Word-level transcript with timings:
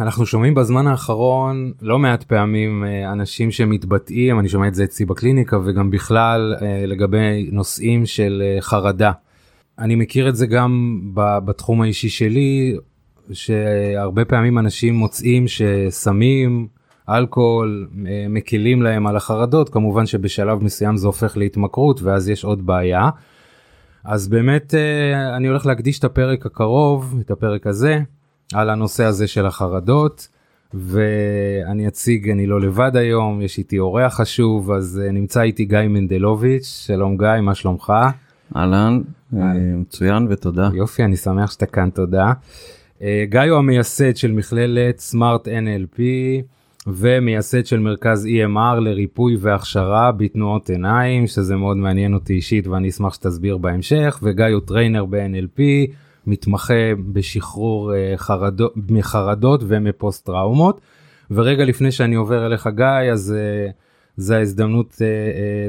אנחנו 0.00 0.26
שומעים 0.26 0.54
בזמן 0.54 0.86
האחרון 0.86 1.72
לא 1.82 1.98
מעט 1.98 2.22
פעמים 2.22 2.84
אה, 2.84 3.12
אנשים 3.12 3.50
שמתבטאים, 3.50 4.38
אני 4.38 4.48
שומע 4.48 4.68
את 4.68 4.74
זה 4.74 4.84
אצלי 4.84 5.06
בקליניקה 5.06 5.58
וגם 5.64 5.90
בכלל 5.90 6.54
אה, 6.62 6.86
לגבי 6.86 7.48
נושאים 7.52 8.06
של 8.06 8.42
אה, 8.44 8.60
חרדה. 8.60 9.12
אני 9.78 9.94
מכיר 9.94 10.28
את 10.28 10.36
זה 10.36 10.46
גם 10.46 11.00
בתחום 11.14 11.82
האישי 11.82 12.08
שלי, 12.08 12.76
שהרבה 13.32 14.24
פעמים 14.24 14.58
אנשים 14.58 14.94
מוצאים 14.94 15.44
שסמים, 15.48 16.66
אלכוהול, 17.08 17.88
מקלים 18.28 18.82
להם 18.82 19.06
על 19.06 19.16
החרדות, 19.16 19.68
כמובן 19.68 20.06
שבשלב 20.06 20.64
מסוים 20.64 20.96
זה 20.96 21.06
הופך 21.06 21.36
להתמכרות 21.36 22.02
ואז 22.02 22.28
יש 22.28 22.44
עוד 22.44 22.66
בעיה. 22.66 23.08
אז 24.04 24.28
באמת 24.28 24.74
אני 25.36 25.48
הולך 25.48 25.66
להקדיש 25.66 25.98
את 25.98 26.04
הפרק 26.04 26.46
הקרוב, 26.46 27.18
את 27.20 27.30
הפרק 27.30 27.66
הזה, 27.66 28.00
על 28.54 28.70
הנושא 28.70 29.04
הזה 29.04 29.26
של 29.26 29.46
החרדות. 29.46 30.28
ואני 30.74 31.88
אציג, 31.88 32.30
אני 32.30 32.46
לא 32.46 32.60
לבד 32.60 32.96
היום, 32.96 33.42
יש 33.42 33.58
איתי 33.58 33.78
אורח 33.78 34.14
חשוב, 34.14 34.70
אז 34.70 35.00
אה, 35.04 35.12
נמצא 35.12 35.42
איתי 35.42 35.64
גיא 35.64 35.78
מנדלוביץ', 35.88 36.84
שלום 36.86 37.16
גיא, 37.16 37.40
מה 37.42 37.54
שלומך? 37.54 37.92
אהלן, 38.56 39.00
אה, 39.36 39.40
מצוין 39.54 40.26
ותודה. 40.30 40.70
יופי, 40.74 41.04
אני 41.04 41.16
שמח 41.16 41.50
שאתה 41.50 41.66
כאן, 41.66 41.90
תודה. 41.90 42.32
אה, 42.98 43.02
גיא 43.28 43.40
הוא 43.40 43.58
המייסד 43.58 44.16
של 44.16 44.32
מכללת 44.32 44.98
Smart 44.98 45.48
NLP 45.48 46.00
ומייסד 46.86 47.66
של 47.66 47.78
מרכז 47.78 48.26
EMR 48.26 48.80
לריפוי 48.80 49.36
והכשרה 49.40 50.12
בתנועות 50.12 50.70
עיניים, 50.70 51.26
שזה 51.26 51.56
מאוד 51.56 51.76
מעניין 51.76 52.14
אותי 52.14 52.32
אישית 52.32 52.66
ואני 52.66 52.88
אשמח 52.88 53.14
שתסביר 53.14 53.56
בהמשך, 53.58 54.20
וגיא 54.22 54.46
הוא 54.46 54.60
trainer 54.66 55.04
ב-NLP. 55.04 55.60
מתמחה 56.28 56.94
בשחרור 57.12 57.94
אה, 57.94 58.12
חרדות, 58.16 58.74
מחרדות 58.88 59.60
ומפוסט 59.66 60.26
טראומות. 60.26 60.80
ורגע 61.30 61.64
לפני 61.64 61.92
שאני 61.92 62.14
עובר 62.14 62.46
אליך 62.46 62.68
גיא 62.74 63.12
אז 63.12 63.34
uh, 63.36 63.72
זה 64.16 64.36
ההזדמנות 64.36 64.92
uh, 64.92 64.98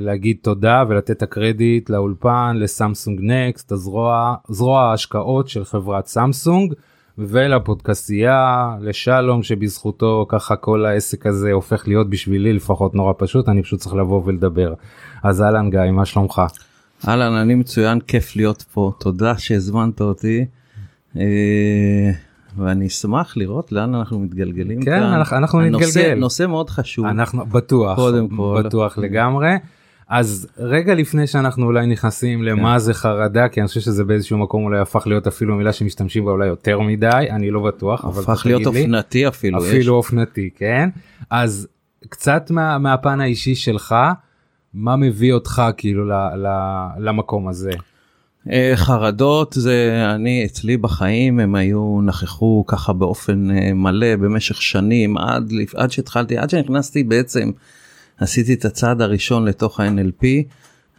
להגיד 0.02 0.38
תודה 0.42 0.84
ולתת 0.88 1.12
את 1.12 1.24
הקרדיט 1.24 1.90
לאולפן 1.90 2.56
לסמסונג 2.60 3.20
נקסט 3.24 3.72
הזרוע 3.72 4.36
זרוע 4.48 4.82
ההשקעות 4.82 5.48
של 5.48 5.66
חברת 5.66 6.06
סמסונג 6.08 6.74
ולפודקסייה 7.18 8.70
לשלום 8.82 9.44
שבזכותו 9.44 10.26
ככה 10.30 10.56
כל 10.56 10.86
העסק 10.86 11.26
הזה 11.26 11.52
הופך 11.52 11.88
להיות 11.88 12.10
בשבילי 12.10 12.54
לפחות 12.54 12.96
נורא 12.96 13.14
פשוט 13.18 13.50
אני 13.50 13.64
פשוט 13.64 13.80
צריך 13.80 13.96
לבוא 13.96 14.22
ולדבר 14.26 14.74
אז 15.24 15.42
אהלן 15.42 15.70
גיא 15.70 15.92
מה 15.92 16.06
שלומך. 16.06 16.42
אהלן, 17.08 17.34
אני 17.34 17.56
מצוין, 17.56 18.00
כיף 18.00 18.36
להיות 18.36 18.62
פה, 18.62 18.92
תודה 19.00 19.38
שהזמנת 19.38 20.02
אותי. 20.02 20.46
אה, 21.18 22.12
ואני 22.58 22.88
אשמח 22.88 23.38
לראות 23.38 23.72
לאן 23.72 23.96
אנחנו 23.96 24.20
מתגלגלים 24.20 24.82
כן, 24.82 24.86
כאן. 24.86 25.04
אנחנו, 25.04 25.38
אנחנו 25.38 25.62
הנושא, 25.62 26.00
נתגלגל. 26.00 26.20
נושא 26.20 26.46
מאוד 26.46 26.70
חשוב. 26.70 27.06
אנחנו 27.06 27.46
בטוח, 27.46 27.96
קודם 27.96 28.28
כל. 28.38 28.62
בטוח 28.66 28.98
לגמרי. 28.98 29.50
אז 30.10 30.48
רגע 30.58 30.96
לפני 30.96 31.28
שאנחנו 31.28 31.66
אולי 31.66 31.88
נכנסים 31.88 32.44
למה 32.44 32.74
כן. 32.74 32.80
זה 32.80 32.94
חרדה 32.94 33.48
כי 33.50 33.60
אני 33.60 33.68
חושב 33.68 33.80
שזה 33.80 34.04
באיזשהו 34.04 34.38
מקום 34.38 34.64
אולי 34.64 34.80
הפך 34.80 35.08
להיות 35.08 35.28
אפילו 35.28 35.56
מילה 35.56 35.74
שמשתמשים 35.74 36.26
בה 36.26 36.32
אולי 36.32 36.48
יותר 36.48 36.80
מדי 36.80 37.28
אני 37.30 37.52
לא 37.52 37.62
בטוח 37.62 38.06
הפך 38.06 38.46
להיות 38.46 38.66
אופנתי 38.66 39.28
אפילו 39.28 39.58
אפילו 39.58 39.80
יש. 39.80 39.88
אופנתי 39.88 40.50
כן 40.56 40.90
אז 41.30 41.68
קצת 42.10 42.52
מה, 42.52 42.78
מהפן 42.78 43.22
האישי 43.22 43.56
שלך 43.56 43.96
מה 44.74 44.96
מביא 44.96 45.34
אותך 45.34 45.62
כאילו 45.78 46.06
ל, 46.08 46.14
ל, 46.14 46.48
למקום 47.00 47.48
הזה? 47.48 47.72
אה, 48.52 48.72
חרדות 48.76 49.54
זה 49.58 50.06
אני 50.16 50.46
אצלי 50.46 50.78
בחיים 50.78 51.40
הם 51.40 51.56
היו 51.56 52.02
נכחו 52.02 52.64
ככה 52.68 52.94
באופן 52.94 53.52
אה, 53.52 53.74
מלא 53.74 54.16
במשך 54.16 54.62
שנים 54.62 55.18
עד 55.18 55.52
עד 55.76 55.92
שהתחלתי 55.92 56.38
עד 56.38 56.50
שנכנסתי 56.50 57.04
בעצם 57.04 57.52
עשיתי 58.18 58.54
את 58.54 58.66
הצעד 58.66 59.02
הראשון 59.02 59.46
לתוך 59.46 59.80
ה-NLP 59.80 60.26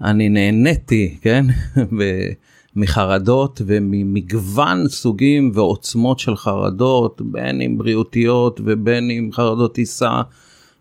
אני 0.05 0.29
נהניתי 0.29 1.19
כן 1.21 1.47
מחרדות 2.77 3.63
וממגוון 3.67 4.89
סוגים 4.89 5.51
ועוצמות 5.55 6.19
של 6.19 6.37
חרדות 6.37 7.23
בין 7.25 7.61
אם 7.61 7.79
בריאותיות 7.79 8.61
ובין 8.65 9.11
אם 9.11 9.31
חרדות 9.33 9.75
טיסה. 9.75 10.21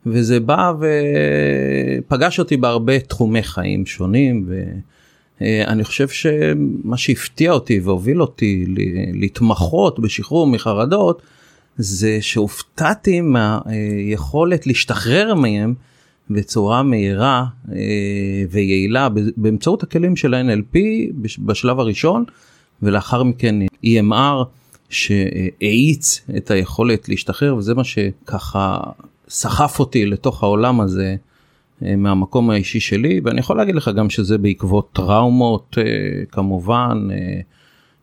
וזה 0.05 0.39
בא 0.39 0.73
ופגש 0.79 2.39
אותי 2.39 2.57
בהרבה 2.57 2.99
תחומי 2.99 3.43
חיים 3.43 3.85
שונים 3.85 4.49
ואני 5.41 5.83
חושב 5.83 6.07
שמה 6.07 6.97
שהפתיע 6.97 7.51
אותי 7.51 7.79
והוביל 7.79 8.21
אותי 8.21 8.65
להתמחות 9.13 9.99
בשחרור 9.99 10.47
מחרדות 10.47 11.21
זה 11.77 12.17
שהופתעתי 12.21 13.21
מהיכולת 13.21 14.67
להשתחרר 14.67 15.35
מהם 15.35 15.73
בצורה 16.29 16.83
מהירה 16.83 17.45
אה, 17.71 17.77
ויעילה 18.51 19.07
באמצעות 19.38 19.83
הכלים 19.83 20.15
של 20.15 20.33
ה-NLP 20.33 20.77
בשלב 21.39 21.79
הראשון 21.79 22.23
ולאחר 22.81 23.23
מכן 23.23 23.55
EMR 23.85 24.45
שהאיץ 24.89 26.21
את 26.38 26.51
היכולת 26.51 27.09
להשתחרר 27.09 27.55
וזה 27.55 27.73
מה 27.73 27.83
שככה 27.83 28.79
סחף 29.29 29.79
אותי 29.79 30.06
לתוך 30.06 30.44
העולם 30.44 30.81
הזה 30.81 31.16
אה, 31.85 31.95
מהמקום 31.95 32.50
האישי 32.50 32.79
שלי 32.79 33.22
ואני 33.23 33.40
יכול 33.40 33.57
להגיד 33.57 33.75
לך 33.75 33.91
גם 33.95 34.09
שזה 34.09 34.38
בעקבות 34.38 34.90
טראומות 34.94 35.78
אה, 35.78 35.84
כמובן 36.31 37.07
אה, 37.12 37.41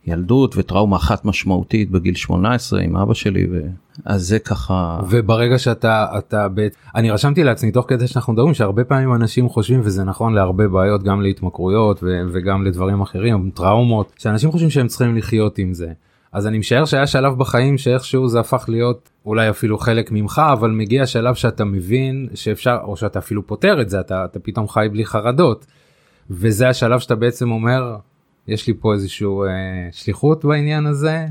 ילדות 0.06 0.54
וטראומה 0.56 0.96
אחת 0.96 1.24
משמעותית 1.24 1.90
בגיל 1.90 2.14
18 2.14 2.80
עם 2.80 2.96
אבא 2.96 3.14
שלי 3.14 3.46
ו... 3.50 3.60
אז 4.04 4.22
זה 4.22 4.38
ככה 4.38 5.00
וברגע 5.08 5.58
שאתה 5.58 6.06
אתה 6.18 6.48
בית 6.48 6.76
אני 6.94 7.10
רשמתי 7.10 7.44
לעצמי 7.44 7.72
תוך 7.72 7.86
כדי 7.88 8.06
שאנחנו 8.06 8.32
מדברים 8.32 8.54
שהרבה 8.54 8.84
פעמים 8.84 9.14
אנשים 9.14 9.48
חושבים 9.48 9.80
וזה 9.84 10.04
נכון 10.04 10.34
להרבה 10.34 10.68
בעיות 10.68 11.02
גם 11.02 11.22
להתמכרויות 11.22 12.02
ו... 12.02 12.20
וגם 12.32 12.64
לדברים 12.64 13.00
אחרים 13.00 13.50
טראומות 13.54 14.12
שאנשים 14.18 14.50
חושבים 14.50 14.70
שהם 14.70 14.86
צריכים 14.86 15.16
לחיות 15.16 15.58
עם 15.58 15.74
זה. 15.74 15.92
אז 16.36 16.46
אני 16.46 16.58
משער 16.58 16.84
שהיה 16.84 17.06
שלב 17.06 17.38
בחיים 17.38 17.78
שאיכשהו 17.78 18.28
זה 18.28 18.40
הפך 18.40 18.64
להיות 18.68 19.10
אולי 19.26 19.50
אפילו 19.50 19.78
חלק 19.78 20.12
ממך 20.12 20.42
אבל 20.52 20.70
מגיע 20.70 21.06
שלב 21.06 21.34
שאתה 21.34 21.64
מבין 21.64 22.28
שאפשר 22.34 22.78
או 22.82 22.96
שאתה 22.96 23.18
אפילו 23.18 23.46
פותר 23.46 23.80
את 23.80 23.90
זה 23.90 24.00
אתה, 24.00 24.24
אתה 24.24 24.38
פתאום 24.38 24.68
חי 24.68 24.86
בלי 24.92 25.06
חרדות. 25.06 25.66
וזה 26.30 26.68
השלב 26.68 27.00
שאתה 27.00 27.14
בעצם 27.14 27.50
אומר 27.50 27.96
יש 28.48 28.66
לי 28.66 28.74
פה 28.80 28.94
איזשהו 28.94 29.44
אה, 29.44 29.48
שליחות 29.92 30.44
בעניין 30.44 30.86
הזה. 30.86 31.26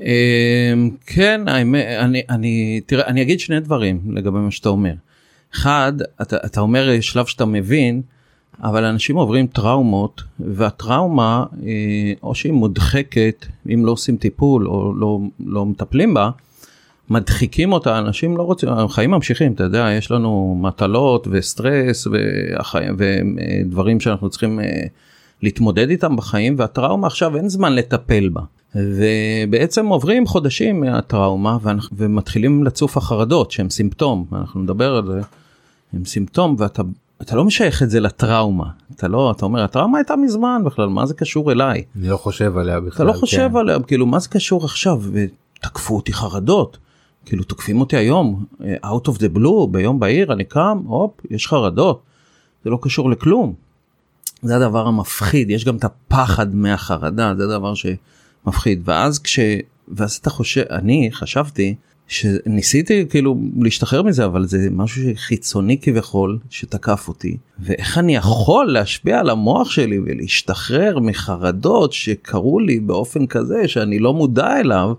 אה, 0.00 0.72
כן 1.06 1.40
האמת 1.48 1.84
אני 1.98 2.22
אני 2.30 2.80
תראה 2.86 3.06
אני 3.06 3.22
אגיד 3.22 3.40
שני 3.40 3.60
דברים 3.60 4.00
לגבי 4.16 4.38
מה 4.38 4.50
שאתה 4.50 4.68
אומר. 4.68 4.94
אחד 5.54 5.92
אתה, 6.22 6.36
אתה 6.46 6.60
אומר 6.60 7.00
שלב 7.00 7.26
שאתה 7.26 7.44
מבין 7.44 8.02
אבל 8.62 8.84
אנשים 8.84 9.16
עוברים 9.16 9.46
טראומות 9.46 10.22
והטראומה 10.40 11.44
אה, 11.62 11.68
או 12.22 12.34
שהיא 12.34 12.52
מודחקת 12.52 13.46
אם 13.74 13.86
לא 13.86 13.90
עושים 13.90 14.16
טיפול 14.16 14.68
או 14.68 14.94
לא, 14.94 15.18
לא 15.46 15.66
מטפלים 15.66 16.14
בה. 16.14 16.30
מדחיקים 17.10 17.72
אותה 17.72 17.98
אנשים 17.98 18.36
לא 18.36 18.42
רוצים 18.42 18.68
החיים 18.68 19.10
ממשיכים 19.10 19.52
אתה 19.52 19.64
יודע 19.64 19.88
יש 19.98 20.10
לנו 20.10 20.58
מטלות 20.60 21.28
וסטרס 21.30 22.06
ודברים 22.98 24.00
שאנחנו 24.00 24.30
צריכים 24.30 24.60
אה, 24.60 24.82
להתמודד 25.42 25.90
איתם 25.90 26.16
בחיים 26.16 26.54
והטראומה 26.58 27.06
עכשיו 27.06 27.36
אין 27.36 27.48
זמן 27.48 27.74
לטפל 27.74 28.28
בה. 28.28 28.40
ובעצם 28.74 29.86
עוברים 29.86 30.26
חודשים 30.26 30.80
מהטראומה 30.80 31.58
ומתחילים 31.92 32.64
לצוף 32.64 32.96
החרדות 32.96 33.50
שהם 33.50 33.70
סימפטום 33.70 34.26
אנחנו 34.32 34.62
נדבר 34.62 34.96
על 34.96 35.06
זה. 35.06 35.20
הם 35.92 36.04
סימפטום 36.04 36.56
ואתה 36.58 36.82
אתה 37.22 37.36
לא 37.36 37.44
משייך 37.44 37.82
את 37.82 37.90
זה 37.90 38.00
לטראומה 38.00 38.66
אתה 38.96 39.08
לא 39.08 39.30
אתה 39.30 39.44
אומר 39.44 39.62
הטראומה 39.62 39.98
הייתה 39.98 40.16
מזמן 40.16 40.62
בכלל 40.64 40.88
מה 40.88 41.06
זה 41.06 41.14
קשור 41.14 41.52
אליי. 41.52 41.84
אני 41.96 42.08
לא 42.08 42.16
חושב 42.16 42.58
עליה 42.58 42.80
בכלל. 42.80 42.94
אתה 42.94 43.04
לא 43.04 43.12
חושב 43.12 43.48
כן. 43.52 43.56
עליה 43.56 43.82
כאילו 43.82 44.06
מה 44.06 44.18
זה 44.18 44.28
קשור 44.28 44.64
עכשיו 44.64 45.02
ותקפו 45.12 45.96
אותי 45.96 46.12
חרדות. 46.12 46.78
כאילו 47.26 47.44
תוקפים 47.44 47.80
אותי 47.80 47.96
היום 47.96 48.44
אה, 48.64 48.74
out 48.84 49.08
of 49.08 49.12
the 49.12 49.36
blue 49.36 49.66
ביום 49.70 50.00
בהיר 50.00 50.32
אני 50.32 50.44
קם 50.44 50.78
הופ 50.86 51.10
יש 51.30 51.46
חרדות. 51.46 52.02
זה 52.64 52.70
לא 52.70 52.78
קשור 52.82 53.10
לכלום. 53.10 53.54
זה 54.42 54.56
הדבר 54.56 54.86
המפחיד 54.86 55.50
יש 55.50 55.64
גם 55.64 55.76
את 55.76 55.84
הפחד 55.84 56.54
מהחרדה 56.54 57.34
זה 57.36 57.44
הדבר 57.44 57.74
שמפחיד 57.74 58.82
ואז 58.84 59.18
כש... 59.18 59.38
ואז 59.88 60.14
אתה 60.14 60.30
חושב 60.30 60.62
אני 60.70 61.08
חשבתי 61.12 61.74
שניסיתי 62.12 63.06
כאילו 63.10 63.36
להשתחרר 63.60 64.02
מזה 64.02 64.24
אבל 64.24 64.46
זה 64.46 64.68
משהו 64.70 65.02
חיצוני 65.16 65.78
כביכול 65.78 66.38
שתקף 66.50 67.08
אותי. 67.08 67.36
ואיך 67.58 67.98
אני 67.98 68.16
יכול 68.16 68.72
להשפיע 68.72 69.20
על 69.20 69.30
המוח 69.30 69.70
שלי 69.70 69.98
ולהשתחרר 69.98 70.98
מחרדות 70.98 71.92
שקרו 71.92 72.60
לי 72.60 72.80
באופן 72.80 73.26
כזה 73.26 73.68
שאני 73.68 73.98
לא 73.98 74.14
מודע 74.14 74.60
אליו 74.60 74.92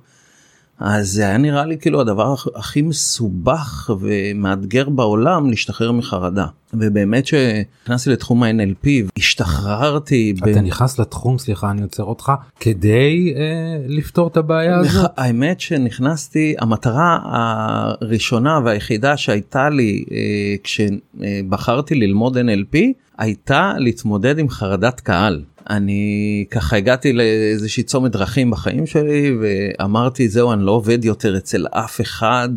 אז 0.84 1.12
זה 1.12 1.26
היה 1.28 1.38
נראה 1.38 1.66
לי 1.66 1.78
כאילו 1.78 2.02
הדבר 2.02 2.36
הכי 2.56 2.82
מסובך 2.82 3.90
ומאתגר 4.00 4.90
בעולם 4.90 5.50
להשתחרר 5.50 5.92
מחרדה. 5.92 6.46
ובאמת 6.74 7.26
שנכנסתי 7.26 8.10
לתחום 8.10 8.44
ה-NLP 8.44 8.88
השתחררתי. 9.18 10.34
אתה 10.38 10.46
ב... 10.46 10.58
נכנס 10.58 11.00
לתחום 11.00 11.38
סליחה 11.38 11.72
אני 11.72 11.82
עוצר 11.82 12.04
אותך 12.04 12.32
כדי 12.60 13.34
אה, 13.38 13.42
לפתור 13.88 14.28
את 14.28 14.38
הבעיה 14.38 14.82
נכ... 14.82 14.96
הזאת. 14.96 15.12
האמת 15.18 15.60
שנכנסתי 15.60 16.56
המטרה 16.60 17.20
הראשונה 17.24 18.60
והיחידה 18.66 19.18
שהייתה 19.18 19.70
לי 19.70 20.06
אה, 20.12 20.56
כשבחרתי 20.64 21.96
ללמוד 21.96 22.38
NLP 22.38 22.78
הייתה 23.18 23.74
להתמודד 23.78 24.40
עם 24.40 24.50
חרדת 24.50 25.00
קהל. 25.00 25.42
אני 25.70 26.46
ככה 26.52 26.76
הגעתי 26.76 27.14
לאיזושהי 27.14 27.84
צומת 27.84 28.12
דרכים 28.12 28.52
בחיים 28.52 28.86
שלי 28.86 29.36
ואמרתי 29.42 30.30
זהו 30.30 30.54
אני 30.54 30.66
לא 30.66 30.72
עובד 30.72 31.06
יותר 31.06 31.38
אצל 31.38 31.66
אף 31.72 32.02
אחד 32.02 32.50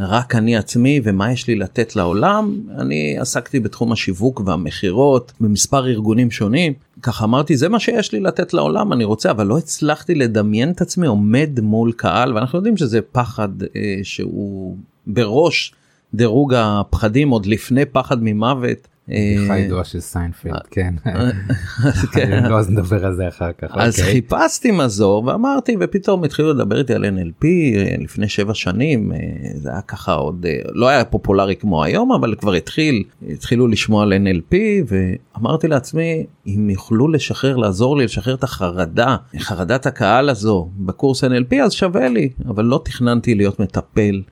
רק 0.00 0.34
אני 0.34 0.56
עצמי 0.56 1.00
ומה 1.04 1.32
יש 1.32 1.48
לי 1.48 1.54
לתת 1.54 1.96
לעולם 1.96 2.60
אני 2.78 3.18
עסקתי 3.18 3.60
בתחום 3.60 3.92
השיווק 3.92 4.42
והמכירות 4.46 5.32
במספר 5.40 5.86
ארגונים 5.86 6.30
שונים 6.30 6.72
ככה 7.02 7.24
אמרתי 7.24 7.56
זה 7.56 7.68
מה 7.68 7.80
שיש 7.80 8.12
לי 8.12 8.20
לתת 8.20 8.54
לעולם 8.54 8.92
אני 8.92 9.04
רוצה 9.04 9.30
אבל 9.30 9.46
לא 9.46 9.58
הצלחתי 9.58 10.14
לדמיין 10.14 10.70
את 10.70 10.80
עצמי 10.80 11.06
עומד 11.06 11.60
מול 11.60 11.92
קהל 11.92 12.34
ואנחנו 12.34 12.58
יודעים 12.58 12.76
שזה 12.76 13.00
פחד 13.12 13.62
אה, 13.62 13.98
שהוא 14.02 14.76
בראש 15.06 15.74
דירוג 16.14 16.54
הפחדים 16.56 17.30
עוד 17.30 17.46
לפני 17.46 17.84
פחד 17.84 18.22
ממוות. 18.22 18.88
בדיחה 19.08 19.54
אה, 19.54 19.58
ידועה 19.58 19.84
של 19.84 20.00
סיינפלד 20.00 20.66
כן. 20.70 20.94
כן 22.14 22.44
לא 22.50 22.58
אז 22.58 22.70
נדבר 22.70 23.06
על 23.06 23.14
זה 23.14 23.28
אחר 23.28 23.52
כך. 23.52 23.68
אז 23.70 23.98
אוקיי. 23.98 24.12
חיפשתי 24.12 24.70
מזור 24.70 25.24
ואמרתי 25.24 25.76
ופתאום 25.80 26.24
התחילו 26.24 26.52
לדבר 26.52 26.78
איתי 26.78 26.94
על 26.94 27.04
NLP 27.04 27.44
אה, 27.44 27.94
לפני 27.98 28.28
שבע 28.28 28.54
שנים 28.54 29.12
אה, 29.12 29.18
זה 29.54 29.70
היה 29.70 29.80
ככה 29.80 30.12
עוד 30.12 30.46
לא 30.72 30.88
היה 30.88 31.04
פופולרי 31.04 31.56
כמו 31.56 31.84
היום 31.84 32.12
אבל 32.12 32.34
כבר 32.34 32.52
התחיל 32.52 33.02
התחילו 33.30 33.66
לשמוע 33.68 34.02
על 34.02 34.12
NLP 34.12 34.56
ואמרתי 34.86 35.68
לעצמי 35.68 36.26
אם 36.46 36.70
יוכלו 36.70 37.08
לשחרר 37.08 37.56
לעזור 37.56 37.96
לי 37.96 38.04
לשחרר 38.04 38.34
את 38.34 38.44
החרדה 38.44 39.16
חרדת 39.38 39.86
הקהל 39.86 40.28
הזו 40.28 40.68
בקורס 40.76 41.24
NLP 41.24 41.56
אז 41.64 41.72
שווה 41.72 42.08
לי 42.08 42.28
אבל 42.48 42.64
לא 42.64 42.80
תכננתי 42.84 43.34
להיות 43.34 43.60
מטפל. 43.60 44.22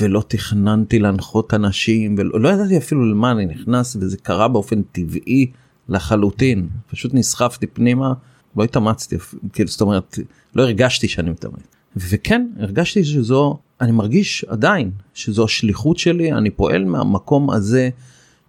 ולא 0.00 0.24
תכננתי 0.28 0.98
להנחות 0.98 1.54
אנשים 1.54 2.14
ולא 2.18 2.40
לא 2.40 2.48
ידעתי 2.48 2.78
אפילו 2.78 3.10
למה 3.10 3.30
אני 3.30 3.46
נכנס 3.46 3.96
וזה 4.00 4.16
קרה 4.16 4.48
באופן 4.48 4.82
טבעי 4.82 5.50
לחלוטין. 5.88 6.68
פשוט 6.90 7.14
נסחפתי 7.14 7.66
פנימה 7.66 8.12
לא 8.56 8.64
התאמצתי 8.64 9.16
כאילו 9.52 9.68
זאת 9.68 9.80
אומרת 9.80 10.18
לא 10.54 10.62
הרגשתי 10.62 11.08
שאני 11.08 11.30
מתאמץ. 11.30 11.60
וכן 11.96 12.46
הרגשתי 12.58 13.04
שזו 13.04 13.58
אני 13.80 13.92
מרגיש 13.92 14.44
עדיין 14.48 14.90
שזו 15.14 15.44
השליחות 15.44 15.98
שלי 15.98 16.32
אני 16.32 16.50
פועל 16.50 16.84
מהמקום 16.84 17.50
הזה 17.50 17.88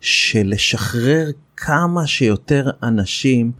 של 0.01 0.43
לשחרר 0.45 1.29
כמה 1.57 2.07
שיותר 2.07 2.69
אנשים 2.83 3.51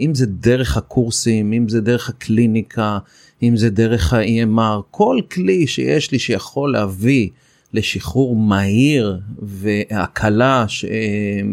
אם 0.00 0.10
זה 0.14 0.26
דרך 0.26 0.76
הקורסים 0.76 1.52
אם 1.52 1.68
זה 1.68 1.80
דרך 1.80 2.08
הקליניקה 2.08 2.98
אם 3.42 3.56
זה 3.56 3.70
דרך 3.70 4.12
ה-EMR, 4.12 4.82
כל 4.90 5.18
כלי 5.32 5.66
שיש 5.66 6.12
לי 6.12 6.18
שיכול 6.18 6.72
להביא 6.72 7.28
לשחרור 7.72 8.36
מהיר 8.36 9.20
והקלה 9.42 10.64
ש... 10.68 10.84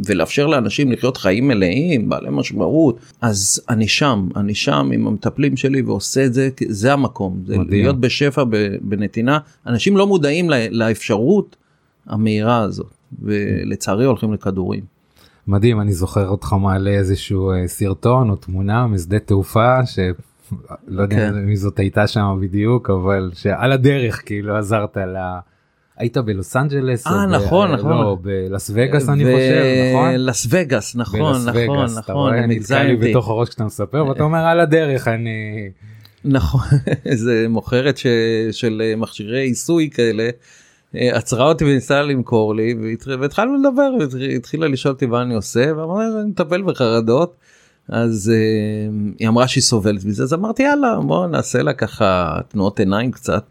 ולאפשר 0.06 0.48
לאנשים 0.48 0.92
לחיות 0.92 1.18
חיים 1.18 1.48
מלאים, 1.48 2.10
בעלי 2.10 2.30
משמעות, 2.32 3.00
אז 3.22 3.62
אני 3.70 3.88
שם, 3.88 4.28
אני 4.36 4.56
שם 4.56 4.90
עם 4.94 5.08
המטפלים 5.08 5.58
שלי 5.58 5.82
ועושה 5.82 6.26
את 6.26 6.34
זה, 6.34 6.50
זה 6.68 6.94
המקום, 6.94 7.44
זה 7.46 7.58
מדהים. 7.58 7.82
להיות 7.82 8.00
בשפע 8.00 8.44
בנתינה. 8.82 9.40
אנשים 9.68 9.98
לא 9.98 10.08
מודעים 10.08 10.50
לאפשרות 10.50 11.56
המהירה 12.08 12.58
הזאת, 12.62 12.94
ולצערי 13.22 14.06
הולכים 14.06 14.34
לכדורים. 14.34 14.82
מדהים, 15.48 15.82
אני 15.82 15.94
זוכר 15.94 16.28
אותך 16.28 16.54
מעלה 16.54 16.92
איזשהו 16.92 17.52
אה, 17.52 17.68
סרטון 17.68 18.30
או 18.30 18.36
תמונה 18.36 18.88
משדה 18.88 19.20
תעופה 19.20 19.86
ש... 19.86 20.00
לא 20.88 21.02
יודע 21.02 21.16
כן. 21.16 21.36
מי 21.36 21.58
זאת 21.58 21.80
הייתה 21.80 22.08
שם 22.08 22.38
בדיוק 22.42 22.90
אבל 22.90 23.32
שעל 23.34 23.72
הדרך 23.72 24.22
כאילו 24.26 24.58
עזרת 24.58 24.98
לה. 24.98 25.40
היית 25.98 26.18
בלוס 26.18 26.56
אנג'לס 26.56 27.08
אה 27.08 27.26
נכון 27.26 27.72
נכון 27.72 27.92
לא 27.92 28.18
בלס 28.22 28.72
וגאס 28.74 29.10
אני 29.10 29.24
חושב 29.24 29.64
נכון 29.94 30.16
לס 30.16 30.48
וגאס 30.50 30.96
נכון 30.96 31.46
נכון 31.46 31.88
נכון 31.98 32.34
אני 32.34 32.56
נתקע 32.56 32.84
לי 32.84 32.96
בתוך 32.96 33.30
הראש 33.30 33.50
כשאתה 33.50 33.64
מספר 33.64 34.06
ואתה 34.06 34.24
אומר 34.24 34.40
על 34.40 34.60
הדרך 34.60 35.08
אני 35.08 35.70
נכון 36.26 36.62
איזה 37.06 37.46
מוכרת 37.50 38.00
של 38.52 38.82
מכשירי 38.98 39.42
עיסוי 39.42 39.90
כאלה 39.90 40.30
אה, 40.96 41.18
עצרה 41.18 41.46
אותי 41.48 41.66
וניסה 41.66 42.02
למכור 42.02 42.56
לי 42.56 42.76
והתחלנו 43.20 43.56
לדבר 43.56 43.90
והתחילה 44.12 44.68
לשאול 44.68 44.94
אותי 44.94 45.06
מה 45.06 45.22
אני 45.22 45.36
עושה 45.36 45.72
ואמרתי 45.78 46.20
אני 46.22 46.30
מטפל 46.30 46.62
בחרדות. 46.62 47.36
אז 47.90 48.32
uh, 48.34 49.16
היא 49.20 49.28
אמרה 49.28 49.48
שהיא 49.48 49.62
סובלת 49.62 50.06
מזה 50.06 50.24
אז 50.24 50.34
אמרתי 50.34 50.64
יאללה 50.64 51.00
בוא 51.08 51.28
נעשה 51.28 51.62
לה 51.62 51.74
ככה 51.74 52.38
תנועות 52.48 52.80
עיניים 52.80 53.12
קצת. 53.12 53.44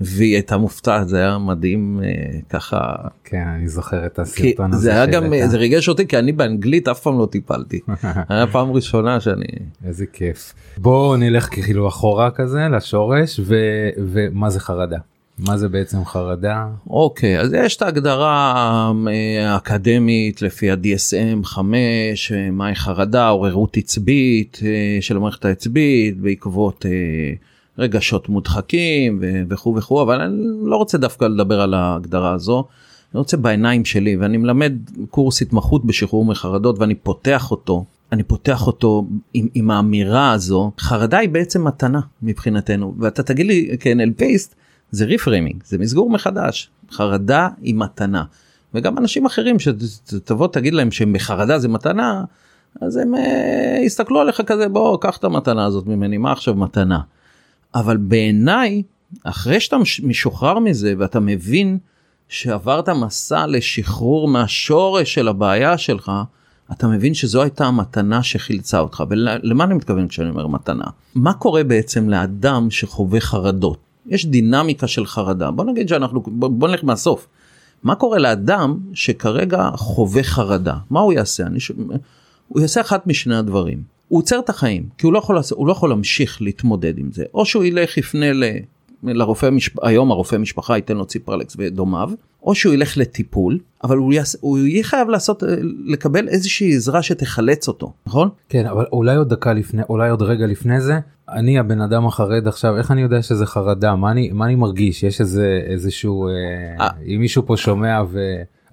והיא 0.00 0.34
הייתה 0.34 0.56
מופתעת 0.56 1.08
זה 1.08 1.18
היה 1.18 1.38
מדהים 1.38 2.00
uh, 2.02 2.42
ככה 2.50 2.94
כן 3.24 3.44
אני 3.56 3.68
זוכר 3.68 4.06
את 4.06 4.18
הסרטון 4.18 4.72
הזה 4.72 4.82
זה 4.82 4.90
היה 4.90 5.06
גם 5.06 5.24
זה 5.46 5.56
ריגש 5.56 5.88
אותי 5.88 6.06
כי 6.06 6.18
אני 6.18 6.32
באנגלית 6.32 6.88
אף 6.88 7.00
פעם 7.00 7.18
לא 7.18 7.26
טיפלתי 7.26 7.80
היה 8.28 8.46
פעם 8.46 8.72
ראשונה 8.72 9.20
שאני 9.20 9.46
איזה 9.84 10.06
כיף 10.12 10.54
בוא 10.76 11.16
נלך 11.16 11.48
כאילו 11.54 11.88
אחורה 11.88 12.30
כזה 12.30 12.68
לשורש 12.70 13.40
ו, 13.44 13.54
ומה 13.98 14.50
זה 14.50 14.60
חרדה. 14.60 14.98
מה 15.38 15.58
זה 15.58 15.68
בעצם 15.68 16.04
חרדה? 16.04 16.68
אוקיי, 16.90 17.40
אז 17.40 17.52
יש 17.52 17.76
את 17.76 17.82
ההגדרה 17.82 18.54
אה, 19.08 19.52
האקדמית 19.52 20.42
לפי 20.42 20.70
ה-DSM 20.70 21.44
5, 21.44 22.32
אה, 22.32 22.50
מהי 22.50 22.74
חרדה, 22.74 23.28
עוררות 23.28 23.76
עצבית 23.76 24.60
אה, 24.64 24.98
של 25.00 25.16
המערכת 25.16 25.44
העצבית 25.44 26.20
בעקבות 26.20 26.86
רגשות 27.78 28.28
מודחקים 28.28 29.20
וכו' 29.48 29.74
וכו', 29.76 30.02
אבל 30.02 30.20
אני 30.20 30.36
לא 30.64 30.76
רוצה 30.76 30.98
דווקא 30.98 31.24
לדבר 31.24 31.60
על 31.60 31.74
ההגדרה 31.74 32.32
הזו. 32.32 32.64
אני 33.14 33.18
רוצה 33.18 33.36
בעיניים 33.36 33.84
שלי 33.84 34.16
ואני 34.16 34.36
מלמד 34.36 34.72
קורס 35.10 35.42
התמחות 35.42 35.84
בשחרור 35.84 36.24
מחרדות 36.24 36.78
ואני 36.78 36.94
פותח 36.94 37.50
אותו 37.50 37.84
אני 38.12 38.22
פותח 38.22 38.66
אותו 38.66 39.06
עם, 39.34 39.48
עם 39.54 39.70
האמירה 39.70 40.32
הזו 40.32 40.72
חרדה 40.80 41.18
היא 41.18 41.28
בעצם 41.28 41.66
מתנה 41.66 42.00
מבחינתנו 42.22 42.94
ואתה 42.98 43.22
תגיד 43.22 43.46
לי 43.46 43.76
כ-NLPיסט 43.80 44.54
זה 44.90 45.04
ריפריימינג 45.04 45.62
זה 45.64 45.78
מסגור 45.78 46.10
מחדש 46.10 46.70
חרדה 46.90 47.48
היא 47.62 47.74
מתנה. 47.74 48.24
וגם 48.74 48.98
אנשים 48.98 49.26
אחרים 49.26 49.58
שתבוא 49.58 50.48
תגיד 50.48 50.74
להם 50.74 50.90
שהם 50.90 51.12
בחרדה 51.12 51.58
זה 51.58 51.68
מתנה 51.68 52.24
אז 52.80 52.96
הם 52.96 53.14
uh, 53.14 53.18
יסתכלו 53.82 54.20
עליך 54.20 54.40
כזה 54.46 54.68
בוא 54.68 54.98
קח 55.00 55.16
את 55.16 55.24
המתנה 55.24 55.64
הזאת 55.64 55.86
ממני 55.86 56.18
מה 56.18 56.32
עכשיו 56.32 56.54
מתנה. 56.54 57.00
אבל 57.74 57.96
בעיניי 57.96 58.82
אחרי 59.24 59.60
שאתה 59.60 59.76
משוחרר 60.02 60.58
מזה 60.58 60.94
ואתה 60.98 61.20
מבין 61.20 61.78
שעברת 62.28 62.88
מסע 62.88 63.46
לשחרור 63.46 64.28
מהשורש 64.28 65.14
של 65.14 65.28
הבעיה 65.28 65.78
שלך 65.78 66.12
אתה 66.72 66.86
מבין 66.86 67.14
שזו 67.14 67.42
הייתה 67.42 67.66
המתנה 67.66 68.22
שחילצה 68.22 68.78
אותך. 68.78 69.04
ולמה 69.10 69.64
אני 69.64 69.74
מתכוון 69.74 70.08
כשאני 70.08 70.30
אומר 70.30 70.46
מתנה? 70.46 70.84
מה 71.14 71.34
קורה 71.34 71.64
בעצם 71.64 72.08
לאדם 72.08 72.70
שחווה 72.70 73.20
חרדות 73.20 73.78
יש 74.08 74.26
דינמיקה 74.26 74.86
של 74.86 75.06
חרדה. 75.06 75.50
בוא 75.50 75.64
נגיד 75.64 75.88
שאנחנו 75.88 76.22
בוא, 76.26 76.48
בוא 76.48 76.68
נלך 76.68 76.84
מהסוף. 76.84 77.26
מה 77.82 77.94
קורה 77.94 78.18
לאדם 78.18 78.78
שכרגע 78.94 79.70
חווה 79.76 80.22
חרדה? 80.22 80.76
מה 80.90 81.00
הוא 81.00 81.12
יעשה? 81.12 81.46
אני 81.46 81.60
ש... 81.60 81.70
הוא 82.48 82.60
יעשה 82.60 82.80
אחת 82.80 83.06
משני 83.06 83.36
הדברים. 83.36 83.82
הוא 84.08 84.18
עוצר 84.18 84.38
את 84.38 84.48
החיים 84.48 84.88
כי 84.98 85.06
הוא 85.06 85.12
לא 85.12 85.18
יכול 85.18 85.38
הוא 85.50 85.66
לא 85.66 85.72
יכול 85.72 85.88
להמשיך 85.88 86.42
להתמודד 86.42 86.98
עם 86.98 87.12
זה. 87.12 87.24
או 87.34 87.46
שהוא 87.46 87.64
ילך 87.64 87.98
יפנה 87.98 88.32
ל... 88.32 88.44
לרופא 89.02 89.50
משפ... 89.50 89.84
היום 89.84 90.10
הרופא 90.10 90.36
משפחה 90.36 90.76
ייתן 90.76 90.96
לו 90.96 91.06
ציפרלקס 91.06 91.56
ודומיו 91.58 92.10
או 92.42 92.54
שהוא 92.54 92.74
ילך 92.74 92.98
לטיפול 92.98 93.58
אבל 93.84 93.96
הוא, 93.96 94.12
יעש... 94.12 94.36
הוא 94.40 94.58
יהיה 94.58 94.84
חייב 94.84 95.08
לעשות 95.08 95.42
לקבל 95.84 96.28
איזושהי 96.28 96.74
עזרה 96.74 97.02
שתחלץ 97.02 97.68
אותו 97.68 97.92
נכון? 98.06 98.28
כן 98.48 98.66
אבל 98.66 98.84
אולי 98.92 99.16
עוד 99.16 99.28
דקה 99.28 99.52
לפני 99.52 99.82
אולי 99.88 100.10
עוד 100.10 100.22
רגע 100.22 100.46
לפני 100.46 100.80
זה 100.80 100.98
אני 101.28 101.58
הבן 101.58 101.80
אדם 101.80 102.06
החרד 102.06 102.48
עכשיו 102.48 102.78
איך 102.78 102.90
אני 102.90 103.02
יודע 103.02 103.22
שזה 103.22 103.46
חרדה? 103.46 103.94
מה 103.94 104.10
אני 104.10 104.30
מה 104.32 104.44
אני 104.44 104.54
מרגיש? 104.54 105.02
יש 105.02 105.20
איזה 105.20 105.60
איזשהו 105.66 106.28
אה, 106.28 106.32
אה. 106.80 106.88
אם 107.06 107.20
מישהו 107.20 107.46
פה 107.46 107.56
שומע 107.56 108.02
ו... 108.10 108.18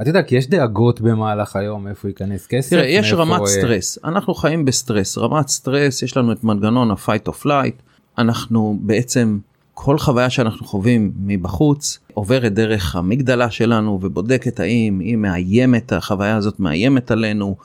אתה 0.01 0.09
יודע 0.09 0.23
כי 0.23 0.35
יש 0.35 0.49
דאגות 0.49 1.01
במהלך 1.01 1.55
היום 1.55 1.87
איפה 1.87 2.07
ייכנס 2.07 2.47
כסף. 2.47 2.69
תראה, 2.69 2.85
יש 2.85 3.13
רמת 3.13 3.41
אה... 3.41 3.47
סטרס. 3.47 3.97
אנחנו 4.03 4.33
חיים 4.33 4.65
בסטרס. 4.65 5.17
רמת 5.17 5.47
סטרס 5.47 6.01
יש 6.03 6.17
לנו 6.17 6.31
את 6.31 6.43
מנגנון 6.43 6.91
ה-fight 6.91 7.29
or 7.29 7.45
flight. 7.45 7.81
אנחנו 8.17 8.77
בעצם 8.81 9.39
כל 9.73 9.97
חוויה 9.97 10.29
שאנחנו 10.29 10.65
חווים 10.65 11.11
מבחוץ 11.17 11.99
עוברת 12.13 12.53
דרך 12.53 12.95
האמיגדלה 12.95 13.51
שלנו 13.51 13.99
ובודקת 14.01 14.59
האם 14.59 14.99
היא 14.99 15.17
מאיימת 15.17 15.93
החוויה 15.93 16.35
הזאת 16.35 16.59
מאיימת 16.59 17.11
עלינו 17.11 17.55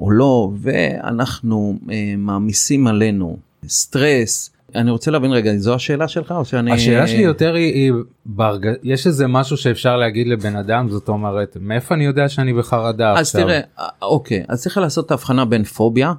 או 0.00 0.10
לא 0.10 0.50
ואנחנו 0.60 1.78
אה, 1.90 2.14
מעמיסים 2.18 2.86
עלינו 2.86 3.36
סטרס 3.68 4.50
אני 4.74 4.90
רוצה 4.90 5.10
להבין 5.10 5.32
רגע 5.32 5.56
זו 5.56 5.74
השאלה 5.74 6.08
שלך 6.08 6.30
או 6.30 6.44
שאני 6.44 6.72
השאלה 6.72 7.06
שלי 7.06 7.22
יותר 7.22 7.54
היא, 7.54 7.74
היא 7.74 7.92
ברג... 8.26 8.66
יש 8.82 9.06
איזה 9.06 9.26
משהו 9.26 9.56
שאפשר 9.56 9.96
להגיד 9.96 10.26
לבן 10.26 10.56
אדם 10.56 10.88
זאת 10.88 11.08
אומרת 11.08 11.56
מאיפה 11.60 11.94
אני 11.94 12.04
יודע 12.04 12.28
שאני 12.28 12.52
בחרדה 12.52 13.12
אז 13.12 13.26
עכשיו. 13.26 13.42
תראה 13.42 13.60
אה, 13.78 13.88
אוקיי 14.02 14.44
אז 14.48 14.62
צריך 14.62 14.78
לעשות 14.78 15.06
את 15.06 15.10
ההבחנה 15.10 15.44
בין 15.44 15.64
פוביה 15.64 16.12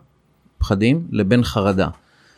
פחדים 0.58 1.08
לבין 1.12 1.44
חרדה. 1.44 1.88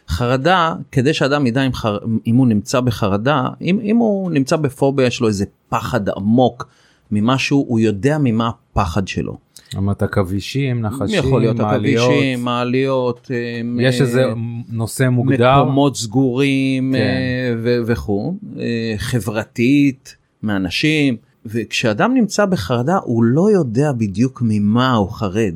חרדה 0.08 0.74
כדי 0.92 1.14
שאדם 1.14 1.48
ידע 1.48 1.62
אם, 1.62 1.74
חר... 1.74 1.98
אם 2.28 2.36
הוא 2.36 2.48
נמצא 2.48 2.80
בחרדה 2.80 3.48
אם, 3.62 3.80
אם 3.84 3.98
הוא 3.98 4.32
נמצא 4.32 4.56
בפוביה 4.56 5.08
יש 5.08 5.22
לו 5.22 5.28
איזה 5.28 5.46
פחד 5.70 6.10
עמוק 6.10 6.68
ממשהו 7.12 7.66
הוא 7.68 7.80
יודע 7.80 8.18
ממה 8.20 8.50
הפחד 8.50 9.08
שלו. 9.08 9.38
אמרת 9.78 10.04
עכבישים 10.04 10.82
נחשים 10.82 11.20
יכול 11.20 11.42
להיות 11.42 11.58
מעליות 11.58 12.10
עכבישים 12.10 12.44
מעליות 12.44 13.32
אמ, 13.32 13.80
יש 13.82 14.02
אה, 14.02 14.06
איזה 14.06 14.24
נושא 14.70 15.10
מוגדר 15.10 15.64
מקומות 15.64 15.96
סגורים 15.96 16.94
כן. 16.94 17.00
אה, 17.00 17.54
ו- 17.58 17.80
וכו', 17.86 18.34
אה, 18.60 18.94
חברתית, 18.98 20.16
מאנשים, 20.44 21.16
וכשאדם 21.46 22.14
נמצא 22.14 22.46
בחרדה 22.46 22.98
הוא 23.04 23.24
לא 23.24 23.52
יודע 23.52 23.92
בדיוק 23.92 24.42
ממה 24.46 24.94
הוא 24.94 25.10
חרד. 25.10 25.56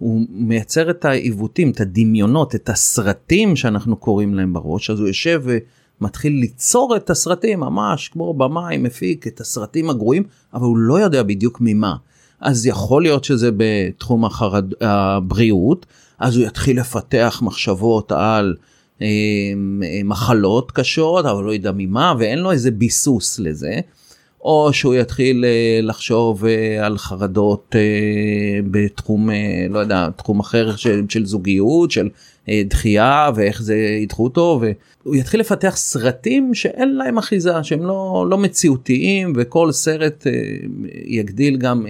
הוא 0.00 0.26
מייצר 0.30 0.90
את 0.90 1.04
העיוותים, 1.04 1.70
את 1.70 1.80
הדמיונות, 1.80 2.54
את 2.54 2.68
הסרטים 2.68 3.56
שאנחנו 3.56 3.96
קוראים 3.96 4.34
להם 4.34 4.52
בראש, 4.52 4.90
אז 4.90 5.00
הוא 5.00 5.08
יושב 5.08 5.42
ומתחיל 6.00 6.32
ליצור 6.32 6.96
את 6.96 7.10
הסרטים 7.10 7.60
ממש 7.60 8.08
כמו 8.08 8.34
במאי 8.34 8.76
מפיק 8.76 9.26
את 9.26 9.40
הסרטים 9.40 9.90
הגרועים, 9.90 10.22
אבל 10.54 10.64
הוא 10.64 10.78
לא 10.78 11.00
יודע 11.00 11.22
בדיוק 11.22 11.58
ממה. 11.60 11.96
אז 12.40 12.66
יכול 12.66 13.02
להיות 13.02 13.24
שזה 13.24 13.50
בתחום 13.56 14.24
החרד... 14.24 14.64
הבריאות, 14.80 15.86
אז 16.18 16.36
הוא 16.36 16.46
יתחיל 16.46 16.80
לפתח 16.80 17.40
מחשבות 17.44 18.12
על 18.12 18.56
אה, 19.02 19.06
מחלות 20.04 20.72
קשות, 20.72 21.24
אבל 21.24 21.44
לא 21.44 21.52
יודע 21.52 21.72
ממה, 21.76 22.14
ואין 22.18 22.38
לו 22.38 22.52
איזה 22.52 22.70
ביסוס 22.70 23.38
לזה. 23.38 23.80
או 24.44 24.72
שהוא 24.72 24.94
יתחיל 24.94 25.44
אה, 25.44 25.80
לחשוב 25.82 26.44
אה, 26.44 26.86
על 26.86 26.98
חרדות 26.98 27.76
אה, 27.78 28.60
בתחום, 28.70 29.30
לא 29.70 29.78
יודע, 29.78 30.08
תחום 30.16 30.40
אחר 30.40 30.76
של, 30.76 31.02
של 31.08 31.26
זוגיות, 31.26 31.90
של 31.90 32.08
דחייה 32.64 33.30
ואיך 33.34 33.62
זה 33.62 33.76
ידחו 33.76 34.24
אותו, 34.24 34.60
והוא 35.04 35.16
יתחיל 35.16 35.40
לפתח 35.40 35.76
סרטים 35.76 36.54
שאין 36.54 36.96
להם 36.96 37.18
אחיזה, 37.18 37.52
שהם 37.62 37.82
לא, 37.82 38.26
לא 38.30 38.38
מציאותיים, 38.38 39.32
וכל 39.36 39.72
סרט 39.72 40.26
יגדיל 41.04 41.56
גם, 41.56 41.86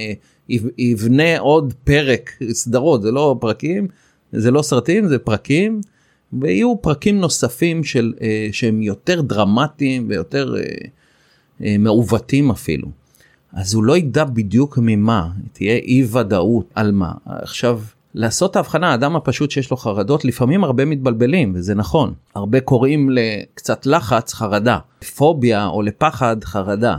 יב- 0.48 0.70
יבנה 0.78 1.38
עוד 1.38 1.74
פרק, 1.84 2.30
סדרות, 2.52 3.02
זה 3.02 3.10
לא 3.10 3.36
פרקים, 3.40 3.88
זה 4.32 4.50
לא 4.50 4.62
סרטים, 4.62 5.08
זה 5.08 5.18
פרקים. 5.18 5.80
ויהיו 6.32 6.82
פרקים 6.82 7.20
נוספים 7.20 7.84
של, 7.84 8.12
שהם 8.52 8.82
יותר 8.82 9.20
דרמטיים 9.20 10.06
ויותר 10.08 10.54
מעוותים 11.78 12.50
אפילו. 12.50 12.88
אז 13.52 13.74
הוא 13.74 13.84
לא 13.84 13.96
ידע 13.96 14.24
בדיוק 14.24 14.78
ממה, 14.82 15.28
תהיה 15.52 15.76
אי 15.76 16.04
ודאות 16.12 16.66
על 16.74 16.92
מה. 16.92 17.12
עכשיו, 17.26 17.80
לעשות 18.14 18.50
את 18.50 18.56
ההבחנה, 18.56 18.90
האדם 18.90 19.16
הפשוט 19.16 19.50
שיש 19.50 19.70
לו 19.70 19.76
חרדות, 19.76 20.24
לפעמים 20.24 20.64
הרבה 20.64 20.84
מתבלבלים, 20.84 21.52
וזה 21.54 21.74
נכון. 21.74 22.12
הרבה 22.34 22.60
קוראים 22.60 23.10
לקצת 23.10 23.86
לחץ 23.86 24.34
חרדה, 24.34 24.78
פוביה 25.16 25.66
או 25.66 25.82
לפחד 25.82 26.44
חרדה. 26.44 26.96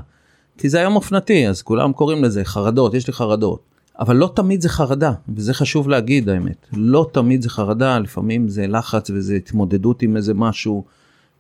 כי 0.58 0.70
זה 0.70 0.80
היום 0.80 0.96
אופנתי, 0.96 1.48
אז 1.48 1.62
כולם 1.62 1.94
קוראים 1.94 2.24
לזה 2.24 2.44
חרדות, 2.44 2.94
יש 2.94 3.08
לי 3.08 3.14
חרדות. 3.14 3.60
אבל 4.00 4.16
לא 4.16 4.32
תמיד 4.36 4.62
זה 4.62 4.70
חרדה, 4.70 5.12
וזה 5.36 5.54
חשוב 5.54 5.90
להגיד 5.90 6.30
האמת. 6.30 6.68
לא 6.74 7.10
תמיד 7.12 7.42
זה 7.42 7.50
חרדה, 7.50 8.00
לפעמים 8.00 8.50
זה 8.50 8.68
לחץ 8.68 9.10
וזה 9.10 9.36
התמודדות 9.36 10.02
עם 10.02 10.18
איזה 10.18 10.34
משהו. 10.34 10.84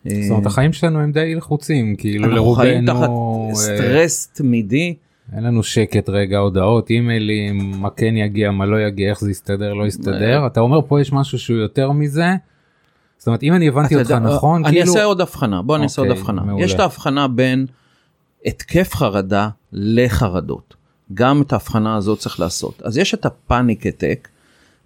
אה, 0.07 0.21
זאת 0.21 0.31
אומרת 0.31 0.45
החיים 0.45 0.73
שלנו 0.73 0.99
הם 0.99 1.11
די 1.11 1.35
לחוצים 1.35 1.95
כאילו 1.95 2.25
אנחנו 2.25 2.51
חיים 2.51 2.85
תחת 2.85 2.95
לרובנו 2.95 3.47
אה, 3.49 3.55
סטרס 3.55 4.27
תמידי. 4.27 4.95
אין 5.35 5.43
לנו 5.43 5.63
שקט 5.63 6.09
רגע 6.09 6.37
הודעות 6.37 6.89
אימיילים 6.89 7.71
מה 7.81 7.89
כן 7.89 8.17
יגיע 8.17 8.51
מה 8.51 8.65
לא 8.65 8.81
יגיע 8.81 9.09
איך 9.09 9.19
זה 9.19 9.31
יסתדר 9.31 9.73
לא 9.73 9.87
יסתדר 9.87 10.47
אתה 10.47 10.59
אומר 10.59 10.79
פה 10.87 11.01
יש 11.01 11.13
משהו 11.13 11.39
שהוא 11.39 11.57
יותר 11.57 11.91
מזה. 11.91 12.35
זאת 13.17 13.27
אומרת 13.27 13.43
אם 13.43 13.53
אני 13.53 13.67
הבנתי 13.67 13.95
אותך 13.95 14.11
נכון 14.11 14.65
אני 14.65 14.73
כאילו 14.73 14.91
אעשה 14.91 15.03
עוד 15.03 15.21
הבחנה 15.21 15.61
בוא 15.61 15.75
אני 15.75 15.83
אעשה 15.83 16.01
עוד 16.01 16.09
אוקיי, 16.09 16.21
הבחנה. 16.21 16.41
יש 16.59 16.73
את 16.73 16.79
ההבחנה 16.79 17.27
בין 17.27 17.65
התקף 18.45 18.93
חרדה 18.93 19.49
לחרדות 19.73 20.75
גם 21.13 21.41
את 21.41 21.53
ההבחנה 21.53 21.95
הזאת 21.95 22.19
צריך 22.19 22.39
לעשות 22.39 22.81
אז 22.85 22.97
יש 22.97 23.13
את 23.13 23.25
הפאניק 23.25 23.85
הטק 23.85 24.27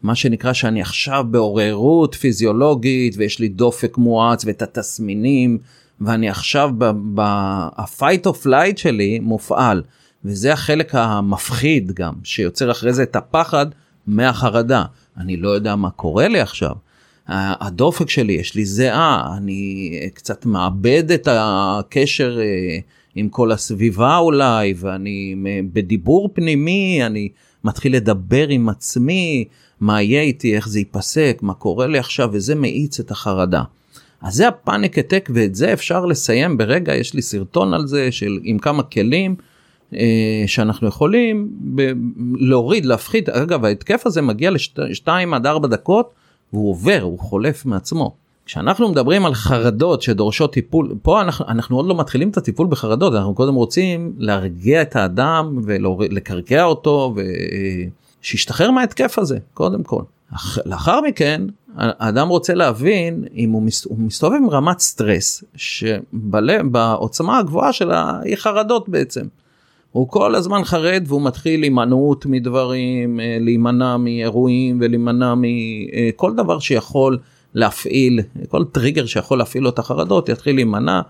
מה 0.06 0.16
שנקרא 0.16 0.54
שאני 0.54 0.82
עכשיו 0.82 1.26
בעוררות 1.32 2.16
פיזיולוגית 2.16 3.16
ויש 3.18 3.40
לי 3.40 3.48
דופק 3.48 3.98
מואץ 3.98 4.46
ואת 4.46 4.62
התסמינים 4.62 5.58
ואני 6.02 6.30
עכשיו 6.30 6.70
ב-fight 7.14 8.28
of 8.28 8.46
flight 8.46 8.78
שלי 8.78 9.20
מופעל 9.20 9.84
וזה 10.26 10.54
החלק 10.54 10.96
המפחיד 10.96 11.92
גם 11.92 12.14
שיוצר 12.24 12.72
אחרי 12.72 12.94
זה 12.94 13.04
את 13.04 13.16
הפחד 13.16 13.66
מהחרדה 14.08 14.84
אני 15.18 15.38
לא 15.38 15.50
יודע 15.50 15.76
מה 15.76 15.90
קורה 15.90 16.28
לי 16.28 16.40
עכשיו. 16.40 16.72
הדופק 17.28 18.10
שלי 18.10 18.34
יש 18.34 18.56
לי 18.56 18.66
זיעה 18.66 19.34
אני 19.38 19.92
קצת 20.14 20.46
מאבד 20.46 21.12
את 21.12 21.28
הקשר 21.32 22.40
אה, 22.42 22.78
עם 23.16 23.30
כל 23.30 23.52
הסביבה 23.52 24.18
אולי 24.18 24.74
ואני 24.78 25.34
מ- 25.38 25.74
בדיבור 25.74 26.30
פנימי 26.34 27.00
אני 27.06 27.30
מתחיל 27.64 27.96
לדבר 27.96 28.48
עם 28.48 28.70
עצמי 28.70 29.46
מה 29.80 30.02
יהיה 30.02 30.22
איתי 30.22 30.56
איך 30.56 30.68
זה 30.68 30.80
ייפסק 30.80 31.40
מה 31.42 31.54
קורה 31.54 31.88
לי 31.88 31.98
עכשיו 31.98 32.30
וזה 32.32 32.56
מאיץ 32.56 33.00
את 33.00 33.12
החרדה. 33.12 33.64
אז 34.22 34.36
זה 34.36 34.48
הפאניק 34.48 34.98
הטק 34.98 35.30
ואת 35.34 35.56
זה 35.56 35.74
אפשר 35.74 36.06
לסיים 36.06 36.58
ברגע 36.58 36.96
יש 36.96 37.14
לי 37.14 37.22
סרטון 37.22 37.74
על 37.74 37.88
זה 37.88 38.12
של 38.12 38.40
עם 38.44 38.60
כמה 38.60 38.84
כלים 38.84 39.36
אה, 39.94 40.44
שאנחנו 40.48 40.88
יכולים 40.88 41.50
ב- 41.76 41.92
להוריד 42.36 42.86
להפחית 42.86 43.30
אגב 43.30 43.66
ההתקף 43.66 44.06
הזה 44.06 44.22
מגיע 44.22 44.52
לשתיים 44.78 45.34
עד 45.34 45.46
ארבע 45.48 45.68
דקות 45.68 46.10
והוא 46.54 46.70
עובר 46.70 47.00
הוא 47.02 47.20
חולף 47.20 47.66
מעצמו. 47.66 48.16
כשאנחנו 48.46 48.90
מדברים 48.90 49.26
על 49.26 49.34
חרדות 49.34 50.02
שדורשות 50.02 50.54
טיפול 50.54 50.96
פה 51.02 51.22
אנחנו, 51.22 51.46
אנחנו 51.48 51.78
עוד 51.78 51.86
לא 51.86 51.98
מתחילים 51.98 52.30
את 52.30 52.38
הטיפול 52.38 52.68
בחרדות 52.68 53.14
אנחנו 53.14 53.36
קודם 53.36 53.56
רוצים 53.56 54.14
להרגיע 54.18 54.82
את 54.82 54.96
האדם 54.96 55.60
ולקרקע 55.64 56.64
אותו 56.64 57.16
ושישתחרר 58.26 58.72
מההתקף 58.72 59.20
הזה 59.20 59.38
קודם 59.54 59.84
כל. 59.84 60.02
אח- 60.36 60.58
לאחר 60.66 61.02
מכן 61.02 61.42
האדם 61.78 62.28
רוצה 62.28 62.54
להבין 62.54 63.24
אם 63.36 63.52
הוא, 63.52 63.62
מס, 63.62 63.86
הוא 63.86 63.98
מסתובב 64.00 64.36
עם 64.36 64.50
רמת 64.50 64.80
סטרס 64.80 65.44
שבלב 65.56 66.68
בעוצמה 66.72 67.38
הגבוהה 67.40 67.74
שלה 67.74 68.20
היא 68.24 68.36
חרדות 68.36 68.90
בעצם. 68.90 69.26
הוא 69.92 70.10
כל 70.10 70.36
הזמן 70.36 70.64
חרד 70.64 71.04
והוא 71.08 71.22
מתחיל 71.22 71.64
הימנעות 71.64 72.26
מדברים, 72.26 73.20
אה, 73.20 73.38
להימנע 73.42 73.98
מאירועים 73.98 74.78
ולהימנע 74.82 75.34
מכל 75.38 76.34
דבר 76.36 76.60
שיכול 76.60 77.18
להפעיל, 77.54 78.20
כל 78.48 78.64
טריגר 78.72 79.06
שיכול 79.06 79.38
להפעיל 79.38 79.64
לו 79.64 79.70
את 79.70 79.80
החרדות 79.80 80.30
יתחיל 80.30 80.56
להימנע 80.56 81.02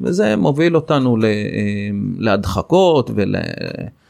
וזה 0.00 0.36
מוביל 0.36 0.76
אותנו 0.76 1.16
אה, 1.24 1.28
להדחקות 2.18 3.10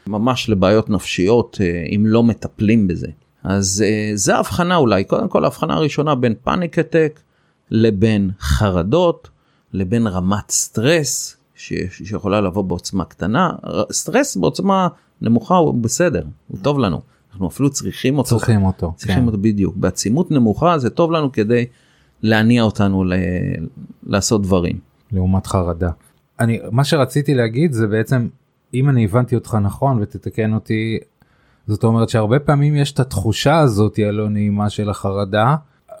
וממש 0.07 0.49
לבעיות 0.49 0.89
נפשיות 0.89 1.57
אה, 1.61 1.85
אם 1.95 2.05
לא 2.05 2.23
מטפלים 2.23 2.87
בזה. 2.87 3.07
אז 3.43 3.83
אה, 3.87 4.11
זה 4.15 4.35
ההבחנה 4.35 4.75
אולי, 4.75 5.03
קודם 5.03 5.27
כל 5.27 5.43
ההבחנה 5.43 5.73
הראשונה 5.73 6.15
בין 6.15 6.33
פאניק 6.43 6.79
הטק 6.79 7.19
לבין 7.71 8.31
חרדות, 8.39 9.29
לבין 9.73 10.07
רמת 10.07 10.49
סטרס 10.51 11.37
ש- 11.55 11.73
שיכולה 11.89 12.41
לבוא 12.41 12.61
בעוצמה 12.61 13.05
קטנה, 13.05 13.51
סטרס 13.91 14.37
בעוצמה 14.37 14.87
נמוכה 15.21 15.55
הוא 15.55 15.73
בסדר, 15.73 16.23
הוא 16.47 16.57
טוב 16.61 16.79
לנו, 16.79 17.01
אנחנו 17.31 17.47
אפילו 17.47 17.69
צריכים 17.69 18.17
אותו, 18.17 18.37
צריכים 18.37 18.63
אותו 18.65 18.93
צריכים 18.95 19.15
כן. 19.19 19.25
אותו 19.27 19.37
בדיוק, 19.37 19.75
בעצימות 19.77 20.31
נמוכה 20.31 20.77
זה 20.77 20.89
טוב 20.89 21.11
לנו 21.11 21.31
כדי 21.31 21.65
להניע 22.21 22.63
אותנו 22.63 23.03
ל- 23.03 23.13
לעשות 24.03 24.41
דברים. 24.41 24.79
לעומת 25.11 25.47
חרדה. 25.47 25.89
אני 26.39 26.59
מה 26.71 26.83
שרציתי 26.83 27.33
להגיד 27.33 27.71
זה 27.71 27.87
בעצם 27.87 28.27
אם 28.73 28.89
אני 28.89 29.05
הבנתי 29.05 29.35
אותך 29.35 29.57
נכון 29.61 29.97
ותתקן 30.01 30.53
אותי 30.53 30.97
זאת 31.67 31.83
אומרת 31.83 32.09
שהרבה 32.09 32.39
פעמים 32.39 32.75
יש 32.75 32.91
את 32.91 32.99
התחושה 32.99 33.57
הזאת 33.59 33.99
הלא 34.07 34.29
נעימה 34.29 34.69
של 34.69 34.89
החרדה 34.89 35.55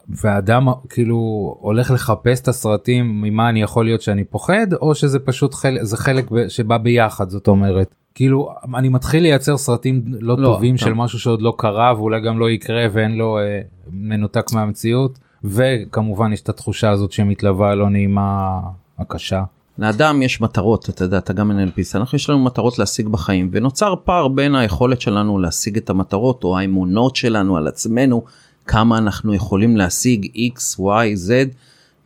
והאדם 0.09 0.67
כאילו 0.89 1.17
הולך 1.59 1.91
לחפש 1.91 2.41
את 2.41 2.47
הסרטים 2.47 3.21
ממה 3.21 3.49
אני 3.49 3.61
יכול 3.61 3.85
להיות 3.85 4.01
שאני 4.01 4.23
פוחד 4.23 4.73
או 4.81 4.95
שזה 4.95 5.19
פשוט 5.19 5.53
חלק 5.53 5.83
זה 5.83 5.97
חלק 5.97 6.29
שבא 6.47 6.77
ביחד 6.77 7.29
זאת 7.29 7.47
אומרת 7.47 7.95
כאילו 8.15 8.49
אני 8.75 8.89
מתחיל 8.89 9.23
לייצר 9.23 9.57
סרטים 9.57 10.03
לא, 10.07 10.37
לא, 10.37 10.47
טובים 10.47 10.77
של 10.77 10.93
משהו 10.93 11.19
שעוד 11.19 11.41
לא 11.41 11.53
קרה 11.57 11.93
ואולי 11.97 12.21
גם 12.21 12.39
לא 12.39 12.49
יקרה 12.49 12.85
ואין 12.91 13.15
לו 13.17 13.37
אה, 13.37 13.61
מנותק 13.91 14.53
מהמציאות 14.53 15.19
וכמובן 15.43 16.33
יש 16.33 16.41
את 16.41 16.49
התחושה 16.49 16.89
הזאת 16.89 17.11
שמתלווה 17.11 17.71
הלא 17.71 17.89
נעימה 17.89 18.59
הקשה. 18.99 19.43
לאדם 19.79 20.21
יש 20.21 20.41
מטרות, 20.41 20.89
אתה 20.89 21.03
יודע, 21.03 21.17
אתה 21.17 21.33
גם 21.33 21.51
פיס, 21.75 21.95
אנחנו 21.95 22.15
יש 22.15 22.29
לנו 22.29 22.39
מטרות 22.39 22.79
להשיג 22.79 23.07
בחיים, 23.07 23.49
ונוצר 23.51 23.95
פער 24.03 24.27
בין 24.27 24.55
היכולת 24.55 25.01
שלנו 25.01 25.39
להשיג 25.39 25.77
את 25.77 25.89
המטרות, 25.89 26.43
או 26.43 26.57
האמונות 26.57 27.15
שלנו 27.15 27.57
על 27.57 27.67
עצמנו, 27.67 28.23
כמה 28.65 28.97
אנחנו 28.97 29.33
יכולים 29.33 29.77
להשיג 29.77 30.25
x, 30.25 30.79
y, 30.79 31.27
z, 31.27 31.31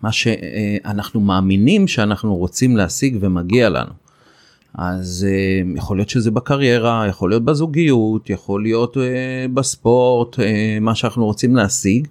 מה 0.01 0.11
שאנחנו 0.11 1.19
מאמינים 1.19 1.87
שאנחנו 1.87 2.35
רוצים 2.35 2.77
להשיג 2.77 3.17
ומגיע 3.21 3.69
לנו. 3.69 3.91
אז 4.73 5.27
uh, 5.29 5.77
יכול 5.77 5.97
להיות 5.97 6.09
שזה 6.09 6.31
בקריירה, 6.31 7.05
יכול 7.07 7.29
להיות 7.29 7.45
בזוגיות, 7.45 8.29
יכול 8.29 8.63
להיות 8.63 8.97
uh, 8.97 8.99
בספורט, 9.53 10.39
מה 10.81 10.95
שאנחנו 10.95 11.25
רוצים 11.25 11.55
להשיג, 11.55 12.07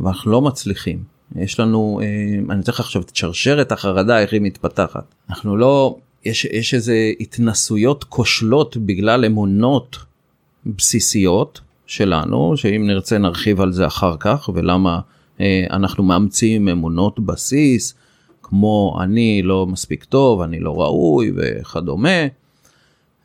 אבל 0.00 0.08
אנחנו 0.08 0.30
לא 0.30 0.42
מצליחים. 0.42 1.19
יש 1.36 1.60
לנו, 1.60 2.00
uh, 2.00 2.52
אני 2.52 2.60
אתן 2.60 2.72
לך 2.72 2.80
עכשיו 2.80 3.02
את 3.02 3.16
שרשרת 3.16 3.72
החרדה, 3.72 4.18
איך 4.18 4.32
היא 4.32 4.40
מתפתחת. 4.40 5.14
אנחנו 5.30 5.56
לא, 5.56 5.96
יש, 6.24 6.44
יש 6.44 6.74
איזה 6.74 7.12
התנסויות 7.20 8.04
כושלות 8.04 8.76
בגלל 8.76 9.24
אמונות 9.24 9.98
בסיסיות 10.66 11.60
שלנו, 11.86 12.56
שאם 12.56 12.86
נרצה 12.86 13.18
נרחיב 13.18 13.60
על 13.60 13.72
זה 13.72 13.86
אחר 13.86 14.16
כך, 14.20 14.50
ולמה 14.54 15.00
uh, 15.38 15.40
אנחנו 15.70 16.04
מאמצים 16.04 16.68
אמונות 16.68 17.20
בסיס. 17.20 17.94
כמו 18.42 18.98
אני 19.02 19.42
לא 19.42 19.66
מספיק 19.66 20.04
טוב, 20.04 20.40
אני 20.40 20.60
לא 20.60 20.80
ראוי 20.80 21.32
וכדומה. 21.36 22.26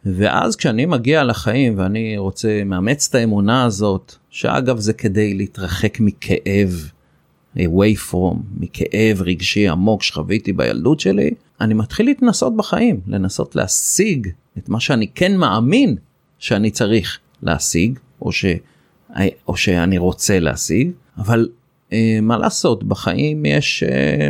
ואז 0.05 0.55
כשאני 0.55 0.85
מגיע 0.85 1.23
לחיים 1.23 1.73
ואני 1.77 2.17
רוצה, 2.17 2.61
מאמץ 2.65 3.07
את 3.09 3.15
האמונה 3.15 3.63
הזאת, 3.63 4.15
שאגב 4.29 4.79
זה 4.79 4.93
כדי 4.93 5.33
להתרחק 5.33 5.99
מכאב, 5.99 6.89
away 7.57 8.11
from, 8.11 8.35
מכאב 8.59 9.21
רגשי 9.21 9.67
עמוק 9.67 10.03
שחוויתי 10.03 10.53
בילדות 10.53 10.99
שלי, 10.99 11.31
אני 11.61 11.73
מתחיל 11.73 12.05
להתנסות 12.05 12.57
בחיים, 12.57 12.99
לנסות 13.07 13.55
להשיג 13.55 14.27
את 14.57 14.69
מה 14.69 14.79
שאני 14.79 15.07
כן 15.15 15.37
מאמין 15.37 15.95
שאני 16.39 16.71
צריך 16.71 17.19
להשיג, 17.43 17.99
או, 18.21 18.31
ש, 18.31 18.45
או 19.47 19.57
שאני 19.57 19.97
רוצה 19.97 20.39
להשיג, 20.39 20.91
אבל 21.17 21.49
אה, 21.93 22.19
מה 22.21 22.37
לעשות, 22.37 22.83
בחיים 22.83 23.45
יש 23.45 23.83
אה, 23.83 24.27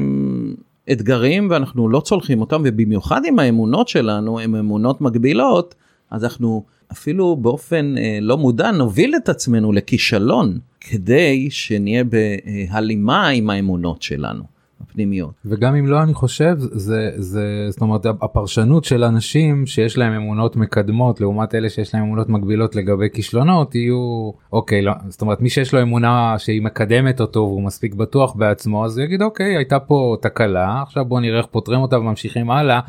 אתגרים 0.92 1.48
ואנחנו 1.52 1.90
לא 1.90 2.00
צולחים 2.00 2.42
אותם 2.42 2.62
ובמיוחד 2.66 3.22
אם 3.26 3.40
האמונות 3.40 3.88
שלנו 3.88 4.40
הן 4.40 4.56
אמונות 4.56 5.02
מגבילות 5.02 5.76
אז 6.12 6.24
אנחנו 6.24 6.64
אפילו 6.92 7.36
באופן 7.36 7.98
אה, 7.98 8.20
לא 8.22 8.38
מודע 8.38 8.72
נוביל 8.72 9.16
את 9.16 9.30
עצמנו 9.30 9.72
לכישלון 9.72 10.60
כדי 10.90 11.48
שנהיה 11.52 12.04
בהלימה 12.04 13.28
עם 13.28 13.50
האמונות 13.50 14.02
שלנו. 14.02 14.56
הפנימיות. 14.82 15.34
וגם 15.46 15.76
אם 15.76 15.88
לא 15.88 16.04
אני 16.04 16.14
חושב 16.14 16.56
זה 16.58 17.12
זה 17.16 17.68
זאת 17.70 17.82
אומרת 17.82 18.06
הפרשנות 18.06 18.84
של 18.84 19.04
אנשים 19.04 19.66
שיש 19.66 19.98
להם 19.98 20.14
אמונות 20.14 20.56
מקדמות 20.56 21.22
לעומת 21.22 21.56
אלה 21.56 21.70
שיש 21.70 21.94
להם 21.94 22.04
אמונות 22.04 22.30
מגבילות 22.30 22.76
לגבי 22.76 23.10
כישלונות 23.14 23.76
יהיו 23.76 24.32
אוקיי 24.54 24.82
לא 24.82 24.92
זאת 25.10 25.22
אומרת 25.22 25.42
מי 25.42 25.50
שיש 25.50 25.74
לו 25.74 25.82
אמונה 25.82 26.36
שהיא 26.38 26.62
מקדמת 26.62 27.22
אותו 27.22 27.40
והוא 27.40 27.64
מספיק 27.64 27.94
בטוח 27.94 28.34
בעצמו 28.36 28.86
אז 28.86 29.00
יגיד 29.00 29.22
אוקיי 29.22 29.56
הייתה 29.56 29.80
פה 29.80 30.16
תקלה 30.22 30.82
עכשיו 30.82 31.06
בוא 31.06 31.20
נראה 31.20 31.38
איך 31.38 31.46
פותרים 31.46 31.80
אותה 31.80 32.00
וממשיכים 32.00 32.52
הלאה. 32.52 32.80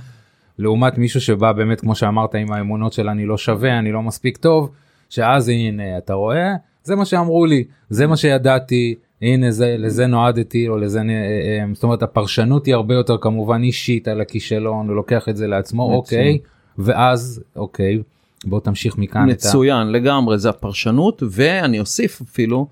לעומת 0.58 0.98
מישהו 0.98 1.20
שבא 1.20 1.52
באמת 1.52 1.80
כמו 1.80 1.94
שאמרת 1.94 2.34
עם 2.34 2.52
האמונות 2.52 2.92
של 2.92 3.08
אני 3.08 3.26
לא 3.26 3.38
שווה 3.38 3.78
אני 3.78 3.92
לא 3.92 4.02
מספיק 4.02 4.36
טוב 4.36 4.70
שאז 5.10 5.48
הנה 5.48 5.98
אתה 5.98 6.14
רואה 6.14 6.54
זה 6.86 6.96
מה 6.96 7.04
שאמרו 7.04 7.46
לי 7.46 7.64
זה 7.90 8.06
מה 8.06 8.16
שידעתי 8.16 8.94
הנה 9.22 9.50
זה 9.50 9.76
לזה 9.78 10.06
נועדתי 10.06 10.68
או 10.68 10.76
לזה 10.76 10.98
אה, 10.98 11.04
אה, 11.04 11.74
זאת 11.74 11.82
אומרת 11.82 12.02
הפרשנות 12.02 12.66
היא 12.66 12.74
הרבה 12.74 12.94
יותר 12.94 13.16
כמובן 13.20 13.62
אישית 13.62 14.08
על 14.08 14.20
הכישלון 14.20 14.90
ולוקח 14.90 15.28
את 15.28 15.36
זה 15.36 15.46
לעצמו 15.46 15.98
מצוין. 15.98 16.20
אוקיי 16.20 16.38
ואז 16.78 17.42
אוקיי 17.56 18.02
בוא 18.44 18.60
תמשיך 18.60 18.98
מכאן 18.98 19.30
מצוין 19.30 19.86
ה... 19.86 19.90
לגמרי 19.90 20.38
זה 20.38 20.48
הפרשנות 20.48 21.22
ואני 21.30 21.80
אוסיף 21.80 22.20
אפילו 22.20 22.66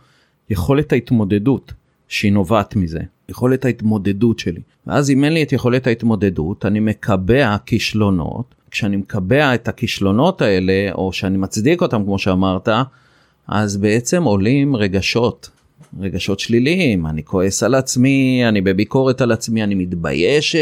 יכולת 0.50 0.92
ההתמודדות 0.92 1.72
שהיא 2.08 2.32
נובעת 2.32 2.76
מזה 2.76 3.00
יכולת 3.28 3.64
ההתמודדות 3.64 4.38
שלי 4.38 4.60
ואז 4.86 5.10
אם 5.10 5.24
אין 5.24 5.32
לי 5.32 5.42
את 5.42 5.52
יכולת 5.52 5.86
ההתמודדות 5.86 6.66
אני 6.66 6.80
מקבע 6.80 7.56
כישלונות 7.66 8.54
כשאני 8.70 8.96
מקבע 8.96 9.54
את 9.54 9.68
הכישלונות 9.68 10.42
האלה 10.42 10.92
או 10.92 11.12
שאני 11.12 11.38
מצדיק 11.38 11.82
אותם 11.82 12.04
כמו 12.04 12.18
שאמרת 12.18 12.68
אז 13.48 13.76
בעצם 13.76 14.22
עולים 14.22 14.76
רגשות 14.76 15.50
רגשות 16.00 16.40
שליליים, 16.40 17.06
אני 17.06 17.24
כועס 17.24 17.62
על 17.62 17.74
עצמי, 17.74 18.42
אני 18.48 18.60
בביקורת 18.60 19.20
על 19.20 19.32
עצמי, 19.32 19.64
אני 19.64 19.74
מתבייש 19.74 20.56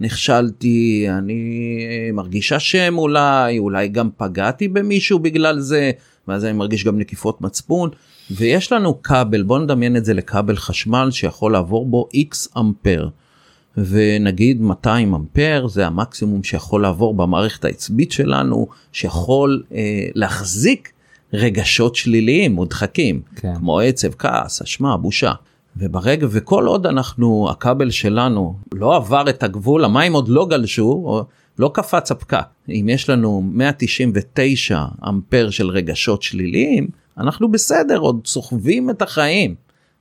שנכשלתי, 0.00 1.06
אני 1.08 1.78
מרגיש 2.12 2.52
אשם 2.52 2.94
אולי, 2.98 3.58
אולי 3.58 3.88
גם 3.88 4.08
פגעתי 4.16 4.68
במישהו 4.68 5.18
בגלל 5.18 5.60
זה, 5.60 5.90
ואז 6.28 6.44
אני 6.44 6.52
מרגיש 6.52 6.84
גם 6.84 6.98
נקיפות 6.98 7.40
מצפון. 7.40 7.90
ויש 8.30 8.72
לנו 8.72 9.02
כבל, 9.02 9.42
בוא 9.42 9.58
נדמיין 9.58 9.96
את 9.96 10.04
זה 10.04 10.14
לכבל 10.14 10.56
חשמל 10.56 11.08
שיכול 11.10 11.52
לעבור 11.52 11.86
בו 11.86 12.08
x 12.14 12.58
אמפר. 12.58 13.08
ונגיד 13.76 14.60
200 14.60 15.14
אמפר 15.14 15.66
זה 15.68 15.86
המקסימום 15.86 16.42
שיכול 16.42 16.82
לעבור 16.82 17.14
במערכת 17.14 17.64
העצבית 17.64 18.12
שלנו, 18.12 18.68
שיכול 18.92 19.62
אה, 19.74 20.06
להחזיק 20.14 20.92
רגשות 21.32 21.94
שליליים 21.94 22.52
מודחקים, 22.52 23.22
כן. 23.36 23.54
כמו 23.54 23.80
עצב, 23.80 24.12
כעס, 24.18 24.62
אשמה, 24.62 24.96
בושה. 24.96 25.32
וברגע 25.76 26.26
וכל 26.30 26.66
עוד 26.66 26.86
אנחנו 26.86 27.48
הכבל 27.50 27.90
שלנו 27.90 28.56
לא 28.74 28.96
עבר 28.96 29.24
את 29.28 29.42
הגבול 29.42 29.84
המים 29.84 30.12
עוד 30.12 30.28
לא 30.28 30.46
גלשו 30.50 30.82
או 30.82 31.24
לא 31.58 31.70
קפץ 31.74 32.10
הפקק 32.10 32.44
אם 32.68 32.88
יש 32.88 33.10
לנו 33.10 33.42
199 33.52 34.84
אמפר 35.08 35.50
של 35.50 35.68
רגשות 35.68 36.22
שליליים 36.22 36.88
אנחנו 37.18 37.50
בסדר 37.50 37.98
עוד 37.98 38.20
סוחבים 38.26 38.90
את 38.90 39.02
החיים 39.02 39.54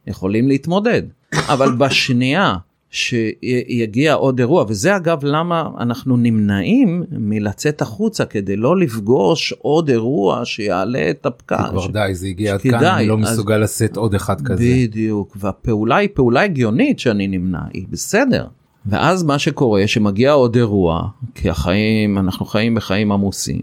יכולים 0.07 0.47
להתמודד 0.47 1.01
אבל 1.33 1.71
בשנייה 1.75 2.55
שיגיע 2.91 4.13
עוד 4.13 4.39
אירוע 4.39 4.65
וזה 4.67 4.95
אגב 4.95 5.19
למה 5.23 5.69
אנחנו 5.79 6.17
נמנעים 6.17 7.03
מלצאת 7.11 7.81
החוצה 7.81 8.25
כדי 8.25 8.55
לא 8.55 8.77
לפגוש 8.77 9.53
עוד 9.57 9.89
אירוע 9.89 10.45
שיעלה 10.45 11.09
את 11.09 11.25
הפקק. 11.25 11.57
כבר 11.69 11.87
די 11.87 12.09
זה 12.13 12.27
הגיע 12.27 12.53
עד 12.53 12.61
כאן 12.61 12.83
אני 12.83 13.07
לא 13.07 13.17
מסוגל 13.17 13.57
לשאת 13.57 13.97
עוד 13.97 14.15
אחד 14.15 14.41
כזה. 14.41 14.63
בדיוק 14.63 15.37
והפעולה 15.39 15.95
היא 15.95 16.09
פעולה 16.13 16.41
הגיונית 16.41 16.99
שאני 16.99 17.27
נמנע 17.27 17.61
היא 17.73 17.85
בסדר. 17.89 18.45
ואז 18.85 19.23
מה 19.23 19.39
שקורה 19.39 19.87
שמגיע 19.87 20.31
עוד 20.31 20.55
אירוע 20.55 21.07
כי 21.35 21.49
החיים 21.49 22.17
אנחנו 22.17 22.45
חיים 22.45 22.75
בחיים 22.75 23.11
עמוסים 23.11 23.61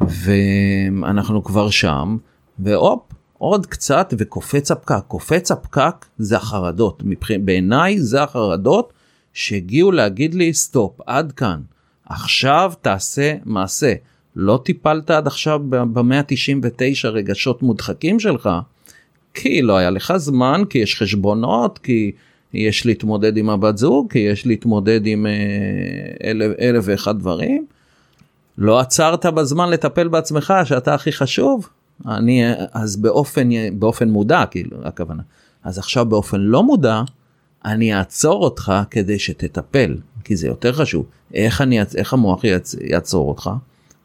ואנחנו 0.00 1.44
כבר 1.44 1.70
שם 1.70 2.16
והופ 2.58 3.00
עוד 3.40 3.66
קצת 3.66 4.14
וקופץ 4.18 4.70
הפקק. 4.70 5.00
קופץ 5.08 5.50
הפקק 5.50 6.06
זה 6.18 6.36
החרדות. 6.36 7.02
בעיניי 7.44 8.00
זה 8.00 8.22
החרדות 8.22 8.92
שהגיעו 9.32 9.92
להגיד 9.92 10.34
לי 10.34 10.54
סטופ 10.54 11.00
עד 11.06 11.32
כאן. 11.32 11.60
עכשיו 12.06 12.72
תעשה 12.82 13.34
מעשה. 13.44 13.94
לא 14.36 14.60
טיפלת 14.64 15.10
עד 15.10 15.26
עכשיו 15.26 15.60
ב-199 15.68 17.06
רגשות 17.08 17.62
מודחקים 17.62 18.20
שלך 18.20 18.48
כי 19.34 19.62
לא 19.62 19.76
היה 19.76 19.90
לך 19.90 20.16
זמן 20.16 20.62
כי 20.70 20.78
יש 20.78 20.96
חשבונות 20.96 21.78
כי 21.78 22.12
יש 22.54 22.86
להתמודד 22.86 23.36
עם 23.36 23.50
הבת 23.50 23.78
זוג 23.78 24.12
כי 24.12 24.18
יש 24.18 24.46
להתמודד 24.46 25.00
עם 25.06 25.26
אה, 25.26 25.32
אלף, 26.30 26.52
אלף 26.60 26.84
ואחד 26.86 27.18
דברים. 27.18 27.66
לא 28.58 28.80
עצרת 28.80 29.26
בזמן 29.26 29.70
לטפל 29.70 30.08
בעצמך 30.08 30.54
שאתה 30.64 30.94
הכי 30.94 31.12
חשוב 31.12 31.68
אני 32.06 32.44
אז 32.72 32.96
באופן 32.96 33.48
באופן 33.78 34.08
מודע 34.08 34.44
כאילו 34.50 34.76
הכוונה. 34.84 35.22
אז 35.64 35.78
עכשיו 35.78 36.06
באופן 36.06 36.40
לא 36.40 36.62
מודע 36.62 37.02
אני 37.64 37.94
אעצור 37.94 38.44
אותך 38.44 38.72
כדי 38.90 39.18
שתטפל 39.18 39.96
כי 40.24 40.36
זה 40.36 40.46
יותר 40.46 40.72
חשוב. 40.72 41.06
איך 41.34 41.60
אני 41.60 41.80
איך 41.94 42.12
המוח 42.12 42.42
יעצור 42.80 43.28
אותך? 43.28 43.50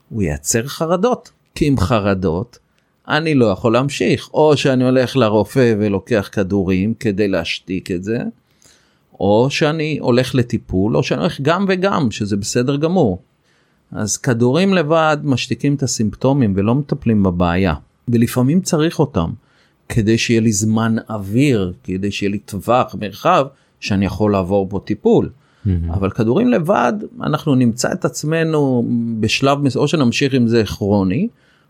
הוא 0.10 0.24
ייצר 0.24 0.68
חרדות. 0.68 1.32
כי 1.56 1.68
עם 1.68 1.78
חרדות 1.80 2.60
אני 3.08 3.36
לא 3.36 3.46
יכול 3.46 3.74
להמשיך. 3.74 4.30
או 4.34 4.58
שאני 4.58 4.84
הולך 4.84 5.18
לרופא 5.18 5.76
ולוקח 5.80 6.30
כדורים 6.32 6.94
כדי 6.94 7.28
להשתיק 7.28 7.92
את 7.92 8.04
זה 8.04 8.18
או 9.20 9.48
שאני 9.50 9.98
הולך 10.02 10.36
לטיפול 10.36 10.98
או 10.98 11.04
שאני 11.04 11.22
הולך 11.22 11.42
גם 11.42 11.66
וגם 11.68 12.12
שזה 12.12 12.38
בסדר 12.38 12.76
גמור. 12.76 13.22
אז 13.92 14.18
כדורים 14.18 14.74
לבד 14.74 15.18
משתיקים 15.24 15.76
את 15.76 15.84
הסימפטומים 15.84 16.54
ולא 16.56 16.76
מטפלים 16.76 17.24
בבעיה. 17.24 17.74
ולפעמים 18.08 18.62
צריך 18.62 19.00
אותם 19.00 19.30
כדי 19.90 20.18
שיהיה 20.18 20.42
לי 20.42 20.52
זמן 20.52 20.96
אוויר, 21.10 21.74
כדי 21.84 22.12
שיהיה 22.12 22.32
לי 22.32 22.40
טווח, 22.40 22.96
מרחב, 23.00 23.46
שאני 23.80 24.06
יכול 24.06 24.32
לעבור 24.32 24.66
בו 24.66 24.80
טיפול. 24.80 25.30
Mm-hmm. 25.30 25.70
אבל 25.90 26.10
כדורים 26.10 26.48
לבד, 26.48 26.94
אנחנו 27.22 27.56
נמצא 27.56 27.92
את 27.92 28.06
עצמנו 28.06 28.86
בשלב, 29.20 29.58
או 29.76 29.88
שנמשיך 29.88 30.34
עם 30.34 30.48
זה 30.48 30.64
כרוני, 30.66 31.28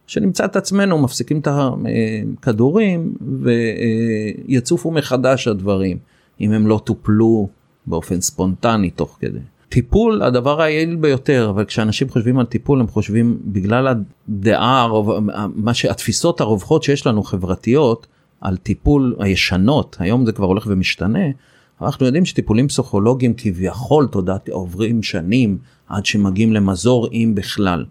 שנמצא 0.07 0.45
את 0.45 0.55
עצמנו 0.55 0.97
מפסיקים 0.97 1.39
את 1.39 1.47
הכדורים 1.47 3.13
ויצופו 3.41 4.91
מחדש 4.91 5.47
הדברים, 5.47 5.97
אם 6.41 6.51
הם 6.51 6.67
לא 6.67 6.81
טופלו 6.83 7.47
באופן 7.87 8.21
ספונטני 8.21 8.89
תוך 8.89 9.17
כדי. 9.19 9.39
טיפול 9.75 10.21
הדבר 10.21 10.61
היעיל 10.61 10.95
ביותר 10.95 11.49
אבל 11.49 11.65
כשאנשים 11.65 12.09
חושבים 12.09 12.39
על 12.39 12.45
טיפול 12.45 12.79
הם 12.79 12.87
חושבים 12.87 13.39
בגלל 13.45 13.87
הדעה 13.87 14.87
מה 15.55 15.73
שהתפיסות 15.73 16.41
הרווחות 16.41 16.83
שיש 16.83 17.07
לנו 17.07 17.23
חברתיות 17.23 18.07
על 18.41 18.57
טיפול 18.57 19.15
הישנות 19.19 19.97
היום 19.99 20.25
זה 20.25 20.31
כבר 20.31 20.45
הולך 20.45 20.67
ומשתנה 20.67 21.19
אנחנו 21.81 22.05
יודעים 22.05 22.25
שטיפולים 22.25 22.67
פסיכולוגיים 22.67 23.33
כביכול 23.37 24.07
תודעת 24.11 24.49
עוברים 24.49 25.03
שנים 25.03 25.57
עד 25.89 26.05
שמגיעים 26.05 26.53
למזור 26.53 27.07
אם 27.11 27.31
בכלל. 27.35 27.85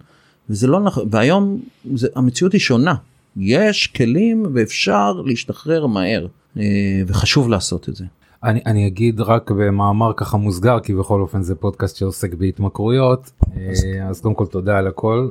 וזה 0.51 0.67
לא 0.67 0.81
נכון 0.81 1.09
והיום 1.11 1.61
זה, 1.95 2.09
המציאות 2.15 2.53
היא 2.53 2.61
שונה 2.61 2.95
יש 3.37 3.87
כלים 3.87 4.47
ואפשר 4.55 5.13
להשתחרר 5.13 5.87
מהר 5.87 6.27
אה, 6.59 6.63
וחשוב 7.07 7.49
לעשות 7.49 7.89
את 7.89 7.97
זה. 7.97 8.05
אני, 8.45 8.61
אני 8.67 8.87
אגיד 8.87 9.21
רק 9.21 9.51
במאמר 9.51 10.13
ככה 10.17 10.37
מוסגר 10.37 10.81
כי 10.81 10.95
בכל 10.95 11.21
אופן 11.21 11.43
זה 11.43 11.55
פודקאסט 11.55 11.97
שעוסק 11.97 12.35
בהתמכרויות. 12.35 13.31
אז, 13.71 13.87
אז 14.11 14.21
קודם 14.21 14.35
כל 14.35 14.47
תודה 14.47 14.79
על 14.79 14.87
הכל 14.87 15.31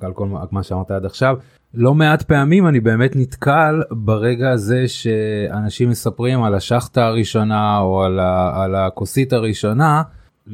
על 0.00 0.12
כל 0.12 0.28
מה 0.50 0.62
שאמרת 0.62 0.90
עד 0.90 1.04
עכשיו. 1.04 1.36
לא 1.74 1.94
מעט 1.94 2.22
פעמים 2.22 2.66
אני 2.66 2.80
באמת 2.80 3.16
נתקל 3.16 3.82
ברגע 3.90 4.50
הזה 4.50 4.88
שאנשים 4.88 5.90
מספרים 5.90 6.42
על 6.42 6.54
השחטה 6.54 7.06
הראשונה 7.06 7.78
או 7.78 8.02
על, 8.02 8.18
ה, 8.18 8.62
על 8.64 8.74
הכוסית 8.74 9.32
הראשונה 9.32 10.02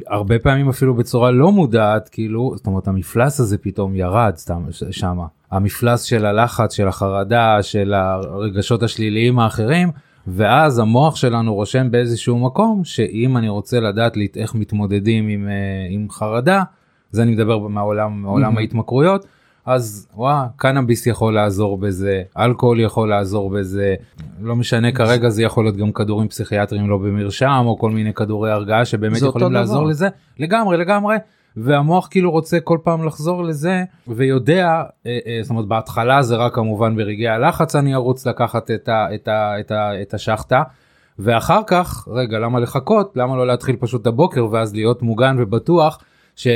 הרבה 0.07 0.39
פעמים 0.39 0.69
אפילו 0.69 0.95
בצורה 0.95 1.31
לא 1.31 1.53
מודעת 1.53 2.09
כאילו 2.09 2.53
זאת 2.57 2.67
אומרת 2.67 2.89
המפלס 2.89 3.41
הזה 3.41 3.59
פתאום 3.59 3.95
ירד 3.95 4.33
סתם 4.37 4.63
שמה. 4.91 5.27
המפלס 5.51 6.03
של 6.03 6.27
הלחץ 6.27 6.73
של 6.73 6.89
החרדה 6.89 7.63
של 7.63 7.95
הרגשות 7.95 8.83
השליליים 8.83 9.39
האחרים 9.39 9.91
ואז 10.27 10.79
המוח 10.79 11.17
שלנו 11.17 11.55
רושם 11.55 11.91
באיזשהו 11.91 12.39
מקום 12.39 12.85
שאם 12.85 13.37
אני 13.37 13.49
רוצה 13.49 13.81
לדעת 13.81 14.17
איך 14.37 14.55
מתמודדים 14.55 15.29
עם, 15.29 15.49
עם 15.91 16.11
חרדה 16.11 16.63
זה 17.11 17.23
אני 17.23 17.33
מדבר 17.33 17.59
מהעולם 17.59 18.23
מעולם 18.23 18.59
ההתמכרויות 18.59 19.27
אז 19.67 20.09
וואה 20.15 20.47
קנאביס 20.57 21.07
יכול 21.07 21.35
לעזור 21.35 21.79
בזה 21.79 22.23
אלכוהול 22.39 22.81
יכול 22.81 23.09
לעזור 23.09 23.51
בזה 23.51 23.95
לא 24.41 24.57
משנה 24.57 24.93
כרגע 24.93 25.29
זה 25.29 25.43
יכול 25.43 25.65
להיות 25.65 25.77
גם 25.77 25.93
כדורים 25.93 26.29
פסיכיאטריים 26.29 26.91
לא 26.91 26.99
במרשם 26.99 27.63
או 27.67 27.79
כל 27.79 27.91
מיני 27.91 28.15
כדורי 28.15 28.51
הרגעה 28.51 28.85
שבאמת 28.85 29.23
יכולים 29.23 29.53
לעזור. 29.53 29.87
לזה. 29.87 30.09
לגמרי 30.39 30.77
לגמרי 30.77 31.17
והמוח 31.57 32.09
כאילו 32.11 32.31
רוצה 32.31 32.61
כל 32.61 32.79
פעם 32.83 33.07
לחזור 33.07 33.45
לזה 33.45 33.85
ויודע 34.09 34.83
אה, 35.07 35.19
אה, 35.27 35.39
זאת 35.43 35.51
אומרת 35.51 35.67
בהתחלה 35.67 36.23
זה 36.23 36.37
רק 36.37 36.55
כמובן 36.55 36.97
ברגעי 36.97 37.29
הלחץ 37.29 37.77
אני 37.77 37.95
ארוץ 37.95 38.27
לקחת 38.27 38.71
את, 38.71 38.89
את, 38.89 39.29
את, 39.61 39.73
את 40.03 40.15
השחטה 40.15 40.63
ואחר 41.19 41.61
כך 41.67 42.09
רגע 42.11 42.39
למה 42.39 42.61
לחכות 42.61 43.13
למה 43.17 43.37
לא 43.37 43.47
להתחיל 43.47 43.77
פשוט 43.77 44.03
את 44.03 44.07
הבוקר 44.07 44.47
ואז 44.51 44.75
להיות 44.75 45.03
מוגן 45.03 45.37
ובטוח. 45.39 45.99
ש, 46.37 46.47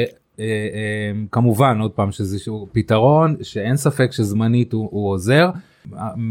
אה, 0.40 1.76
עוד 1.80 1.90
פעם 1.90 2.12
שזה 2.12 2.38
פתרון 2.72 3.36
שאין 3.42 3.76
ספק 3.76 4.12
שזמנית 4.12 4.72
הוא, 4.72 4.88
הוא 4.90 5.10
עוזר 5.10 5.50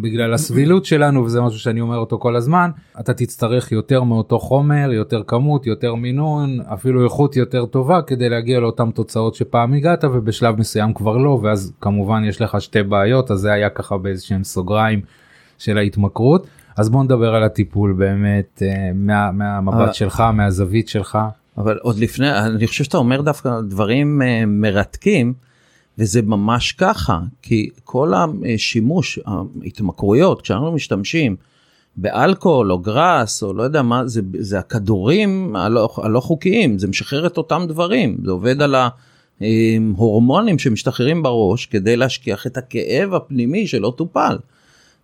בגלל 0.02 0.34
הסבילות 0.34 0.86
שלנו 0.86 1.26
וזה 1.26 1.42
משהו 1.42 1.60
שאני 1.60 1.82
אומר 1.82 1.98
אותו 1.98 2.20
כל 2.20 2.36
הזמן 2.36 2.70
אתה 3.00 3.14
תצטרך 3.14 3.72
יותר 3.72 4.04
מאותו 4.04 4.40
חומר 4.40 4.92
יותר 4.92 5.24
כמות 5.28 5.68
יותר 5.68 5.96
מינון 5.96 6.60
אפילו 6.74 7.04
איכות 7.04 7.36
יותר 7.36 7.66
טובה 7.66 8.02
כדי 8.02 8.30
להגיע 8.30 8.60
לאותן 8.60 8.92
תוצאות 8.92 9.36
שפעם 9.36 9.74
הגעת 9.74 10.04
ובשלב 10.04 10.60
מסוים 10.60 10.94
כבר 10.94 11.18
לא 11.18 11.40
ואז 11.44 11.74
כמובן 11.82 12.24
יש 12.24 12.42
לך 12.42 12.62
שתי 12.62 12.84
בעיות 12.84 13.32
אז 13.32 13.40
זה 13.40 13.52
היה 13.52 13.70
ככה 13.70 13.98
באיזשהם 13.98 14.44
סוגריים 14.44 15.02
של 15.58 15.78
ההתמכרות 15.78 16.48
אז 16.78 16.90
בוא 16.90 17.04
נדבר 17.04 17.36
על 17.36 17.44
הטיפול 17.44 17.94
באמת 17.94 18.64
אה, 18.66 18.92
מה, 18.94 19.32
מהמבט 19.32 19.94
שלך 19.94 20.24
מהזווית 20.34 20.90
שלך. 20.90 21.18
אבל 21.58 21.78
עוד 21.82 22.00
לפני 22.00 22.40
אני 22.40 22.68
חושב 22.68 22.84
שאתה 22.84 22.98
אומר 22.98 23.22
דווקא 23.22 23.62
דברים 23.62 24.22
uh, 24.22 24.26
מרתקים 24.48 25.34
וזה 26.00 26.22
ממש 26.22 26.72
ככה 26.72 27.20
כי 27.42 27.70
כל 27.84 28.14
השימוש 28.56 29.20
ההתמכרויות 29.26 30.42
כשאנחנו 30.42 30.72
משתמשים 30.72 31.36
באלכוהול 31.96 32.72
או 32.72 32.80
גראס 32.80 33.44
או 33.44 33.54
לא 33.54 33.64
יודע 33.64 33.82
מה 33.82 34.08
זה 34.08 34.22
זה 34.40 34.60
הכדורים 34.60 35.56
הלא, 35.56 35.90
הלא 35.98 36.20
חוקיים 36.20 36.80
זה 36.80 36.88
משחרר 36.88 37.28
את 37.28 37.38
אותם 37.38 37.66
דברים 37.68 38.18
זה 38.24 38.32
עובד 38.32 38.62
על 38.62 38.76
ההורמונים 39.42 40.60
שמשתחררים 40.60 41.24
בראש 41.24 41.66
כדי 41.66 41.96
להשכיח 41.96 42.48
את 42.48 42.58
הכאב 42.58 43.14
הפנימי 43.14 43.68
שלא 43.68 43.94
טופל. 43.98 44.38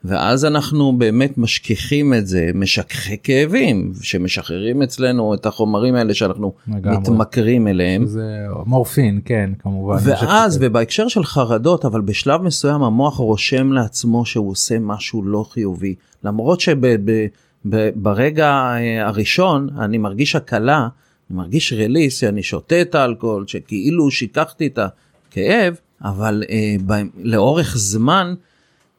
ואז 0.03 0.45
אנחנו 0.45 0.97
באמת 0.97 1.37
משכיחים 1.37 2.13
את 2.13 2.27
זה, 2.27 2.51
משככי 2.55 3.17
כאבים, 3.23 3.91
שמשחררים 4.01 4.81
אצלנו 4.81 5.33
את 5.33 5.45
החומרים 5.45 5.95
האלה 5.95 6.13
שאנחנו 6.13 6.53
לגמרי. 6.67 6.97
מתמכרים 6.97 7.67
אליהם. 7.67 8.05
זה 8.05 8.45
מורפין, 8.65 9.21
כן, 9.25 9.49
כמובן. 9.59 9.97
ואז, 10.03 10.57
ובהקשר 10.61 11.07
של 11.07 11.23
חרדות, 11.23 11.85
אבל 11.85 12.01
בשלב 12.01 12.41
מסוים 12.41 12.83
המוח 12.83 13.17
רושם 13.17 13.71
לעצמו 13.71 14.25
שהוא 14.25 14.51
עושה 14.51 14.79
משהו 14.79 15.23
לא 15.23 15.45
חיובי. 15.49 15.95
למרות 16.23 16.61
שברגע 16.61 18.47
אה, 18.47 19.07
הראשון 19.07 19.69
אני 19.79 19.97
מרגיש 19.97 20.35
הקלה, 20.35 20.87
אני 21.29 21.37
מרגיש 21.37 21.73
רליס, 21.73 22.17
שאני 22.17 22.43
שותה 22.43 22.81
את 22.81 22.95
האלכוהול, 22.95 23.47
שכאילו 23.47 24.11
שיקחתי 24.11 24.67
את 24.67 24.79
הכאב, 24.79 25.75
אבל 26.03 26.43
אה, 26.49 26.75
ב, 26.85 26.93
לאורך 27.17 27.77
זמן, 27.77 28.33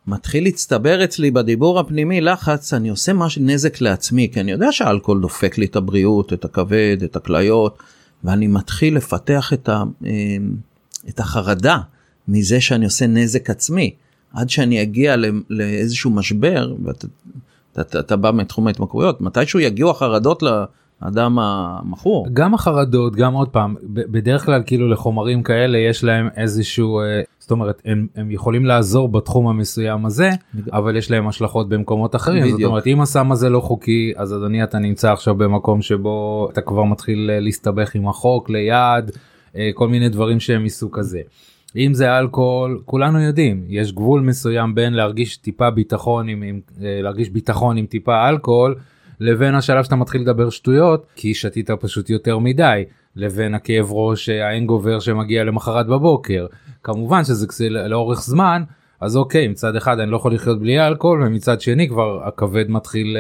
מתחיל 0.07 0.45
להצטבר 0.45 1.05
אצלי 1.05 1.31
בדיבור 1.31 1.79
הפנימי 1.81 2.21
לחץ, 2.21 2.75
אני 2.75 2.89
עושה 2.89 3.13
משהו 3.13 3.43
נזק 3.45 3.81
לעצמי, 3.81 4.31
כי 4.33 4.41
אני 4.41 4.53
יודע 4.53 4.73
שהאלכוהול 4.73 5.21
דופק 5.21 5.59
לי 5.59 5.67
את 5.67 5.77
הבריאות, 5.77 6.33
את 6.33 6.45
הכבד, 6.45 6.97
את 7.05 7.17
הכליות, 7.17 7.79
ואני 8.25 8.47
מתחיל 8.47 8.97
לפתח 8.97 9.53
את, 9.53 9.69
ה, 9.69 9.83
אמ, 10.05 10.57
את 11.09 11.21
החרדה 11.21 11.79
מזה 12.29 12.61
שאני 12.61 12.85
עושה 12.85 13.07
נזק 13.07 13.51
עצמי, 13.51 13.95
עד 14.33 14.51
שאני 14.51 14.83
אגיע 14.83 15.17
לאיזשהו 15.51 16.11
משבר, 16.11 16.75
ואתה 16.85 17.07
אתה, 18.01 18.17
בא 18.17 18.33
מתחום 18.33 18.67
ההתמכרויות, 18.67 19.21
מתישהו 19.21 19.61
יגיעו 19.61 19.91
החרדות 19.91 20.43
לאדם 21.03 21.39
המכור. 21.39 22.27
גם 22.33 22.55
החרדות, 22.55 23.17
גם 23.17 23.35
עוד 23.35 23.49
פעם, 23.49 23.75
בדרך 23.85 24.45
כלל 24.45 24.63
כאילו 24.67 24.89
לחומרים 24.89 25.43
כאלה 25.43 25.79
יש 25.79 26.05
להם 26.05 26.29
איזשהו... 26.37 27.01
אה, 27.01 27.23
זאת 27.39 27.51
אומרת 27.51 27.83
הם, 27.85 28.07
הם 28.17 28.31
יכולים 28.31 28.65
לעזור 28.65 29.09
בתחום 29.09 29.49
המסוים 29.49 30.07
הזה 30.07 30.31
אבל 30.73 30.97
יש 30.97 31.11
להם 31.11 31.29
השלכות 31.29 31.69
במקומות 31.69 32.17
אחרים 32.17 32.43
בדיוק. 32.43 32.61
זאת 32.61 32.69
אומרת 32.69 32.87
אם 32.87 33.01
הסם 33.01 33.33
הזה 33.33 33.49
לא 33.49 33.61
חוקי 33.61 34.13
אז 34.17 34.35
אדוני 34.35 34.65
אתה 34.65 34.79
נמצא 34.79 35.13
עכשיו 35.13 35.35
במקום 35.35 35.83
שבו 35.83 36.49
אתה 36.53 36.61
כבר 36.61 36.85
מתחיל 36.85 37.31
אה, 37.33 37.41
להסתבך 37.41 37.95
עם 37.95 38.09
החוק 38.09 38.51
ליד 38.51 39.11
אה, 39.57 39.71
כל 39.75 39.89
מיני 39.89 40.09
דברים 40.09 40.41
שהם 40.41 40.65
מסוג 40.65 40.99
כזה. 40.99 41.21
אם 41.77 41.95
זה 41.95 42.19
אלכוהול 42.19 42.81
כולנו 42.85 43.21
יודעים 43.21 43.65
יש 43.69 43.93
גבול 43.93 44.21
מסוים 44.21 44.75
בין 44.75 44.95
להרגיש 44.95 45.37
טיפה 45.37 45.71
ביטחון 45.71 46.29
עם, 46.29 46.43
עם 46.43 46.61
להרגיש 46.81 47.31
ביטחון 47.31 47.77
עם 47.77 47.87
טיפה 47.87 48.29
אלכוהול 48.29 48.75
לבין 49.21 49.55
השלב 49.55 49.85
שאתה 49.85 49.97
מתחיל 49.97 50.21
לדבר 50.21 50.51
שטויות 50.51 51.07
כי 51.17 51.35
שתית 51.35 51.71
פשוט 51.71 52.11
יותר 52.11 52.39
מדי 52.39 52.85
לבין 53.17 53.55
הכאב 53.55 53.87
ראש 53.91 54.29
האנגובר 54.29 55.01
שמגיע 55.01 55.45
למחרת 55.45 55.87
בבוקר. 55.87 56.47
כמובן 56.83 57.25
שזה 57.25 57.47
לאורך 57.71 58.21
זמן 58.23 58.63
אז 59.01 59.17
אוקיי 59.17 59.49
מצד 59.49 59.77
אחד 59.77 59.99
אני 60.01 60.11
לא 60.11 60.17
יכול 60.17 60.35
לחיות 60.35 60.61
בלי 60.61 60.87
אלכוהול 60.87 61.23
ומצד 61.23 61.61
שני 61.61 61.89
כבר 61.89 62.21
הכבד 62.25 62.71
מתחיל 62.71 63.17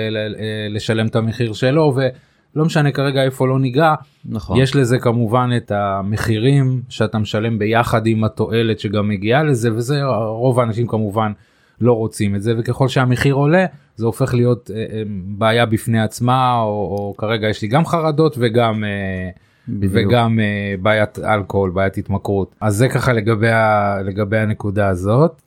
לשלם 0.70 1.06
את 1.06 1.16
המחיר 1.16 1.52
שלו 1.52 1.94
ולא 1.96 2.64
משנה 2.64 2.92
כרגע 2.92 3.22
איפה 3.22 3.48
לא 3.48 3.58
ניגע. 3.58 3.94
נכון. 4.24 4.60
יש 4.60 4.76
לזה 4.76 4.98
כמובן 4.98 5.50
את 5.56 5.72
המחירים 5.74 6.82
שאתה 6.88 7.18
משלם 7.18 7.58
ביחד 7.58 8.06
עם 8.06 8.24
התועלת 8.24 8.80
שגם 8.80 9.08
מגיעה 9.08 9.42
לזה 9.42 9.74
וזה 9.74 10.04
רוב 10.28 10.60
האנשים 10.60 10.86
כמובן 10.86 11.32
לא 11.80 11.92
רוצים 11.92 12.34
את 12.34 12.42
זה 12.42 12.54
וככל 12.58 12.88
שהמחיר 12.88 13.34
עולה 13.34 13.66
זה 13.96 14.06
הופך 14.06 14.34
להיות 14.34 14.70
אה, 14.70 14.76
אה, 14.76 15.02
בעיה 15.26 15.66
בפני 15.66 16.00
עצמה 16.00 16.60
או, 16.60 16.66
או 16.66 17.14
כרגע 17.18 17.48
יש 17.48 17.62
לי 17.62 17.68
גם 17.68 17.86
חרדות 17.86 18.36
וגם. 18.38 18.84
אה, 18.84 19.30
בדיוק. 19.68 19.92
וגם 19.96 20.38
בעיית 20.82 21.18
אלכוהול 21.18 21.70
בעיית 21.70 21.98
התמכרות 21.98 22.54
אז 22.60 22.76
זה 22.76 22.88
ככה 22.88 23.12
לגבי 23.12 23.50
ה, 23.50 23.96
לגבי 24.04 24.38
הנקודה 24.38 24.88
הזאת 24.88 25.42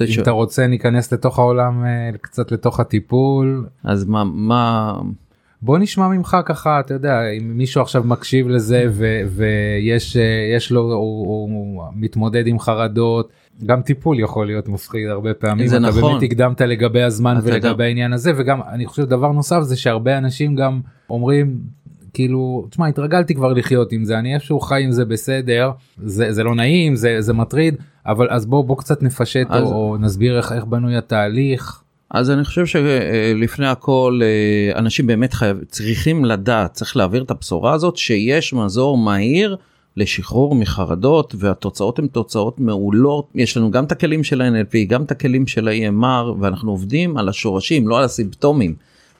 אם 0.00 0.06
ש... 0.06 0.18
אתה 0.18 0.30
רוצה 0.30 0.66
ניכנס 0.66 1.12
לתוך 1.12 1.38
העולם 1.38 1.84
קצת 2.20 2.52
לתוך 2.52 2.80
הטיפול 2.80 3.66
אז 3.84 4.04
מה 4.04 4.24
מה 4.24 4.92
בוא 5.64 5.78
נשמע 5.78 6.08
ממך 6.08 6.36
ככה 6.44 6.80
אתה 6.80 6.94
יודע 6.94 7.28
אם 7.30 7.58
מישהו 7.58 7.82
עכשיו 7.82 8.02
מקשיב 8.04 8.48
לזה 8.48 8.84
ו, 8.90 9.20
ויש 9.28 10.16
uh, 10.16 10.18
יש 10.56 10.72
לו 10.72 10.80
הוא, 10.80 10.92
הוא, 10.92 11.50
הוא 11.54 11.84
מתמודד 11.94 12.46
עם 12.46 12.58
חרדות 12.58 13.32
גם 13.66 13.82
טיפול 13.82 14.20
יכול 14.20 14.46
להיות 14.46 14.68
מפחיד 14.68 15.08
הרבה 15.08 15.34
פעמים 15.34 15.66
זה 15.66 15.76
אתה 15.76 15.86
נכון. 15.86 16.02
באמת 16.02 16.22
הקדמת 16.22 16.60
לגבי 16.60 17.02
הזמן 17.02 17.38
ולגבי 17.42 17.68
יודע. 17.68 17.84
העניין 17.84 18.12
הזה 18.12 18.32
וגם 18.36 18.60
אני 18.62 18.86
חושב 18.86 19.04
דבר 19.04 19.32
נוסף 19.32 19.60
זה 19.62 19.76
שהרבה 19.76 20.18
אנשים 20.18 20.54
גם 20.54 20.80
אומרים 21.10 21.58
כאילו 22.14 22.66
תשמע 22.70 22.86
התרגלתי 22.86 23.34
כבר 23.34 23.52
לחיות 23.52 23.92
עם 23.92 24.04
זה 24.04 24.18
אני 24.18 24.34
איפשהו 24.34 24.60
חי 24.60 24.82
עם 24.84 24.92
זה 24.92 25.04
בסדר 25.04 25.70
זה 25.96 26.32
זה 26.32 26.44
לא 26.44 26.54
נעים 26.54 26.96
זה 26.96 27.20
זה 27.20 27.32
מטריד 27.32 27.76
אבל 28.06 28.26
אז 28.30 28.46
בוא 28.46 28.64
בוא 28.64 28.76
קצת 28.76 29.02
נפשט 29.02 29.46
אז... 29.50 29.62
או, 29.62 29.72
או 29.72 29.96
נסביר 29.96 30.36
איך 30.36 30.52
איך 30.52 30.64
בנוי 30.64 30.96
התהליך. 30.96 31.83
אז 32.14 32.30
אני 32.30 32.44
חושב 32.44 32.66
שלפני 32.66 33.66
הכל 33.66 34.20
אה, 34.22 34.78
אנשים 34.78 35.06
באמת 35.06 35.32
חייב, 35.32 35.64
צריכים 35.68 36.24
לדעת 36.24 36.72
צריך 36.72 36.96
להעביר 36.96 37.22
את 37.22 37.30
הבשורה 37.30 37.72
הזאת 37.72 37.96
שיש 37.96 38.52
מזור 38.52 38.98
מהיר 38.98 39.56
לשחרור 39.96 40.54
מחרדות 40.54 41.34
והתוצאות 41.38 41.98
הן 41.98 42.06
תוצאות 42.06 42.60
מעולות 42.60 43.28
יש 43.34 43.56
לנו 43.56 43.70
גם 43.70 43.84
את 43.84 43.92
הכלים 43.92 44.24
של 44.24 44.40
ה-NLP 44.40 44.76
גם 44.88 45.02
את 45.02 45.10
הכלים 45.10 45.46
של 45.46 45.68
ה-EMR 45.68 46.40
ואנחנו 46.40 46.70
עובדים 46.70 47.16
על 47.16 47.28
השורשים 47.28 47.88
לא 47.88 47.98
על 47.98 48.04
הסימפטומים. 48.04 48.74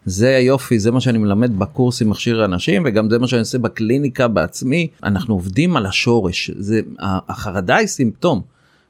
זה 0.04 0.36
היופי, 0.36 0.78
זה 0.78 0.90
מה 0.90 1.00
שאני 1.00 1.18
מלמד 1.18 1.58
בקורס 1.58 2.02
עם 2.02 2.10
מכשיר 2.10 2.44
אנשים 2.44 2.82
וגם 2.86 3.10
זה 3.10 3.18
מה 3.18 3.26
שאני 3.26 3.40
עושה 3.40 3.58
בקליניקה 3.58 4.28
בעצמי. 4.28 4.88
אנחנו 5.04 5.34
עובדים 5.34 5.76
על 5.76 5.86
השורש, 5.86 6.50
זה, 6.56 6.80
החרדה 6.98 7.76
היא 7.76 7.86
סימפטום, 7.86 8.40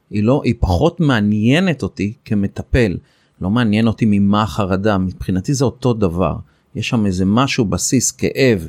היא 0.09 0.23
לא, 0.23 0.41
היא 0.43 0.53
פחות 0.59 0.99
מעניינת 0.99 1.83
אותי 1.83 2.13
כמטפל, 2.25 2.97
לא 3.41 3.49
מעניין 3.49 3.87
אותי 3.87 4.05
ממה 4.07 4.43
החרדה, 4.43 4.97
מבחינתי 4.97 5.53
זה 5.53 5.65
אותו 5.65 5.93
דבר. 5.93 6.35
יש 6.75 6.89
שם 6.89 7.05
איזה 7.05 7.25
משהו, 7.25 7.65
בסיס, 7.65 8.11
כאב 8.11 8.67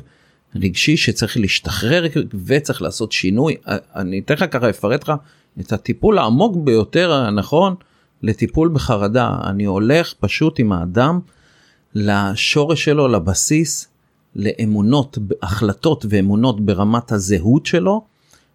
רגשי 0.55 0.97
שצריך 0.97 1.37
להשתחרר 1.37 2.05
וצריך 2.45 2.81
לעשות 2.81 3.11
שינוי. 3.11 3.55
אני 3.95 4.19
אתן 4.19 4.33
לך 4.33 4.45
ככה, 4.51 4.69
אפרט 4.69 5.03
לך 5.03 5.13
את 5.59 5.73
הטיפול 5.73 6.17
העמוק 6.17 6.55
ביותר 6.55 7.13
הנכון 7.13 7.75
לטיפול 8.23 8.69
בחרדה. 8.69 9.37
אני 9.43 9.65
הולך 9.65 10.13
פשוט 10.19 10.59
עם 10.59 10.71
האדם 10.71 11.19
לשורש 11.95 12.85
שלו, 12.85 13.07
לבסיס, 13.07 13.87
לאמונות, 14.35 15.17
החלטות 15.41 16.05
ואמונות 16.09 16.65
ברמת 16.65 17.11
הזהות 17.11 17.65
שלו, 17.65 18.05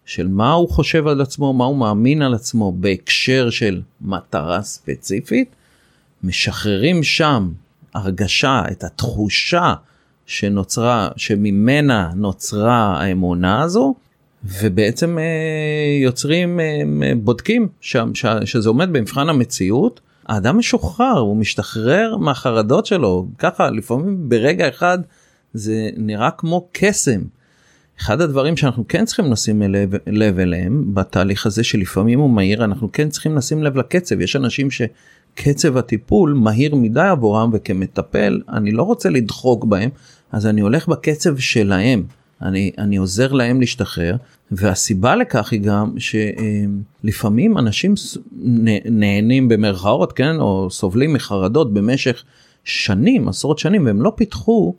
של 0.05 0.27
מה 0.27 0.51
הוא 0.51 0.69
חושב 0.69 1.07
על 1.07 1.21
עצמו, 1.21 1.53
מה 1.53 1.65
הוא 1.65 1.77
מאמין 1.77 2.21
על 2.21 2.33
עצמו 2.33 2.71
בהקשר 2.71 3.49
של 3.49 3.81
מטרה 4.01 4.61
ספציפית, 4.61 5.55
משחררים 6.23 7.03
שם 7.03 7.51
הרגשה, 7.93 8.61
את 8.71 8.83
התחושה 8.83 9.73
שנוצרה, 10.25 11.09
שממנה 11.17 12.11
נוצרה 12.15 12.97
האמונה 12.97 13.61
הזו, 13.61 13.95
ובעצם 14.43 15.17
אה, 15.17 16.03
יוצרים, 16.03 16.59
אה, 16.59 16.81
בודקים 17.17 17.67
שם, 17.81 18.11
שזה 18.45 18.69
עומד 18.69 18.89
במבחן 18.93 19.29
המציאות. 19.29 20.01
האדם 20.25 20.57
משוחרר, 20.57 21.17
הוא 21.17 21.37
משתחרר 21.37 22.17
מהחרדות 22.17 22.85
שלו, 22.85 23.27
ככה 23.37 23.69
לפעמים 23.69 24.29
ברגע 24.29 24.69
אחד 24.69 24.99
זה 25.53 25.89
נראה 25.97 26.31
כמו 26.31 26.67
קסם. 26.71 27.21
אחד 27.99 28.21
הדברים 28.21 28.57
שאנחנו 28.57 28.87
כן 28.87 29.05
צריכים 29.05 29.31
לשים 29.31 29.61
לב, 29.61 29.93
לב 30.07 30.39
אליהם 30.39 30.93
בתהליך 30.93 31.45
הזה 31.45 31.63
שלפעמים 31.63 32.19
הוא 32.19 32.29
מהיר 32.29 32.63
אנחנו 32.63 32.91
כן 32.91 33.09
צריכים 33.09 33.35
לשים 33.35 33.63
לב 33.63 33.77
לקצב 33.77 34.21
יש 34.21 34.35
אנשים 34.35 34.67
שקצב 35.35 35.77
הטיפול 35.77 36.33
מהיר 36.33 36.75
מדי 36.75 37.01
עבורם 37.01 37.49
וכמטפל 37.53 38.41
אני 38.49 38.71
לא 38.71 38.83
רוצה 38.83 39.09
לדחוק 39.09 39.65
בהם 39.65 39.89
אז 40.31 40.47
אני 40.47 40.61
הולך 40.61 40.87
בקצב 40.87 41.37
שלהם. 41.37 42.03
אני, 42.41 42.71
אני 42.77 42.97
עוזר 42.97 43.31
להם 43.31 43.59
להשתחרר 43.59 44.15
והסיבה 44.51 45.15
לכך 45.15 45.51
היא 45.51 45.61
גם 45.61 45.93
שלפעמים 45.97 47.57
אנשים 47.57 47.93
נהנים 48.85 49.47
במרכאות 49.47 50.13
כן 50.13 50.35
או 50.39 50.67
סובלים 50.71 51.13
מחרדות 51.13 51.73
במשך 51.73 52.23
שנים 52.63 53.27
עשרות 53.27 53.59
שנים 53.59 53.85
והם 53.85 54.01
לא 54.01 54.13
פיתחו 54.15 54.75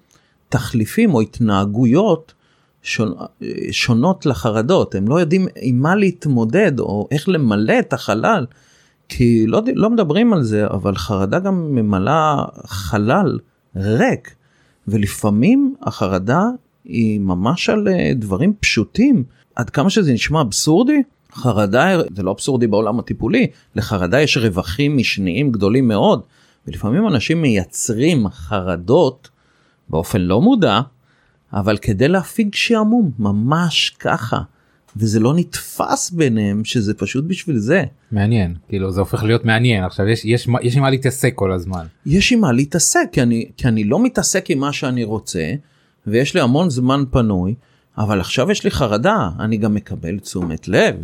תחליפים 0.48 1.14
או 1.14 1.20
התנהגויות 1.20 2.34
שונות 3.70 4.26
לחרדות, 4.26 4.94
הם 4.94 5.08
לא 5.08 5.20
יודעים 5.20 5.46
עם 5.56 5.80
מה 5.80 5.94
להתמודד 5.94 6.80
או 6.80 7.08
איך 7.10 7.28
למלא 7.28 7.78
את 7.78 7.92
החלל, 7.92 8.46
כי 9.08 9.46
לא, 9.46 9.62
לא 9.74 9.90
מדברים 9.90 10.32
על 10.32 10.42
זה, 10.42 10.66
אבל 10.66 10.96
חרדה 10.96 11.38
גם 11.38 11.74
ממלאה 11.74 12.44
חלל 12.66 13.38
ריק, 13.76 14.34
ולפעמים 14.88 15.74
החרדה 15.82 16.42
היא 16.84 17.20
ממש 17.20 17.68
על 17.68 17.88
אה, 17.88 18.12
דברים 18.14 18.54
פשוטים, 18.60 19.24
עד 19.54 19.70
כמה 19.70 19.90
שזה 19.90 20.12
נשמע 20.12 20.40
אבסורדי, 20.40 21.02
חרדה 21.32 22.02
זה 22.16 22.22
לא 22.22 22.30
אבסורדי 22.30 22.66
בעולם 22.66 22.98
הטיפולי, 22.98 23.46
לחרדה 23.76 24.20
יש 24.20 24.36
רווחים 24.36 24.96
משניים 24.96 25.52
גדולים 25.52 25.88
מאוד, 25.88 26.20
ולפעמים 26.66 27.08
אנשים 27.08 27.42
מייצרים 27.42 28.28
חרדות 28.28 29.28
באופן 29.88 30.20
לא 30.20 30.40
מודע, 30.40 30.80
אבל 31.52 31.76
כדי 31.76 32.08
להפיג 32.08 32.54
שעמום, 32.54 33.10
ממש 33.18 33.96
ככה. 33.98 34.38
וזה 34.96 35.20
לא 35.20 35.34
נתפס 35.34 36.10
ביניהם 36.10 36.64
שזה 36.64 36.94
פשוט 36.94 37.24
בשביל 37.24 37.58
זה. 37.58 37.84
מעניין, 38.12 38.54
כאילו 38.68 38.92
זה 38.92 39.00
הופך 39.00 39.22
להיות 39.22 39.44
מעניין, 39.44 39.84
עכשיו 39.84 40.08
יש, 40.08 40.24
יש, 40.24 40.48
יש 40.62 40.76
עם 40.76 40.82
מה 40.82 40.90
להתעסק 40.90 41.32
כל 41.34 41.52
הזמן. 41.52 41.86
יש 42.06 42.32
עם 42.32 42.40
מה 42.40 42.52
להתעסק, 42.52 43.06
כי 43.12 43.22
אני, 43.22 43.50
כי 43.56 43.68
אני 43.68 43.84
לא 43.84 44.02
מתעסק 44.02 44.50
עם 44.50 44.58
מה 44.58 44.72
שאני 44.72 45.04
רוצה, 45.04 45.52
ויש 46.06 46.34
לי 46.34 46.40
המון 46.40 46.70
זמן 46.70 47.04
פנוי, 47.10 47.54
אבל 47.98 48.20
עכשיו 48.20 48.50
יש 48.50 48.64
לי 48.64 48.70
חרדה, 48.70 49.30
אני 49.40 49.56
גם 49.56 49.74
מקבל 49.74 50.18
תשומת 50.18 50.68
לב 50.68 50.96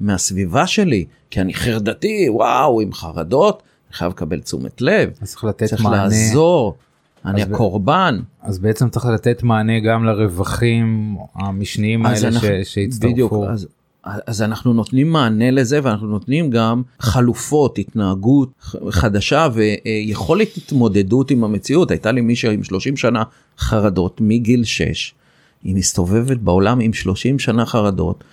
מהסביבה 0.00 0.66
שלי, 0.66 1.04
כי 1.30 1.40
אני 1.40 1.54
חרדתי, 1.54 2.26
וואו, 2.28 2.80
עם 2.80 2.92
חרדות, 2.92 3.62
אני 3.88 3.96
חייב 3.96 4.12
לקבל 4.12 4.40
תשומת 4.40 4.80
לב. 4.80 5.10
צריך 5.22 5.44
לתת 5.44 5.64
צריך 5.64 5.82
מענה. 5.82 6.08
צריך 6.08 6.22
לעזור. 6.22 6.76
אני 7.24 7.42
הקורבן. 7.42 8.20
אז 8.42 8.58
בעצם 8.58 8.88
צריך 8.88 9.06
לתת 9.06 9.42
מענה 9.42 9.80
גם 9.80 10.04
לרווחים 10.04 11.16
המשניים 11.34 12.06
האלה 12.06 12.28
אנחנו, 12.28 12.48
ש, 12.62 12.74
שהצטרפו. 12.74 13.12
בדיוק, 13.12 13.32
אז, 13.48 13.68
אז 14.04 14.42
אנחנו 14.42 14.72
נותנים 14.72 15.12
מענה 15.12 15.50
לזה 15.50 15.80
ואנחנו 15.82 16.06
נותנים 16.06 16.50
גם 16.50 16.82
חלופות, 17.00 17.78
התנהגות 17.78 18.52
חדשה 18.90 19.48
ויכולת 19.52 20.56
התמודדות 20.56 21.30
עם 21.30 21.44
המציאות. 21.44 21.90
הייתה 21.90 22.12
לי 22.12 22.20
מישהי 22.20 22.54
עם 22.54 22.64
30 22.64 22.96
שנה 22.96 23.22
חרדות 23.58 24.20
מגיל 24.20 24.64
6, 24.64 25.14
היא 25.62 25.74
מסתובבת 25.74 26.36
בעולם 26.36 26.80
עם 26.80 26.92
30 26.92 27.38
שנה 27.38 27.66
חרדות, 27.66 28.24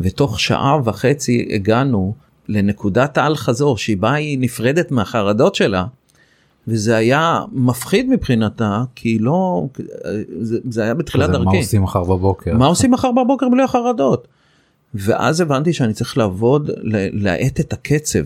ותוך 0.00 0.40
שעה 0.40 0.78
וחצי 0.84 1.48
הגענו 1.54 2.14
לנקודת 2.48 3.18
האל 3.18 3.36
חזור 3.36 3.78
שבה 3.78 4.12
היא 4.12 4.38
נפרדת 4.38 4.90
מהחרדות 4.90 5.54
שלה. 5.54 5.84
וזה 6.68 6.96
היה 6.96 7.40
מפחיד 7.52 8.08
מבחינתה 8.08 8.82
כי 8.94 9.18
לא 9.18 9.66
זה, 10.40 10.58
זה 10.68 10.82
היה 10.82 10.94
בתחילת 10.94 11.30
דרכי. 11.30 11.44
מה 11.44 11.56
עושים 11.56 11.82
מחר 11.82 12.04
בבוקר? 12.04 12.56
מה 12.56 12.66
עושים 12.66 12.90
מחר 12.90 13.12
בבוקר 13.12 13.48
בלי 13.48 13.62
החרדות. 13.62 14.28
ואז 14.94 15.40
הבנתי 15.40 15.72
שאני 15.72 15.92
צריך 15.92 16.18
לעבוד 16.18 16.70
להאט 17.12 17.60
את 17.60 17.72
הקצב 17.72 18.24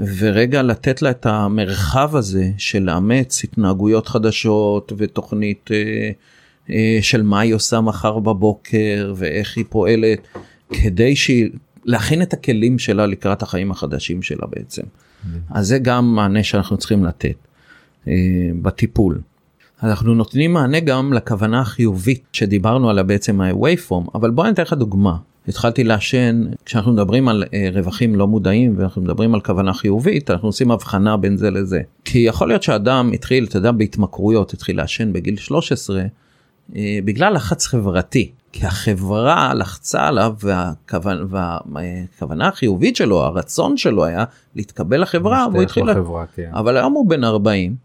ורגע 0.00 0.62
לתת 0.62 1.02
לה 1.02 1.10
את 1.10 1.26
המרחב 1.26 2.16
הזה 2.16 2.50
של 2.58 2.82
לאמץ 2.82 3.44
התנהגויות 3.44 4.08
חדשות 4.08 4.92
ותוכנית 4.96 5.70
אה, 5.72 6.10
אה, 6.70 6.98
של 7.02 7.22
מה 7.22 7.40
היא 7.40 7.54
עושה 7.54 7.80
מחר 7.80 8.18
בבוקר 8.18 9.12
ואיך 9.16 9.56
היא 9.56 9.64
פועלת 9.68 10.18
כדי 10.70 11.16
שהיא 11.16 11.50
להכין 11.84 12.22
את 12.22 12.32
הכלים 12.32 12.78
שלה 12.78 13.06
לקראת 13.06 13.42
החיים 13.42 13.70
החדשים 13.70 14.22
שלה 14.22 14.46
בעצם. 14.46 14.82
אז 15.50 15.66
זה 15.66 15.78
גם 15.78 16.14
מענה 16.14 16.42
שאנחנו 16.42 16.76
צריכים 16.76 17.04
לתת. 17.04 17.47
אה, 18.08 18.50
בטיפול. 18.62 19.20
אנחנו 19.82 20.14
נותנים 20.14 20.52
מענה 20.52 20.80
גם 20.80 21.12
לכוונה 21.12 21.60
החיובית 21.60 22.22
שדיברנו 22.32 22.90
עליה 22.90 23.02
בעצם 23.04 23.40
ה-Waveform, 23.40 24.10
אבל 24.14 24.30
בוא 24.30 24.44
אני 24.44 24.52
אתן 24.52 24.62
לך 24.62 24.72
דוגמה. 24.72 25.16
התחלתי 25.48 25.84
לעשן, 25.84 26.44
כשאנחנו 26.64 26.92
מדברים 26.92 27.28
על 27.28 27.44
אה, 27.54 27.68
רווחים 27.72 28.14
לא 28.14 28.26
מודעים 28.26 28.74
ואנחנו 28.76 29.02
מדברים 29.02 29.34
על 29.34 29.40
כוונה 29.40 29.74
חיובית, 29.74 30.30
אנחנו 30.30 30.48
עושים 30.48 30.70
הבחנה 30.70 31.16
בין 31.16 31.36
זה 31.36 31.50
לזה. 31.50 31.80
כי 32.04 32.18
יכול 32.18 32.48
להיות 32.48 32.62
שאדם 32.62 33.10
התחיל, 33.14 33.44
אתה 33.44 33.58
יודע, 33.58 33.72
בהתמכרויות, 33.72 34.52
התחיל 34.52 34.76
לעשן 34.76 35.12
בגיל 35.12 35.36
13, 35.36 36.02
אה, 36.76 36.98
בגלל 37.04 37.34
לחץ 37.34 37.66
חברתי. 37.66 38.30
כי 38.52 38.66
החברה 38.66 39.54
לחצה 39.54 40.06
עליו 40.06 40.34
והכוונה, 40.40 41.22
והכוונה 41.30 42.48
החיובית 42.48 42.96
שלו, 42.96 43.22
הרצון 43.22 43.76
שלו 43.76 44.04
היה 44.04 44.24
להתקבל 44.56 45.02
לחברה, 45.02 45.46
והוא 45.52 45.62
התחיל... 45.62 45.90
לחברה, 45.90 46.24
כן. 46.34 46.50
אבל 46.52 46.76
היום 46.76 46.92
הוא 46.92 47.08
בן 47.08 47.24
40, 47.24 47.76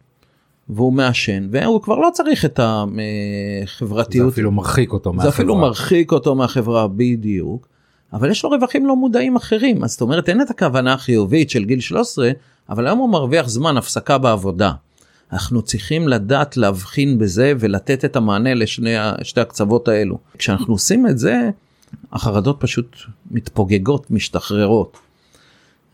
והוא 0.69 0.93
מעשן 0.93 1.47
והוא 1.51 1.81
כבר 1.81 1.95
לא 1.95 2.09
צריך 2.13 2.45
את 2.45 2.59
החברתיות. 2.63 4.27
זה 4.27 4.33
אפילו 4.33 4.51
מרחיק 4.51 4.91
אותו 4.91 5.13
מהחברה. 5.13 5.31
זה 5.31 5.35
אפילו 5.35 5.55
מרחיק 5.55 6.11
אותו 6.11 6.35
מהחברה 6.35 6.87
בדיוק. 6.87 7.67
אבל 8.13 8.31
יש 8.31 8.43
לו 8.43 8.49
רווחים 8.49 8.85
לא 8.85 8.95
מודעים 8.95 9.35
אחרים 9.35 9.83
אז 9.83 9.91
זאת 9.91 10.01
אומרת 10.01 10.29
אין 10.29 10.41
את 10.41 10.49
הכוונה 10.49 10.93
החיובית 10.93 11.49
של 11.49 11.65
גיל 11.65 11.79
13 11.79 12.31
אבל 12.69 12.87
היום 12.87 12.99
הוא 12.99 13.09
מרוויח 13.09 13.47
זמן 13.47 13.77
הפסקה 13.77 14.17
בעבודה. 14.17 14.71
אנחנו 15.33 15.61
צריכים 15.61 16.07
לדעת 16.07 16.57
להבחין 16.57 17.17
בזה 17.17 17.53
ולתת 17.59 18.05
את 18.05 18.15
המענה 18.15 18.53
לשני 18.53 18.95
שתי 19.23 19.41
הקצוות 19.41 19.87
האלו. 19.87 20.17
כשאנחנו 20.37 20.73
עושים 20.73 21.07
את 21.07 21.17
זה 21.17 21.49
החרדות 22.11 22.57
פשוט 22.59 22.97
מתפוגגות 23.31 24.11
משתחררות. 24.11 24.97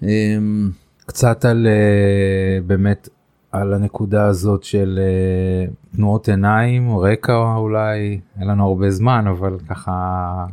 אמ, 0.04 0.72
קצת 1.06 1.46
על 1.46 1.68
אה, 1.68 2.62
באמת 2.68 3.10
על 3.52 3.74
הנקודה 3.74 4.26
הזאת 4.26 4.64
של 4.64 5.00
uh, 5.00 5.96
תנועות 5.96 6.30
עיניים 6.30 6.98
רקע 6.98 7.56
אולי 7.56 8.20
אין 8.40 8.48
לנו 8.48 8.68
הרבה 8.68 8.92
זמן 8.92 9.26
אבל 9.28 9.58
ככה 9.70 9.92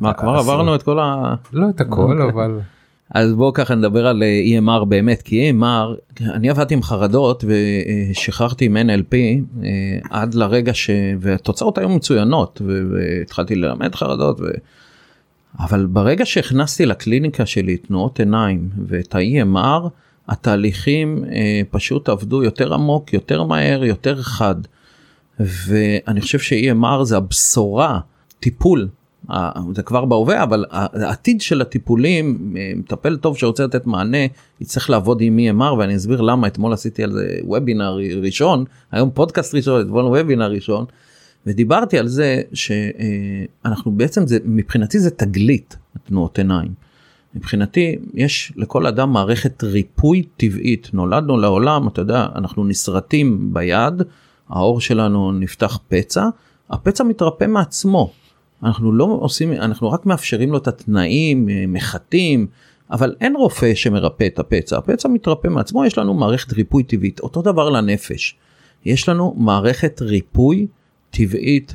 מה 0.00 0.12
כבר 0.12 0.34
עברנו 0.34 0.74
את 0.74 0.82
כל 0.82 0.98
ה... 0.98 1.34
לא 1.52 1.68
את 1.68 1.80
הכל 1.80 2.22
אבל. 2.22 2.60
אז 3.10 3.32
בואו 3.32 3.52
ככה 3.52 3.74
נדבר 3.74 4.06
על 4.06 4.22
אה, 4.22 4.42
EMR 4.60 4.84
באמת 4.84 5.22
כי 5.22 5.50
EMR 5.50 6.22
אני 6.22 6.50
עבדתי 6.50 6.74
עם 6.74 6.82
חרדות 6.82 7.44
ושחררתי 7.46 8.64
עם 8.64 8.76
NLP 8.76 9.14
אה, 9.64 9.98
עד 10.10 10.34
לרגע 10.34 10.74
ש... 10.74 10.90
והתוצאות 11.20 11.78
היו 11.78 11.88
מצוינות 11.88 12.62
והתחלתי 12.64 13.54
ללמד 13.54 13.94
חרדות. 13.94 14.40
ו... 14.40 14.44
אבל 15.58 15.86
ברגע 15.86 16.26
שהכנסתי 16.26 16.86
לקליניקה 16.86 17.46
שלי 17.46 17.76
תנועות 17.76 18.18
עיניים 18.18 18.68
ואת 18.86 19.14
ה-EMR 19.14 19.88
התהליכים 20.28 21.24
אה, 21.24 21.60
פשוט 21.70 22.08
עבדו 22.08 22.42
יותר 22.42 22.74
עמוק, 22.74 23.12
יותר 23.12 23.42
מהר, 23.42 23.84
יותר 23.84 24.22
חד. 24.22 24.56
ואני 25.40 26.20
חושב 26.20 26.38
ש-EMR 26.38 27.04
זה 27.04 27.16
הבשורה, 27.16 28.00
טיפול, 28.40 28.88
זה 29.74 29.82
כבר 29.84 30.04
בהווה, 30.04 30.42
אבל 30.42 30.64
העתיד 30.70 31.40
של 31.40 31.60
הטיפולים, 31.60 32.54
מטפל 32.76 33.16
טוב 33.16 33.38
שרוצה 33.38 33.64
לתת 33.64 33.86
מענה, 33.86 34.18
יצטרך 34.60 34.90
לעבוד 34.90 35.20
עם 35.20 35.38
EMR, 35.38 35.72
ואני 35.78 35.96
אסביר 35.96 36.20
למה, 36.20 36.46
אתמול 36.46 36.72
עשיתי 36.72 37.04
על 37.04 37.12
זה 37.12 37.38
וובינר 37.42 37.98
ראשון, 38.22 38.64
היום 38.92 39.10
פודקאסט 39.14 39.54
ראשון, 39.54 39.80
אתמול 39.80 40.04
וובינר 40.04 40.50
ראשון, 40.50 40.84
ודיברתי 41.46 41.98
על 41.98 42.08
זה 42.08 42.42
שאנחנו 42.52 43.92
בעצם, 43.92 44.26
זה, 44.26 44.38
מבחינתי 44.44 44.98
זה 44.98 45.10
תגלית, 45.10 45.76
תנועות 46.04 46.38
עיניים. 46.38 46.85
מבחינתי 47.36 47.96
יש 48.14 48.52
לכל 48.56 48.86
אדם 48.86 49.12
מערכת 49.12 49.64
ריפוי 49.64 50.22
טבעית. 50.36 50.90
נולדנו 50.92 51.36
לעולם 51.36 51.88
אתה 51.88 52.00
יודע 52.00 52.26
אנחנו 52.34 52.64
נסרטים 52.64 53.54
ביד 53.54 54.02
העור 54.48 54.80
שלנו 54.80 55.32
נפתח 55.32 55.78
פצע 55.88 56.28
הפצע 56.70 57.04
מתרפא 57.04 57.44
מעצמו. 57.44 58.10
אנחנו 58.62 58.92
לא 58.92 59.04
עושים 59.04 59.52
אנחנו 59.52 59.90
רק 59.90 60.06
מאפשרים 60.06 60.52
לו 60.52 60.58
את 60.58 60.68
התנאים 60.68 61.48
מחטים 61.68 62.46
אבל 62.90 63.14
אין 63.20 63.36
רופא 63.36 63.74
שמרפא 63.74 64.26
את 64.26 64.38
הפצע. 64.38 64.78
הפצע 64.78 65.08
מתרפא 65.08 65.48
מעצמו 65.48 65.84
יש 65.84 65.98
לנו 65.98 66.14
מערכת 66.14 66.52
ריפוי 66.52 66.82
טבעית. 66.82 67.20
אותו 67.20 67.42
דבר 67.42 67.70
לנפש. 67.70 68.36
יש 68.84 69.08
לנו 69.08 69.34
מערכת 69.38 70.02
ריפוי 70.02 70.66
טבעית 71.10 71.74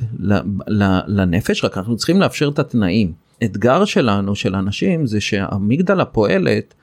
לנפש 1.06 1.64
רק 1.64 1.78
אנחנו 1.78 1.96
צריכים 1.96 2.20
לאפשר 2.20 2.48
את 2.48 2.58
התנאים. 2.58 3.12
האתגר 3.42 3.84
שלנו 3.84 4.34
של 4.34 4.54
אנשים 4.54 5.06
זה 5.06 5.20
שהאמיגדלה 5.20 6.04
פועלת 6.04 6.74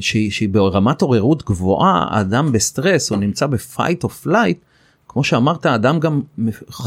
שהיא, 0.00 0.30
שהיא 0.30 0.48
ברמת 0.48 1.02
עוררות 1.02 1.44
גבוהה 1.44 2.06
האדם 2.10 2.52
בסטרס 2.52 3.10
או 3.10 3.16
נמצא 3.16 3.46
ב 3.46 3.56
fight 3.56 4.04
או 4.04 4.08
flight 4.08 4.58
כמו 5.08 5.24
שאמרת 5.24 5.66
האדם 5.66 6.00
גם 6.00 6.20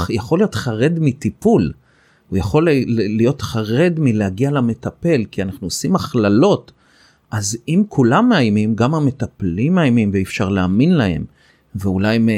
יכול 0.10 0.40
להיות 0.40 0.56
חרד 0.56 0.94
מטיפול. 1.00 1.72
הוא 2.30 2.38
יכול 2.38 2.68
להיות 2.90 3.42
חרד 3.42 3.94
מלהגיע 3.98 4.52
למטפל 4.52 5.26
כי 5.32 5.42
אנחנו 5.42 5.68
עושים 5.68 5.96
הכללות 5.96 6.72
אז 7.32 7.58
אם 7.68 7.84
כולם 7.90 8.30
מאיימים 8.30 8.76
גם 8.76 8.96
המטפלים 8.96 9.76
מאיימים 9.76 10.10
ואי 10.14 10.24
אפשר 10.24 10.50
להאמין 10.50 10.94
להם 10.94 11.26
ואולי 11.76 12.18
מ... 12.18 12.30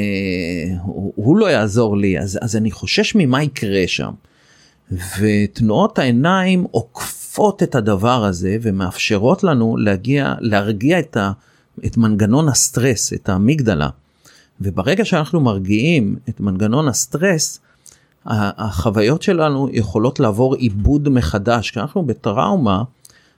הוא, 0.82 1.12
הוא 1.16 1.36
לא 1.36 1.50
יעזור 1.50 1.96
לי 1.96 2.18
אז, 2.18 2.38
אז 2.42 2.56
אני 2.56 2.70
חושש 2.70 3.14
ממה 3.14 3.42
יקרה 3.42 3.82
שם. 3.86 4.10
ותנועות 4.92 5.98
העיניים 5.98 6.64
עוקפות 6.70 7.62
את 7.62 7.74
הדבר 7.74 8.24
הזה 8.24 8.56
ומאפשרות 8.62 9.44
לנו 9.44 9.76
להגיע 9.76 10.34
להרגיע 10.40 10.98
את, 10.98 11.16
ה, 11.16 11.32
את 11.86 11.96
מנגנון 11.96 12.48
הסטרס 12.48 13.12
את 13.12 13.28
האמיגדלה. 13.28 13.88
וברגע 14.60 15.04
שאנחנו 15.04 15.40
מרגיעים 15.40 16.16
את 16.28 16.40
מנגנון 16.40 16.88
הסטרס 16.88 17.60
החוויות 18.26 19.22
שלנו 19.22 19.68
יכולות 19.72 20.20
לעבור 20.20 20.54
עיבוד 20.54 21.08
מחדש 21.08 21.70
כי 21.70 21.80
אנחנו 21.80 22.02
בטראומה 22.02 22.82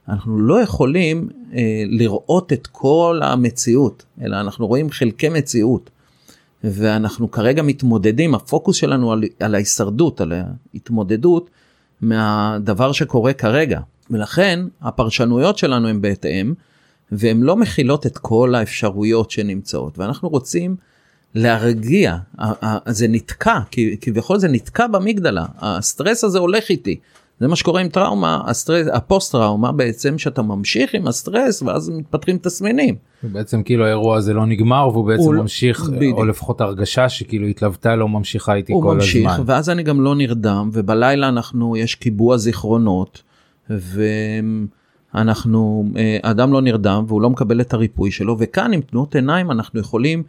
אנחנו 0.08 0.38
לא 0.38 0.60
יכולים 0.60 1.28
אה, 1.54 1.82
לראות 1.86 2.52
את 2.52 2.66
כל 2.66 3.20
המציאות 3.24 4.04
אלא 4.22 4.40
אנחנו 4.40 4.66
רואים 4.66 4.90
חלקי 4.90 5.28
מציאות. 5.28 5.90
ואנחנו 6.64 7.30
כרגע 7.30 7.62
מתמודדים, 7.62 8.34
הפוקוס 8.34 8.76
שלנו 8.76 9.12
על, 9.12 9.24
על 9.40 9.54
ההישרדות, 9.54 10.20
על 10.20 10.32
ההתמודדות 10.74 11.50
מהדבר 12.00 12.92
שקורה 12.92 13.32
כרגע. 13.32 13.80
ולכן 14.10 14.60
הפרשנויות 14.82 15.58
שלנו 15.58 15.88
הן 15.88 16.00
בהתאם, 16.00 16.54
והן 17.12 17.40
לא 17.40 17.56
מכילות 17.56 18.06
את 18.06 18.18
כל 18.18 18.54
האפשרויות 18.54 19.30
שנמצאות, 19.30 19.98
ואנחנו 19.98 20.28
רוצים 20.28 20.76
להרגיע, 21.34 22.16
זה 22.86 23.08
נתקע, 23.08 23.58
כביכול 24.00 24.38
זה 24.38 24.48
נתקע 24.48 24.86
במגדלה, 24.86 25.46
הסטרס 25.58 26.24
הזה 26.24 26.38
הולך 26.38 26.68
איתי, 26.70 27.00
זה 27.40 27.48
מה 27.48 27.56
שקורה 27.56 27.80
עם 27.80 27.88
טראומה, 27.88 28.40
הסטרס, 28.46 28.86
הפוסט 28.92 29.32
טראומה 29.32 29.72
בעצם 29.72 30.18
שאתה 30.18 30.42
ממשיך 30.42 30.94
עם 30.94 31.06
הסטרס 31.06 31.62
ואז 31.62 31.90
מתפתחים 31.90 32.38
תסמינים. 32.38 32.94
בעצם 33.22 33.62
כאילו 33.62 33.84
האירוע 33.84 34.16
הזה 34.16 34.34
לא 34.34 34.46
נגמר 34.46 34.88
והוא 34.92 35.06
בעצם 35.06 35.22
הוא... 35.22 35.34
לא- 35.34 35.42
ממשיך, 35.42 35.90
בדיוק. 35.90 36.18
או 36.18 36.24
לפחות 36.24 36.60
הרגשה 36.60 37.08
שכאילו 37.08 37.46
התלוותה 37.46 37.96
לא 37.96 38.08
ממשיכה 38.08 38.54
איתי 38.54 38.72
כל 38.82 38.94
ממשיך, 38.94 39.30
הזמן. 39.30 39.44
ואז 39.46 39.70
אני 39.70 39.82
גם 39.82 40.00
לא 40.00 40.14
נרדם 40.14 40.70
ובלילה 40.72 41.28
אנחנו, 41.28 41.76
יש 41.76 41.94
קיבוע 41.94 42.36
זיכרונות 42.36 43.22
ואנחנו, 45.14 45.84
אה, 45.96 46.18
אדם 46.22 46.52
לא 46.52 46.62
נרדם 46.62 47.04
והוא 47.08 47.20
לא 47.22 47.30
מקבל 47.30 47.60
את 47.60 47.72
הריפוי 47.74 48.10
שלו 48.10 48.36
וכאן 48.38 48.72
עם 48.72 48.80
תנועות 48.80 49.14
עיניים 49.14 49.50
אנחנו 49.50 49.80
יכולים 49.80 50.22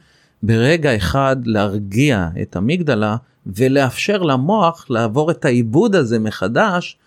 ברגע 0.43 0.95
אחד 0.95 1.35
להרגיע 1.45 2.27
את 2.41 2.55
האמיגדלה 2.55 3.15
ולאפשר 3.45 4.21
למוח 4.21 4.85
לעבור 4.89 5.31
את 5.31 5.45
העיבוד 5.45 5.95
הזה 5.95 6.19
מחדש 6.19 6.97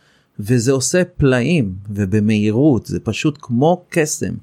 וזה 0.41 0.73
עושה 0.73 1.03
פלאים 1.17 1.75
ובמהירות 1.91 2.87
זה 2.87 3.01
פשוט 3.01 3.39
כמו 3.41 3.85
קסם. 3.89 4.35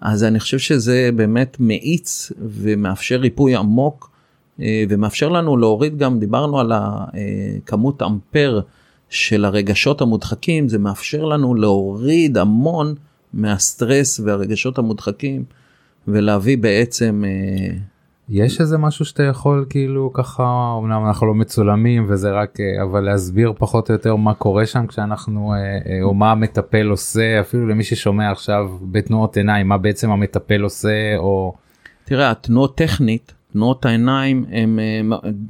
אז 0.00 0.24
אני 0.24 0.40
חושב 0.40 0.58
שזה 0.58 1.10
באמת 1.16 1.56
מאיץ 1.60 2.32
ומאפשר 2.38 3.16
ריפוי 3.16 3.56
עמוק 3.56 4.10
אה, 4.60 4.84
ומאפשר 4.88 5.28
לנו 5.28 5.56
להוריד 5.56 5.98
גם 5.98 6.18
דיברנו 6.18 6.60
על 6.60 6.72
הכמות 6.74 8.02
אמפר 8.02 8.60
של 9.10 9.44
הרגשות 9.44 10.00
המודחקים 10.00 10.68
זה 10.68 10.78
מאפשר 10.78 11.24
לנו 11.24 11.54
להוריד 11.54 12.38
המון 12.38 12.94
מהסטרס 13.32 14.20
והרגשות 14.20 14.78
המודחקים 14.78 15.44
ולהביא 16.08 16.58
בעצם 16.58 17.24
אה, 17.26 17.78
יש 18.30 18.60
איזה 18.60 18.78
משהו 18.78 19.04
שאתה 19.04 19.22
יכול 19.22 19.66
כאילו 19.70 20.12
ככה 20.12 20.74
אמנם 20.78 21.06
אנחנו 21.06 21.26
לא 21.26 21.34
מצולמים 21.34 22.06
וזה 22.08 22.30
רק 22.30 22.60
אה, 22.60 22.82
אבל 22.82 23.00
להסביר 23.00 23.52
פחות 23.58 23.88
או 23.88 23.94
יותר 23.94 24.16
מה 24.16 24.34
קורה 24.34 24.66
שם 24.66 24.86
כשאנחנו 24.86 25.52
אה, 25.52 25.58
אה, 25.58 26.02
או 26.02 26.14
מה 26.14 26.30
המטפל 26.30 26.86
עושה 26.86 27.40
אפילו 27.40 27.68
למי 27.68 27.84
ששומע 27.84 28.30
עכשיו 28.30 28.70
בתנועות 28.82 29.36
עיניים 29.36 29.68
מה 29.68 29.78
בעצם 29.78 30.10
המטפל 30.10 30.60
עושה 30.60 31.16
או. 31.16 31.54
תראה 32.04 32.30
התנועות 32.30 32.76
טכנית 32.76 33.32
תנועות 33.52 33.86
העיניים 33.86 34.44
הן 34.50 34.78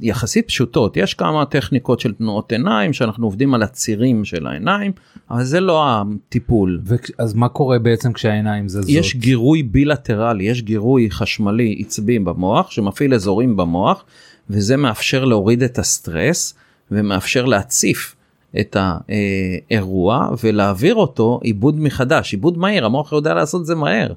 יחסית 0.01 0.47
פשוטות 0.47 0.97
יש 0.97 1.13
כמה 1.13 1.45
טכניקות 1.45 1.99
של 1.99 2.13
תנועות 2.13 2.51
עיניים 2.51 2.93
שאנחנו 2.93 3.25
עובדים 3.25 3.53
על 3.53 3.63
הצירים 3.63 4.25
של 4.25 4.47
העיניים 4.47 4.91
אבל 5.31 5.43
זה 5.43 5.59
לא 5.59 5.85
הטיפול. 5.85 6.81
אז 7.17 7.33
מה 7.33 7.49
קורה 7.49 7.79
בעצם 7.79 8.13
כשהעיניים 8.13 8.69
זזות? 8.69 8.85
יש 8.87 9.15
גירוי 9.15 9.63
בילטרלי 9.63 10.43
יש 10.43 10.61
גירוי 10.61 11.11
חשמלי 11.11 11.77
עצבי 11.79 12.19
במוח 12.19 12.71
שמפעיל 12.71 13.13
אזורים 13.13 13.57
במוח 13.57 14.03
וזה 14.49 14.77
מאפשר 14.77 15.25
להוריד 15.25 15.63
את 15.63 15.79
הסטרס 15.79 16.53
ומאפשר 16.91 17.45
להציף 17.45 18.15
את 18.59 18.77
האירוע 18.79 20.29
ולהעביר 20.43 20.95
אותו 20.95 21.39
עיבוד 21.43 21.79
מחדש 21.79 22.33
עיבוד 22.33 22.57
מהיר 22.57 22.85
המוח 22.85 23.11
יודע 23.11 23.33
לעשות 23.33 23.65
זה 23.65 23.75
מהר. 23.75 24.13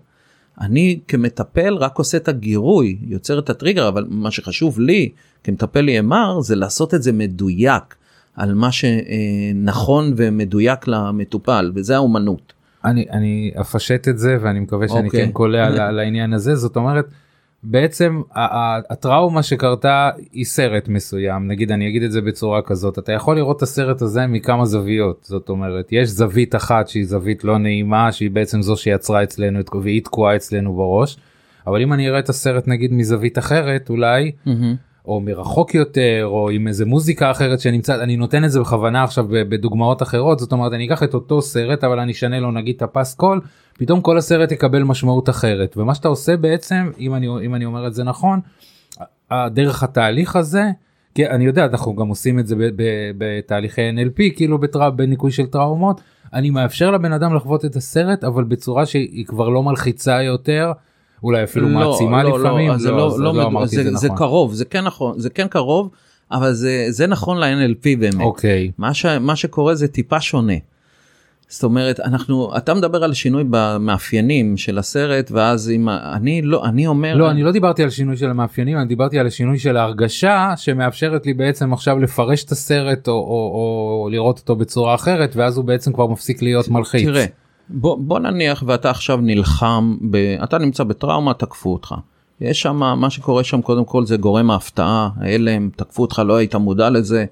אני 0.62 0.98
כמטפל 1.08 1.74
רק 1.74 1.98
עושה 1.98 2.16
את 2.16 2.28
הגירוי, 2.28 2.98
יוצר 3.06 3.38
את 3.38 3.50
הטריגר, 3.50 3.88
אבל 3.88 4.06
מה 4.08 4.30
שחשוב 4.30 4.80
לי 4.80 5.08
כמטפל 5.44 5.88
EMR 5.88 6.40
זה 6.40 6.56
לעשות 6.56 6.94
את 6.94 7.02
זה 7.02 7.12
מדויק 7.12 7.94
על 8.36 8.54
מה 8.54 8.68
שנכון 8.72 10.12
ומדויק 10.16 10.88
למטופל, 10.88 11.72
וזה 11.74 11.96
האומנות. 11.96 12.52
אני, 12.84 13.06
אני 13.10 13.52
אפשט 13.60 14.08
את 14.08 14.18
זה 14.18 14.36
ואני 14.40 14.60
מקווה 14.60 14.88
שאני 14.88 15.08
okay. 15.08 15.12
כן 15.12 15.18
אוקיי. 15.18 15.32
קולע 15.32 15.66
על 15.88 15.98
העניין 15.98 16.32
הזה, 16.32 16.54
זאת 16.54 16.76
אומרת, 16.76 17.06
בעצם 17.64 18.22
הטראומה 18.90 19.42
שקרתה 19.42 20.10
היא 20.32 20.44
סרט 20.44 20.88
מסוים 20.88 21.46
נגיד 21.46 21.72
אני 21.72 21.88
אגיד 21.88 22.02
את 22.02 22.12
זה 22.12 22.20
בצורה 22.20 22.62
כזאת 22.62 22.98
אתה 22.98 23.12
יכול 23.12 23.36
לראות 23.36 23.56
את 23.56 23.62
הסרט 23.62 24.02
הזה 24.02 24.26
מכמה 24.26 24.64
זוויות 24.64 25.24
זאת 25.24 25.48
אומרת 25.48 25.88
יש 25.92 26.08
זווית 26.08 26.54
אחת 26.54 26.88
שהיא 26.88 27.06
זווית 27.06 27.44
לא 27.44 27.58
נעימה 27.58 28.12
שהיא 28.12 28.30
בעצם 28.30 28.62
זו 28.62 28.76
שיצרה 28.76 29.22
אצלנו 29.22 29.60
והיא 29.82 30.02
תקועה 30.04 30.36
אצלנו 30.36 30.72
בראש 30.72 31.16
אבל 31.66 31.82
אם 31.82 31.92
אני 31.92 32.08
אראה 32.08 32.18
את 32.18 32.28
הסרט 32.28 32.68
נגיד 32.68 32.92
מזווית 32.92 33.38
אחרת 33.38 33.90
אולי. 33.90 34.32
Mm-hmm. 34.46 34.50
או 35.06 35.20
מרחוק 35.20 35.74
יותר 35.74 36.22
או 36.24 36.50
עם 36.50 36.68
איזה 36.68 36.86
מוזיקה 36.86 37.30
אחרת 37.30 37.60
שנמצאת 37.60 38.00
אני 38.00 38.16
נותן 38.16 38.44
את 38.44 38.50
זה 38.50 38.60
בכוונה 38.60 39.04
עכשיו 39.04 39.26
בדוגמאות 39.28 40.02
אחרות 40.02 40.38
זאת 40.38 40.52
אומרת 40.52 40.72
אני 40.72 40.86
אקח 40.86 41.02
את 41.02 41.14
אותו 41.14 41.42
סרט 41.42 41.84
אבל 41.84 42.00
אני 42.00 42.12
אשנה 42.12 42.40
לו 42.40 42.50
נגיד 42.50 42.76
את 42.76 42.82
הפס 42.82 43.14
קול 43.14 43.40
פתאום 43.78 44.00
כל 44.00 44.18
הסרט 44.18 44.52
יקבל 44.52 44.82
משמעות 44.82 45.28
אחרת 45.28 45.76
ומה 45.76 45.94
שאתה 45.94 46.08
עושה 46.08 46.36
בעצם 46.36 46.90
אם 46.98 47.14
אני 47.14 47.26
אם 47.44 47.54
אני 47.54 47.64
אומר 47.64 47.86
את 47.86 47.94
זה 47.94 48.04
נכון 48.04 48.40
דרך 49.30 49.82
התהליך 49.82 50.36
הזה 50.36 50.64
כי 51.14 51.28
אני 51.28 51.44
יודע 51.44 51.64
אנחנו 51.64 51.96
גם 51.96 52.08
עושים 52.08 52.38
את 52.38 52.46
זה 52.46 52.54
בתהליכי 53.18 53.90
NLP 53.90 54.36
כאילו 54.36 54.58
בטרא, 54.58 54.90
בניקוי 54.90 55.32
של 55.32 55.46
טראומות 55.46 56.00
אני 56.32 56.50
מאפשר 56.50 56.90
לבן 56.90 57.12
אדם 57.12 57.34
לחוות 57.34 57.64
את 57.64 57.76
הסרט 57.76 58.24
אבל 58.24 58.44
בצורה 58.44 58.86
שהיא 58.86 59.26
כבר 59.26 59.48
לא 59.48 59.62
מלחיצה 59.62 60.22
יותר. 60.22 60.72
אולי 61.22 61.44
אפילו 61.44 61.68
לא, 61.68 61.74
מעצימה 61.74 62.22
לא, 62.22 62.38
לפעמים, 62.38 62.68
לא, 62.68 62.76
לא, 62.76 62.96
לא, 62.96 63.18
לא, 63.18 63.18
לא, 63.18 63.34
לא 63.34 63.46
אמרתי 63.46 63.76
זה, 63.76 63.82
זה, 63.82 63.90
נכון. 63.90 64.00
זה 64.00 64.08
קרוב, 64.16 64.54
זה 64.54 64.64
כן 64.64 64.84
נכון, 64.84 65.18
זה 65.18 65.30
כן 65.30 65.48
קרוב, 65.48 65.90
אבל 66.32 66.52
זה, 66.52 66.86
זה 66.88 67.06
נכון 67.06 67.38
ל-NLP 67.38 67.98
באמת. 67.98 68.20
אוקיי. 68.20 68.70
מה, 68.78 68.94
ש, 68.94 69.06
מה 69.06 69.36
שקורה 69.36 69.74
זה 69.74 69.88
טיפה 69.88 70.20
שונה. 70.20 70.54
זאת 71.48 71.64
אומרת 71.64 72.00
אנחנו 72.00 72.56
אתה 72.56 72.74
מדבר 72.74 73.04
על 73.04 73.14
שינוי 73.14 73.44
במאפיינים 73.50 74.56
של 74.56 74.78
הסרט 74.78 75.30
ואז 75.30 75.70
אם 75.70 75.88
אני 75.88 76.42
לא 76.42 76.64
אני 76.64 76.86
אומר 76.86 77.14
לא 77.14 77.30
אני 77.30 77.42
לא 77.42 77.52
דיברתי 77.52 77.82
על 77.82 77.90
שינוי 77.90 78.16
של 78.16 78.30
המאפיינים 78.30 78.78
אני 78.78 78.86
דיברתי 78.86 79.18
על 79.18 79.26
השינוי 79.26 79.58
של 79.58 79.76
ההרגשה 79.76 80.52
שמאפשרת 80.56 81.26
לי 81.26 81.34
בעצם 81.34 81.72
עכשיו 81.72 81.98
לפרש 81.98 82.44
את 82.44 82.52
הסרט 82.52 83.08
או, 83.08 83.12
או, 83.12 84.00
או 84.04 84.08
לראות 84.10 84.38
אותו 84.38 84.56
בצורה 84.56 84.94
אחרת 84.94 85.36
ואז 85.36 85.56
הוא 85.56 85.64
בעצם 85.64 85.92
כבר 85.92 86.06
מפסיק 86.06 86.42
להיות 86.42 86.68
מלחיץ. 86.68 87.04
תראה 87.04 87.26
בוא, 87.72 87.96
בוא 87.98 88.18
נניח 88.18 88.62
ואתה 88.66 88.90
עכשיו 88.90 89.16
נלחם 89.16 89.96
ב... 90.10 90.16
אתה 90.16 90.58
נמצא 90.58 90.84
בטראומה 90.84 91.34
תקפו 91.34 91.72
אותך. 91.72 91.94
יש 92.40 92.62
שם 92.62 92.76
מה 92.76 93.10
שקורה 93.10 93.44
שם 93.44 93.62
קודם 93.62 93.84
כל 93.84 94.06
זה 94.06 94.16
גורם 94.16 94.50
ההפתעה 94.50 95.08
ההלם 95.16 95.70
תקפו 95.76 96.02
אותך 96.02 96.22
לא 96.26 96.36
היית 96.36 96.54
מודע 96.54 96.90
לזה. 96.90 97.24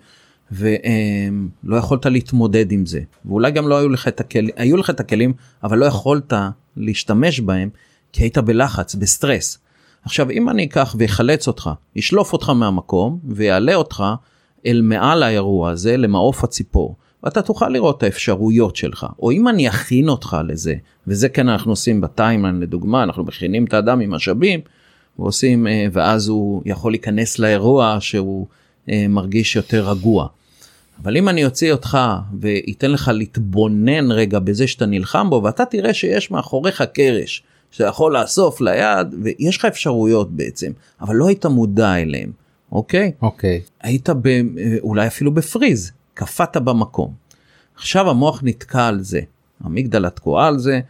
ולא 0.52 1.76
יכולת 1.76 2.06
להתמודד 2.06 2.72
עם 2.72 2.86
זה 2.86 3.00
ואולי 3.24 3.50
גם 3.50 3.68
לא 3.68 3.78
היו 3.78 3.88
לך 3.88 4.08
את 4.08 4.20
הכלים 4.20 4.54
היו 4.56 4.76
לך 4.76 4.90
את 4.90 5.00
הכלים 5.00 5.32
אבל 5.62 5.78
לא 5.78 5.86
יכולת 5.86 6.32
להשתמש 6.76 7.40
בהם 7.40 7.68
כי 8.12 8.22
היית 8.22 8.38
בלחץ 8.38 8.94
בסטרס. 8.94 9.58
עכשיו 10.04 10.30
אם 10.30 10.48
אני 10.48 10.64
אקח 10.64 10.94
ויחלץ 10.98 11.48
אותך 11.48 11.70
ישלוף 11.96 12.32
אותך 12.32 12.50
מהמקום 12.50 13.18
ויעלה 13.24 13.74
אותך 13.74 14.04
אל 14.66 14.80
מעל 14.82 15.22
האירוע 15.22 15.70
הזה 15.70 15.96
למעוף 15.96 16.44
הציפור 16.44 16.96
ואתה 17.24 17.42
תוכל 17.42 17.68
לראות 17.68 17.98
את 17.98 18.02
האפשרויות 18.02 18.76
שלך. 18.76 19.06
או 19.18 19.30
אם 19.30 19.48
אני 19.48 19.68
אכין 19.68 20.08
אותך 20.08 20.36
לזה 20.48 20.74
וזה 21.06 21.28
כן 21.28 21.48
אנחנו 21.48 21.72
עושים 21.72 22.00
ב 22.00 22.07
timeline 22.07 22.60
לדוגמה 22.60 23.02
אנחנו 23.02 23.24
מכינים 23.24 23.64
את 23.64 23.74
האדם 23.74 24.00
עם 24.00 24.10
משאבים 24.10 24.60
ועושים 25.18 25.66
אה, 25.66 25.86
ואז 25.92 26.28
הוא 26.28 26.62
יכול 26.64 26.92
להיכנס 26.92 27.38
לאירוע 27.38 27.96
שהוא 28.00 28.46
אה, 28.88 29.06
מרגיש 29.08 29.56
יותר 29.56 29.90
רגוע. 29.90 30.26
אבל 31.02 31.16
אם 31.16 31.28
אני 31.28 31.44
אוציא 31.44 31.72
אותך 31.72 31.98
ואתן 32.40 32.90
לך 32.90 33.10
להתבונן 33.14 34.12
רגע 34.12 34.38
בזה 34.38 34.66
שאתה 34.66 34.86
נלחם 34.86 35.30
בו 35.30 35.42
ואתה 35.44 35.64
תראה 35.64 35.94
שיש 35.94 36.30
מאחוריך 36.30 36.82
קרש 36.82 37.42
שאתה 37.70 37.84
יכול 37.84 38.16
לאסוף 38.16 38.60
ליד 38.60 39.14
ויש 39.22 39.58
לך 39.58 39.64
אפשרויות 39.64 40.30
בעצם 40.30 40.72
אבל 41.00 41.16
לא 41.16 41.28
היית 41.28 41.46
מודע 41.46 41.94
אליהם 41.94 42.32
אוקיי? 42.72 43.12
אוקיי. 43.22 43.60
היית 43.82 44.08
ב, 44.10 44.28
אולי 44.80 45.06
אפילו 45.06 45.34
בפריז 45.34 45.92
קפאת 46.20 46.56
במקום. 46.56 47.14
עכשיו 47.76 48.10
המוח 48.10 48.40
נתקע 48.42 48.86
על 48.86 49.00
זה 49.00 49.20
המגדלה 49.60 50.10
תקועה 50.10 50.46
על 50.46 50.58
זה. 50.58 50.80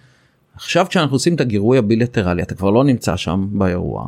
עכשיו 0.55 0.87
כשאנחנו 0.89 1.17
עושים 1.17 1.35
את 1.35 1.41
הגירוי 1.41 1.79
הבילטרלי 1.79 2.43
אתה 2.43 2.55
כבר 2.55 2.71
לא 2.71 2.85
נמצא 2.85 3.17
שם 3.17 3.49
באירוע 3.53 4.07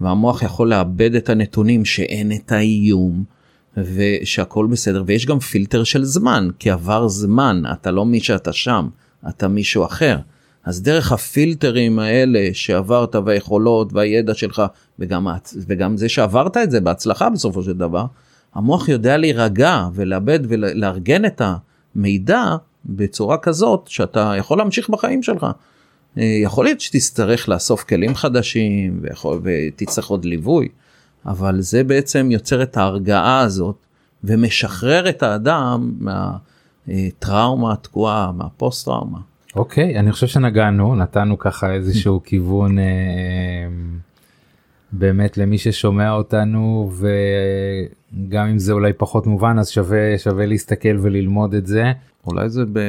והמוח 0.00 0.42
יכול 0.42 0.70
לאבד 0.70 1.14
את 1.14 1.28
הנתונים 1.28 1.84
שאין 1.84 2.32
את 2.32 2.52
האיום. 2.52 3.24
ושהכל 3.76 4.66
בסדר 4.66 5.02
ויש 5.06 5.26
גם 5.26 5.38
פילטר 5.38 5.84
של 5.84 6.04
זמן 6.04 6.48
כי 6.58 6.70
עבר 6.70 7.08
זמן 7.08 7.62
אתה 7.72 7.90
לא 7.90 8.06
מי 8.06 8.20
שאתה 8.20 8.52
שם 8.52 8.88
אתה 9.28 9.48
מישהו 9.48 9.84
אחר. 9.84 10.18
אז 10.64 10.82
דרך 10.82 11.12
הפילטרים 11.12 11.98
האלה 11.98 12.48
שעברת 12.52 13.14
והיכולות 13.14 13.92
והידע 13.92 14.34
שלך 14.34 14.62
וגם, 14.98 15.26
וגם 15.66 15.96
זה 15.96 16.08
שעברת 16.08 16.56
את 16.56 16.70
זה 16.70 16.80
בהצלחה 16.80 17.30
בסופו 17.30 17.62
של 17.62 17.72
דבר 17.72 18.04
המוח 18.54 18.88
יודע 18.88 19.16
להירגע 19.16 19.88
ולאבד 19.94 20.40
ולארגן 20.42 21.24
את 21.24 21.42
המידע 21.94 22.44
בצורה 22.84 23.38
כזאת 23.38 23.86
שאתה 23.88 24.34
יכול 24.38 24.58
להמשיך 24.58 24.88
בחיים 24.88 25.22
שלך. 25.22 25.46
אה, 26.18 26.22
יכול 26.42 26.64
להיות 26.64 26.80
שתצטרך 26.80 27.48
לאסוף 27.48 27.84
כלים 27.84 28.14
חדשים 28.14 28.98
ויכול, 29.02 29.40
ותצטרך 29.44 30.06
עוד 30.06 30.24
ליווי 30.24 30.68
אבל 31.26 31.60
זה 31.60 31.84
בעצם 31.84 32.30
יוצר 32.30 32.62
את 32.62 32.76
ההרגעה 32.76 33.40
הזאת 33.40 33.76
ומשחרר 34.24 35.08
את 35.08 35.22
האדם 35.22 35.92
מהטראומה 36.86 37.72
התקועה, 37.72 38.32
מהפוסט 38.32 38.84
טראומה. 38.84 39.18
אוקיי, 39.56 39.96
okay, 39.96 39.98
אני 39.98 40.12
חושב 40.12 40.26
שנגענו, 40.26 40.94
נתנו 40.94 41.38
ככה 41.38 41.72
איזשהו 41.72 42.20
כיוון 42.24 42.78
אה, 42.78 42.84
באמת 44.92 45.38
למי 45.38 45.58
ששומע 45.58 46.12
אותנו 46.12 46.90
וגם 48.12 48.46
אם 48.46 48.58
זה 48.58 48.72
אולי 48.72 48.92
פחות 48.92 49.26
מובן 49.26 49.58
אז 49.58 49.68
שווה 49.68 50.18
שווה 50.18 50.46
להסתכל 50.46 50.98
וללמוד 51.00 51.54
את 51.54 51.66
זה. 51.66 51.92
אולי 52.26 52.48
זה 52.48 52.64
ב... 52.72 52.80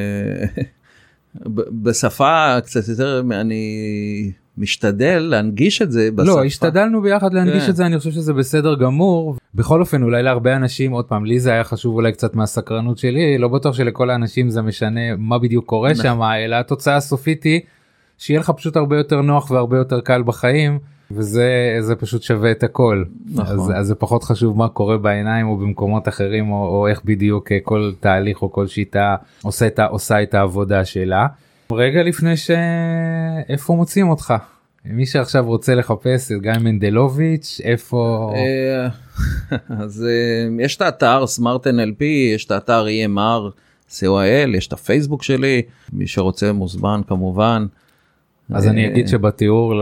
בשפה 1.83 2.57
קצת 2.63 2.87
יותר 2.89 3.23
אני 3.31 4.31
משתדל 4.57 5.19
להנגיש 5.19 5.81
את 5.81 5.91
זה 5.91 6.09
בשפה. 6.11 6.31
לא, 6.31 6.43
השתדלנו 6.45 7.01
ביחד 7.01 7.33
להנגיש 7.33 7.63
כן. 7.63 7.69
את 7.69 7.75
זה, 7.75 7.85
אני 7.85 7.97
חושב 7.97 8.11
שזה 8.11 8.33
בסדר 8.33 8.75
גמור. 8.75 9.35
בכל 9.55 9.79
אופן, 9.79 10.03
אולי 10.03 10.23
להרבה 10.23 10.55
אנשים, 10.55 10.91
עוד 10.91 11.05
פעם, 11.05 11.25
לי 11.25 11.39
זה 11.39 11.51
היה 11.51 11.63
חשוב 11.63 11.95
אולי 11.95 12.11
קצת 12.11 12.35
מהסקרנות 12.35 12.97
שלי, 12.97 13.37
לא 13.37 13.47
בטוח 13.47 13.75
שלכל 13.75 14.09
האנשים 14.09 14.49
זה 14.49 14.61
משנה 14.61 15.15
מה 15.17 15.39
בדיוק 15.39 15.65
קורה 15.65 15.91
נכון. 15.91 16.03
שם, 16.03 16.21
אלא 16.21 16.55
התוצאה 16.55 16.95
הסופית 16.95 17.43
היא 17.43 17.61
שיהיה 18.17 18.39
לך 18.39 18.49
פשוט 18.49 18.75
הרבה 18.75 18.97
יותר 18.97 19.21
נוח 19.21 19.51
והרבה 19.51 19.77
יותר 19.77 20.01
קל 20.01 20.23
בחיים. 20.23 20.79
וזה 21.15 21.77
זה 21.79 21.95
פשוט 21.95 22.23
שווה 22.23 22.51
את 22.51 22.63
הכל 22.63 23.03
נכון. 23.33 23.45
אז, 23.45 23.71
אז 23.75 23.87
זה 23.87 23.95
פחות 23.95 24.23
חשוב 24.23 24.57
מה 24.57 24.69
קורה 24.69 24.97
בעיניים 24.97 25.47
או 25.47 25.57
במקומות 25.57 26.07
אחרים 26.07 26.51
או, 26.51 26.65
או 26.65 26.87
איך 26.87 27.01
בדיוק 27.05 27.51
כל 27.63 27.91
תהליך 27.99 28.41
או 28.41 28.51
כל 28.51 28.67
שיטה 28.67 29.15
עושה 29.43 29.67
את, 29.67 29.79
עושה 29.79 30.23
את 30.23 30.33
העבודה 30.33 30.85
שלה. 30.85 31.27
רגע 31.71 32.03
לפני 32.03 32.33
שאיפה 32.37 33.73
מוצאים 33.73 34.09
אותך 34.09 34.33
מי 34.85 35.05
שעכשיו 35.05 35.45
רוצה 35.45 35.75
לחפש 35.75 36.31
את 36.31 36.41
גיא 36.41 36.51
מנדלוביץ' 36.61 37.61
איפה 37.63 38.31
אה, 38.35 38.87
אז 39.83 40.05
אה, 40.09 40.63
יש 40.65 40.75
את 40.75 40.81
האתר 40.81 41.27
סמארט 41.27 41.67
nlp 41.67 42.03
יש 42.35 42.45
את 42.45 42.51
האתר 42.51 42.85
emr 42.85 43.51
co.il 43.91 44.55
יש 44.57 44.67
את 44.67 44.73
הפייסבוק 44.73 45.23
שלי 45.23 45.61
מי 45.93 46.07
שרוצה 46.07 46.51
מוזמן 46.51 47.01
כמובן. 47.07 47.65
אז 48.51 48.67
אני 48.67 48.87
אגיד 48.87 49.07
שבתיאור 49.07 49.73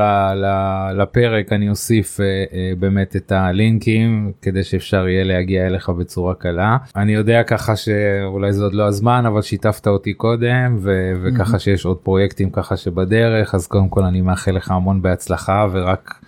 לפרק 0.98 1.54
אני 1.54 1.70
אוסיף 1.70 2.20
אה, 2.20 2.26
אה, 2.26 2.72
באמת 2.80 3.16
את 3.16 3.32
הלינקים 3.32 4.32
כדי 4.42 4.64
שאפשר 4.64 5.08
יהיה 5.08 5.24
להגיע 5.24 5.68
אליך 5.68 5.90
בצורה 5.90 6.34
קלה. 6.36 6.78
אני 6.96 7.14
יודע 7.14 7.44
ככה 7.44 7.76
שאולי 7.76 8.54
זה 8.54 8.64
עוד 8.64 8.74
לא 8.74 8.88
הזמן 8.88 9.26
אבל 9.26 9.42
שיתפת 9.42 9.88
אותי 9.88 10.14
קודם 10.14 10.78
וככה 11.22 11.60
שיש 11.60 11.86
עוד 11.86 11.98
פרויקטים 11.98 12.50
ככה 12.50 12.78
שבדרך 12.78 13.56
אז 13.56 13.68
קודם 13.68 13.90
כל 13.90 14.04
אני 14.04 14.22
מאחל 14.22 14.52
לך 14.52 14.72
המון 14.72 15.02
בהצלחה 15.02 15.68
ורק 15.72 16.20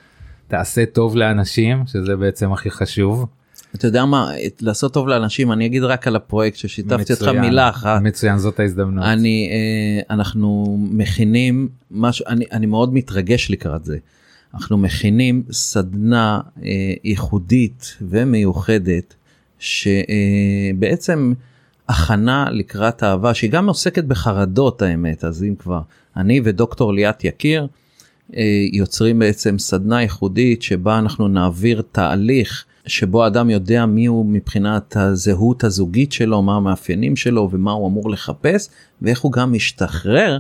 תעשה 0.48 0.86
טוב 0.86 1.16
לאנשים 1.16 1.84
שזה 1.86 2.16
בעצם 2.16 2.54
הכי 2.54 2.70
חשוב. 2.72 3.26
אתה 3.76 3.88
יודע 3.88 4.06
מה 4.06 4.32
לעשות 4.62 4.94
טוב 4.94 5.08
לאנשים 5.08 5.52
אני 5.52 5.66
אגיד 5.66 5.84
רק 5.84 6.08
על 6.08 6.16
הפרויקט 6.16 6.58
ששיתפתי 6.58 7.14
אותך 7.14 7.28
מילה 7.28 7.70
אחת. 7.70 8.02
מצוין 8.02 8.38
זאת 8.38 8.60
ההזדמנות. 8.60 9.06
אני 9.06 9.50
אה, 9.52 10.16
אנחנו 10.16 10.78
מכינים 10.80 11.70
משהו 11.92 12.26
אני 12.28 12.46
אני 12.52 12.66
מאוד 12.66 12.94
מתרגש 12.94 13.52
לקראת 13.52 13.86
זה. 13.86 13.98
אנחנו 14.54 14.78
מכינים 14.78 15.44
סדנה 15.52 16.40
אה, 16.64 16.94
ייחודית 17.04 17.98
ומיוחדת 18.02 19.16
שבעצם 19.60 21.34
הכנה 21.90 22.46
לקראת 22.52 23.04
אהבה 23.04 23.34
שהיא 23.34 23.52
גם 23.52 23.68
עוסקת 23.68 24.04
בחרדות 24.04 24.82
האמת. 24.82 25.24
אז 25.24 25.44
אם 25.44 25.56
כבר 25.60 25.82
אני 26.18 26.42
ודוקטור 26.44 26.94
ליאת 26.94 27.24
יקיר 27.24 27.68
יוצרים 28.72 29.20
בעצם 29.20 29.60
סדנה 29.60 30.02
ייחודית 30.02 30.62
שבה 30.62 31.00
אנחנו 31.00 31.28
נעביר 31.28 31.82
תהליך 31.92 32.66
שבו 32.88 33.28
אדם 33.28 33.50
יודע 33.50 33.86
מי 33.86 34.06
הוא 34.06 34.26
מבחינת 34.26 34.98
הזהות 34.98 35.64
הזוגית 35.64 36.12
שלו, 36.12 36.42
מה 36.42 36.56
המאפיינים 36.56 37.16
שלו 37.16 37.50
ומה 37.52 37.72
הוא 37.72 37.88
אמור 37.88 38.10
לחפש, 38.10 38.70
ואיך 39.02 39.22
הוא 39.22 39.32
גם 39.32 39.54
משתחרר 39.54 40.38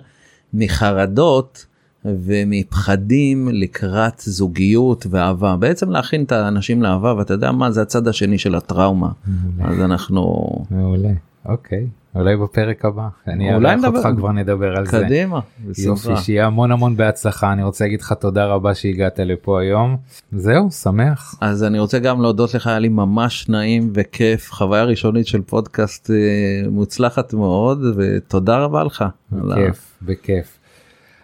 מחרדות 0.53 1.65
ומפחדים 2.05 3.49
לקראת 3.51 4.19
זוגיות 4.19 5.05
ואהבה. 5.09 5.55
בעצם 5.55 5.89
להכין 5.89 6.23
את 6.23 6.31
האנשים 6.31 6.83
לאהבה, 6.83 7.15
ואתה 7.17 7.33
יודע 7.33 7.51
מה, 7.51 7.71
זה 7.71 7.81
הצד 7.81 8.07
השני 8.07 8.37
של 8.37 8.55
הטראומה. 8.55 9.09
מעולה. 9.57 9.73
אז 9.73 9.81
אנחנו... 9.81 10.47
מעולה, 10.71 11.11
אוקיי. 11.45 11.87
אולי 12.15 12.37
בפרק 12.37 12.85
הבא 12.85 13.07
אני 13.27 13.53
אארח 13.53 13.85
אותך 13.85 14.07
כבר 14.17 14.31
נדבר 14.31 14.77
על 14.77 14.85
קדימה, 14.85 14.99
זה. 14.99 15.05
קדימה, 15.05 15.39
יופי 15.77 16.17
שיהיה 16.23 16.45
המון 16.45 16.71
המון 16.71 16.97
בהצלחה 16.97 17.53
אני 17.53 17.63
רוצה 17.63 17.85
להגיד 17.85 18.01
לך 18.01 18.13
תודה 18.13 18.45
רבה 18.45 18.75
שהגעת 18.75 19.19
לפה 19.19 19.61
היום 19.61 19.97
זהו 20.31 20.71
שמח 20.71 21.35
אז 21.41 21.63
אני 21.63 21.79
רוצה 21.79 21.99
גם 21.99 22.21
להודות 22.21 22.53
לך 22.53 22.67
היה 22.67 22.79
לי 22.79 22.89
ממש 22.89 23.49
נעים 23.49 23.91
וכיף 23.93 24.51
חוויה 24.51 24.83
ראשונית 24.83 25.27
של 25.27 25.41
פודקאסט 25.41 26.11
אה, 26.11 26.69
מוצלחת 26.69 27.33
מאוד 27.33 27.79
ותודה 27.97 28.57
רבה 28.57 28.83
לך. 28.83 29.05
בכיף 29.31 29.97
בכיף. 30.01 30.57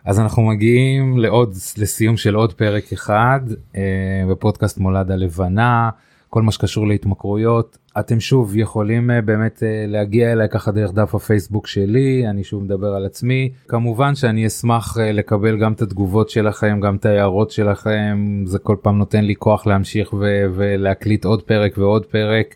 אז 0.06 0.20
אנחנו 0.20 0.44
מגיעים 0.44 1.18
לעוד 1.18 1.54
לסיום 1.78 2.18
של 2.18 2.36
עוד 2.36 2.54
פרק 2.54 2.94
אחד 2.94 3.40
אה, 3.76 3.82
בפודקאסט 4.30 4.78
מולד 4.78 5.12
הלבנה. 5.12 5.90
כל 6.30 6.42
מה 6.42 6.52
שקשור 6.52 6.88
להתמכרויות. 6.88 7.78
אתם 8.00 8.20
שוב 8.20 8.56
יכולים 8.56 9.12
אה, 9.12 9.22
באמת 9.22 9.64
אה, 9.64 9.86
להגיע 9.88 10.32
אליי 10.32 10.50
ככה 10.50 10.72
דרך 10.72 10.94
דף 10.94 11.16
הפייסבוק 11.16 11.68
שלי 11.68 12.28
אני 12.30 12.44
שוב 12.44 12.64
מדבר 12.64 12.88
על 12.88 13.06
עצמי. 13.06 13.52
כמובן 13.68 14.16
שאני 14.16 14.48
אשמח 14.48 14.98
אה, 15.00 15.12
לקבל 15.12 15.58
גם 15.60 15.74
את 15.74 15.82
התגובות 15.82 16.30
שלכם 16.30 16.80
גם 16.80 16.96
את 16.96 17.06
ההערות 17.06 17.52
שלכם. 17.52 18.44
זה 18.46 18.60
כל 18.60 18.76
פעם 18.82 18.98
נותן 18.98 19.26
לי 19.26 19.36
כוח 19.36 19.68
להמשיך 19.68 20.14
ו- 20.14 20.46
ולהקליט 20.56 21.26
עוד 21.26 21.42
פרק 21.44 21.78
ועוד 21.78 22.06
פרק. 22.06 22.56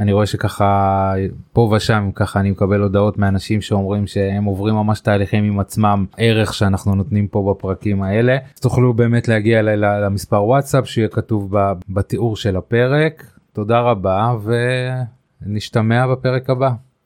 אני 0.00 0.12
רואה 0.12 0.26
שככה 0.26 1.14
פה 1.52 1.72
ושם 1.76 2.10
ככה 2.14 2.40
אני 2.40 2.50
מקבל 2.50 2.80
הודעות 2.80 3.18
מאנשים 3.18 3.60
שאומרים 3.60 4.06
שהם 4.06 4.44
עוברים 4.44 4.74
ממש 4.74 5.00
תהליכים 5.00 5.44
עם 5.44 5.60
עצמם 5.60 6.04
ערך 6.16 6.54
שאנחנו 6.54 6.94
נותנים 6.94 7.28
פה 7.28 7.54
בפרקים 7.54 8.02
האלה 8.02 8.36
תוכלו 8.60 8.94
באמת 8.94 9.28
להגיע 9.28 9.62
למספר 9.62 10.44
וואטסאפ 10.44 10.88
שיהיה 10.88 11.08
כתוב 11.08 11.54
בתיאור 11.88 12.36
של 12.36 12.56
הפרק 12.56 13.24
תודה 13.52 13.80
רבה 13.80 14.34
ונשתמע 15.42 16.06
בפרק 16.06 16.50
הבא. 16.50 16.70